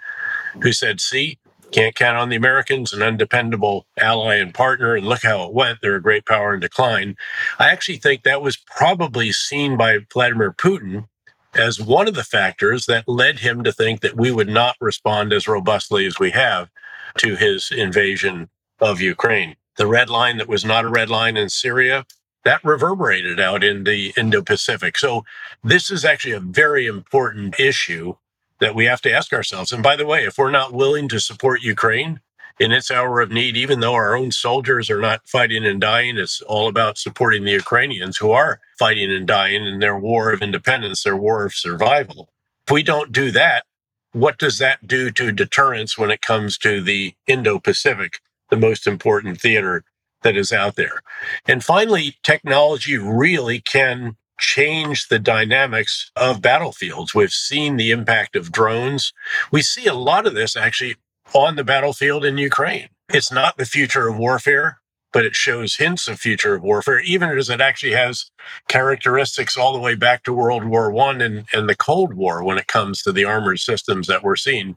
who 0.62 0.72
said, 0.72 1.02
see, 1.02 1.38
can't 1.72 1.96
count 1.96 2.18
on 2.18 2.30
the 2.30 2.36
Americans, 2.36 2.94
an 2.94 3.02
undependable 3.02 3.86
ally 4.00 4.36
and 4.36 4.54
partner, 4.54 4.96
and 4.96 5.06
look 5.06 5.24
how 5.24 5.44
it 5.46 5.54
went. 5.54 5.80
They're 5.82 5.96
a 5.96 6.02
great 6.02 6.26
power 6.26 6.54
in 6.54 6.62
decline. 6.62 7.16
I 7.60 7.70
actually 7.70 7.98
think 7.98 8.24
that 8.24 8.42
was 8.42 8.58
probably 8.58 9.32
seen 9.32 9.76
by 9.76 10.00
Vladimir 10.12 10.54
Putin 10.54 11.08
as 11.56 11.80
one 11.80 12.08
of 12.08 12.16
the 12.16 12.24
factors 12.24 12.86
that 12.86 13.08
led 13.08 13.40
him 13.40 13.64
to 13.64 13.72
think 13.72 14.02
that 14.02 14.18
we 14.18 14.32
would 14.32 14.50
not 14.50 14.76
respond 14.80 15.34
as 15.34 15.48
robustly 15.48 16.06
as 16.06 16.20
we 16.20 16.32
have 16.32 16.70
to 17.18 17.36
his 17.36 17.72
invasion 17.72 18.50
of 18.80 19.02
Ukraine. 19.02 19.56
The 19.78 19.88
red 19.88 20.10
line 20.10 20.38
that 20.38 20.48
was 20.48 20.66
not 20.66 20.86
a 20.86 20.90
red 20.90 21.10
line 21.10 21.38
in 21.38 21.50
Syria, 21.50 22.06
that 22.44 22.64
reverberated 22.64 23.40
out 23.40 23.64
in 23.64 23.84
the 23.84 24.14
Indo 24.18 24.42
Pacific. 24.42 24.98
So, 24.98 25.24
this 25.64 25.90
is 25.90 26.04
actually 26.04 26.34
a 26.34 26.40
very 26.40 26.86
important 26.86 27.60
issue 27.60 28.16
that 28.60 28.76
we 28.76 28.86
have 28.86 29.02
to 29.02 29.12
ask 29.12 29.34
ourselves. 29.34 29.72
And 29.72 29.82
by 29.82 29.96
the 29.96 30.06
way, 30.06 30.26
if 30.26 30.38
we're 30.38 30.52
not 30.52 30.74
willing 30.74 31.08
to 31.10 31.20
support 31.20 31.62
Ukraine, 31.62 32.20
in 32.60 32.72
its 32.72 32.92
hour 32.92 33.22
of 33.22 33.32
need, 33.32 33.58
even 33.58 33.80
though 33.80 33.94
our 33.94 34.16
own 34.16 34.32
soldiers 34.32 34.90
are 34.90 35.02
not 35.02 35.28
fighting 35.28 35.66
and 35.66 35.82
dying, 35.82 36.18
it's 36.18 36.42
all 36.42 36.68
about 36.68 36.98
supporting 36.98 37.44
the 37.44 37.52
Ukrainians 37.52 38.18
who 38.18 38.32
are 38.32 38.60
fighting 38.78 39.12
and 39.12 39.28
dying 39.28 39.66
in 39.66 39.80
their 39.80 39.98
war 39.98 40.32
of 40.32 40.42
independence, 40.42 41.04
their 41.04 41.18
war 41.18 41.46
of 41.46 41.56
survival. 41.56 42.30
If 42.68 42.74
we 42.74 42.84
don't 42.84 43.12
do 43.12 43.32
that, 43.32 43.66
what 44.12 44.38
does 44.38 44.60
that 44.60 44.88
do 44.88 45.10
to 45.12 45.32
deterrence 45.32 45.98
when 45.98 46.12
it 46.12 46.22
comes 46.22 46.58
to 46.60 46.82
the 46.82 47.16
Indo 47.28 47.60
Pacific, 47.60 48.20
the 48.50 48.58
most 48.58 48.86
important 48.86 49.42
theater 49.42 49.84
that 50.22 50.38
is 50.38 50.54
out 50.54 50.76
there? 50.76 51.02
And 51.48 51.64
finally, 51.64 52.18
technology 52.24 52.98
really 52.98 53.60
can 53.60 54.16
change 54.40 55.08
the 55.08 55.20
dynamics 55.20 56.12
of 56.16 56.42
battlefields. 56.42 57.16
We've 57.16 57.32
seen 57.32 57.78
the 57.78 57.92
impact 57.92 58.36
of 58.36 58.52
drones. 58.52 59.14
We 59.52 59.62
see 59.62 59.86
a 59.88 59.94
lot 59.94 60.28
of 60.28 60.34
this 60.34 60.56
actually 60.56 60.96
on 61.36 61.56
the 61.56 61.64
battlefield 61.64 62.26
in 62.26 62.38
Ukraine. 62.38 62.90
It's 63.10 63.32
not 63.32 63.58
the 63.58 63.66
future 63.66 64.08
of 64.08 64.18
warfare, 64.18 64.80
but 65.12 65.26
it 65.26 65.36
shows 65.36 65.76
hints 65.76 66.08
of 66.08 66.20
future 66.20 66.56
of 66.56 66.64
warfare, 66.64 67.00
even 67.02 67.30
as 67.38 67.50
it 67.50 67.62
actually 67.62 67.94
has 67.94 68.32
characteristics 68.68 69.56
all 69.58 69.74
the 69.74 69.80
way 69.80 69.96
back 69.96 70.24
to 70.24 70.34
World 70.34 70.66
War 70.66 70.92
One 70.92 71.22
and, 71.22 71.46
and 71.54 71.70
the 71.70 71.76
Cold 71.76 72.14
War 72.16 72.44
when 72.44 72.58
it 72.58 72.68
comes 72.68 73.02
to 73.04 73.12
the 73.12 73.26
armored 73.26 73.60
systems 73.60 74.08
that 74.08 74.24
we're 74.24 74.36
seeing. 74.36 74.76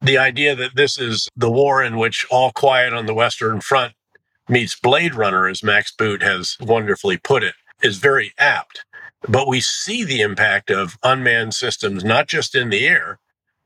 The 0.00 0.18
idea 0.18 0.54
that 0.54 0.76
this 0.76 0.98
is 0.98 1.28
the 1.36 1.50
war 1.50 1.82
in 1.82 1.96
which 1.96 2.26
all 2.30 2.52
quiet 2.52 2.92
on 2.92 3.06
the 3.06 3.14
Western 3.14 3.60
Front 3.60 3.94
meets 4.48 4.78
Blade 4.78 5.14
Runner, 5.14 5.48
as 5.48 5.62
Max 5.62 5.92
Boot 5.92 6.22
has 6.22 6.56
wonderfully 6.60 7.16
put 7.16 7.42
it, 7.42 7.54
is 7.82 7.98
very 7.98 8.32
apt. 8.38 8.84
But 9.26 9.48
we 9.48 9.60
see 9.60 10.04
the 10.04 10.20
impact 10.20 10.70
of 10.70 10.98
unmanned 11.02 11.54
systems, 11.54 12.04
not 12.04 12.28
just 12.28 12.54
in 12.54 12.68
the 12.68 12.86
air, 12.86 13.18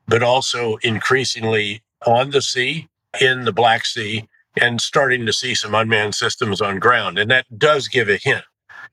but 0.06 0.22
also 0.22 0.76
increasingly 0.82 1.82
on 2.06 2.30
the 2.30 2.42
sea, 2.42 2.88
in 3.20 3.44
the 3.44 3.52
Black 3.52 3.84
Sea, 3.84 4.28
and 4.60 4.80
starting 4.80 5.26
to 5.26 5.32
see 5.32 5.54
some 5.54 5.74
unmanned 5.74 6.14
systems 6.14 6.60
on 6.60 6.78
ground. 6.78 7.18
And 7.18 7.30
that 7.30 7.46
does 7.58 7.88
give 7.88 8.08
a 8.08 8.16
hint 8.16 8.44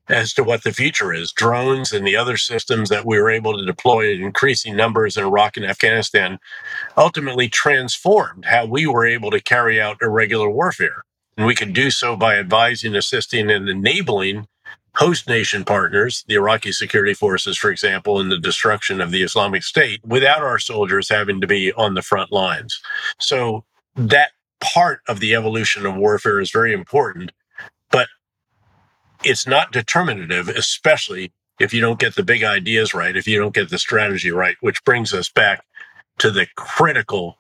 as 0.08 0.34
to 0.34 0.44
what 0.44 0.64
the 0.64 0.74
future 0.74 1.14
is. 1.14 1.32
Drones 1.32 1.92
and 1.92 2.06
the 2.06 2.16
other 2.16 2.38
systems 2.38 2.90
that 2.90 3.06
we 3.06 3.20
were 3.20 3.30
able 3.30 3.58
to 3.58 3.66
deploy 3.66 4.14
in 4.14 4.22
increasing 4.22 4.76
numbers 4.76 5.18
in 5.18 5.24
Iraq 5.24 5.58
and 5.58 5.66
Afghanistan 5.66 6.38
ultimately 6.98 7.50
transformed 7.50 8.46
how 8.46 8.66
we 8.66 8.86
were 8.86 9.06
able 9.06 9.32
to 9.32 9.42
carry 9.42 9.82
out 9.82 9.98
irregular 10.02 10.50
warfare. 10.50 11.04
And 11.38 11.46
we 11.46 11.56
could 11.56 11.74
do 11.74 11.92
so 11.92 12.16
by 12.16 12.38
advising, 12.38 12.96
assisting, 12.96 13.50
and 13.50 13.68
enabling 13.68 14.48
host 14.96 15.28
nation 15.28 15.64
partners, 15.66 16.24
the 16.28 16.36
Iraqi 16.36 16.72
security 16.72 17.14
forces, 17.14 17.58
for 17.58 17.70
example, 17.70 18.20
in 18.20 18.30
the 18.30 18.38
destruction 18.38 19.02
of 19.02 19.12
the 19.12 19.24
Islamic 19.24 19.64
State, 19.64 20.02
without 20.06 20.42
our 20.42 20.60
soldiers 20.60 21.10
having 21.10 21.42
to 21.42 21.48
be 21.48 21.74
on 21.74 21.94
the 21.94 22.02
front 22.02 22.32
lines. 22.32 22.82
So 23.20 23.66
that 23.96 24.32
part 24.62 25.02
of 25.08 25.20
the 25.20 25.36
evolution 25.36 25.86
of 25.86 25.96
warfare 25.96 26.40
is 26.40 26.52
very 26.52 26.74
important, 26.74 27.32
but 27.92 28.08
it's 29.24 29.46
not 29.46 29.72
determinative, 29.72 30.48
especially 30.50 31.32
if 31.60 31.74
you 31.74 31.82
don't 31.82 32.00
get 32.00 32.16
the 32.16 32.24
big 32.24 32.44
ideas 32.44 32.94
right, 32.94 33.16
if 33.16 33.28
you 33.28 33.40
don't 33.40 33.54
get 33.54 33.70
the 33.70 33.80
strategy 33.80 34.32
right, 34.32 34.56
which 34.62 34.84
brings 34.84 35.14
us 35.14 35.30
back 35.30 35.64
to 36.18 36.32
the 36.32 36.48
critical 36.56 37.38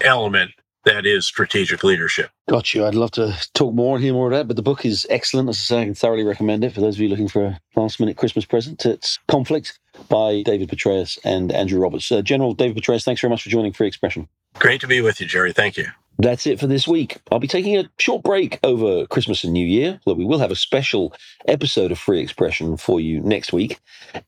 element 0.00 0.52
that 0.86 1.04
is 1.04 1.26
strategic 1.26 1.84
leadership. 1.84 2.30
Got 2.48 2.72
you. 2.72 2.86
I'd 2.86 2.94
love 2.94 3.10
to 3.12 3.36
talk 3.54 3.74
more 3.74 3.96
and 3.96 4.04
hear 4.04 4.14
more 4.14 4.28
of 4.28 4.32
that, 4.32 4.46
but 4.46 4.56
the 4.56 4.62
book 4.62 4.86
is 4.86 5.06
excellent. 5.10 5.48
As 5.48 5.56
I 5.56 5.58
say, 5.58 5.82
I 5.82 5.84
can 5.84 5.94
thoroughly 5.94 6.24
recommend 6.24 6.64
it 6.64 6.72
for 6.72 6.80
those 6.80 6.94
of 6.94 7.00
you 7.00 7.08
looking 7.08 7.28
for 7.28 7.44
a 7.44 7.60
last 7.74 8.00
minute 8.00 8.16
Christmas 8.16 8.44
present. 8.44 8.86
It's 8.86 9.18
Conflict 9.28 9.78
by 10.08 10.42
David 10.42 10.68
Petraeus 10.68 11.18
and 11.24 11.52
Andrew 11.52 11.80
Roberts. 11.80 12.10
Uh, 12.10 12.22
General 12.22 12.54
David 12.54 12.76
Petraeus, 12.76 13.04
thanks 13.04 13.20
very 13.20 13.30
much 13.30 13.42
for 13.42 13.50
joining 13.50 13.72
Free 13.72 13.86
Expression. 13.86 14.28
Great 14.58 14.80
to 14.80 14.86
be 14.86 15.00
with 15.00 15.20
you, 15.20 15.26
Gerry. 15.26 15.52
Thank 15.52 15.76
you. 15.76 15.86
That's 16.18 16.46
it 16.46 16.58
for 16.58 16.66
this 16.66 16.88
week. 16.88 17.18
I'll 17.30 17.38
be 17.38 17.46
taking 17.46 17.76
a 17.76 17.90
short 17.98 18.22
break 18.22 18.58
over 18.62 19.06
Christmas 19.06 19.44
and 19.44 19.52
New 19.52 19.66
Year, 19.66 20.00
though 20.06 20.14
we 20.14 20.24
will 20.24 20.38
have 20.38 20.50
a 20.50 20.56
special 20.56 21.12
episode 21.46 21.92
of 21.92 21.98
Free 21.98 22.20
Expression 22.20 22.78
for 22.78 23.00
you 23.00 23.20
next 23.20 23.52
week. 23.52 23.78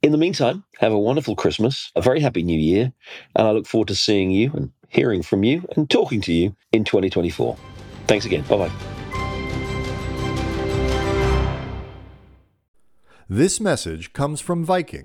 In 0.02 0.12
the 0.12 0.18
meantime, 0.18 0.64
have 0.80 0.92
a 0.92 0.98
wonderful 0.98 1.34
Christmas, 1.34 1.90
a 1.96 2.02
very 2.02 2.20
happy 2.20 2.42
New 2.42 2.58
Year, 2.58 2.92
and 3.34 3.46
I 3.46 3.52
look 3.52 3.66
forward 3.66 3.88
to 3.88 3.94
seeing 3.94 4.30
you 4.30 4.52
and 4.52 4.70
hearing 4.88 5.22
from 5.22 5.44
you 5.44 5.66
and 5.76 5.88
talking 5.88 6.20
to 6.22 6.32
you 6.32 6.54
in 6.72 6.84
2024. 6.84 7.56
Thanks 8.06 8.26
again. 8.26 8.42
Bye 8.42 8.68
bye. 8.68 8.72
This 13.30 13.60
message 13.60 14.14
comes 14.14 14.40
from 14.40 14.64
Viking, 14.64 15.04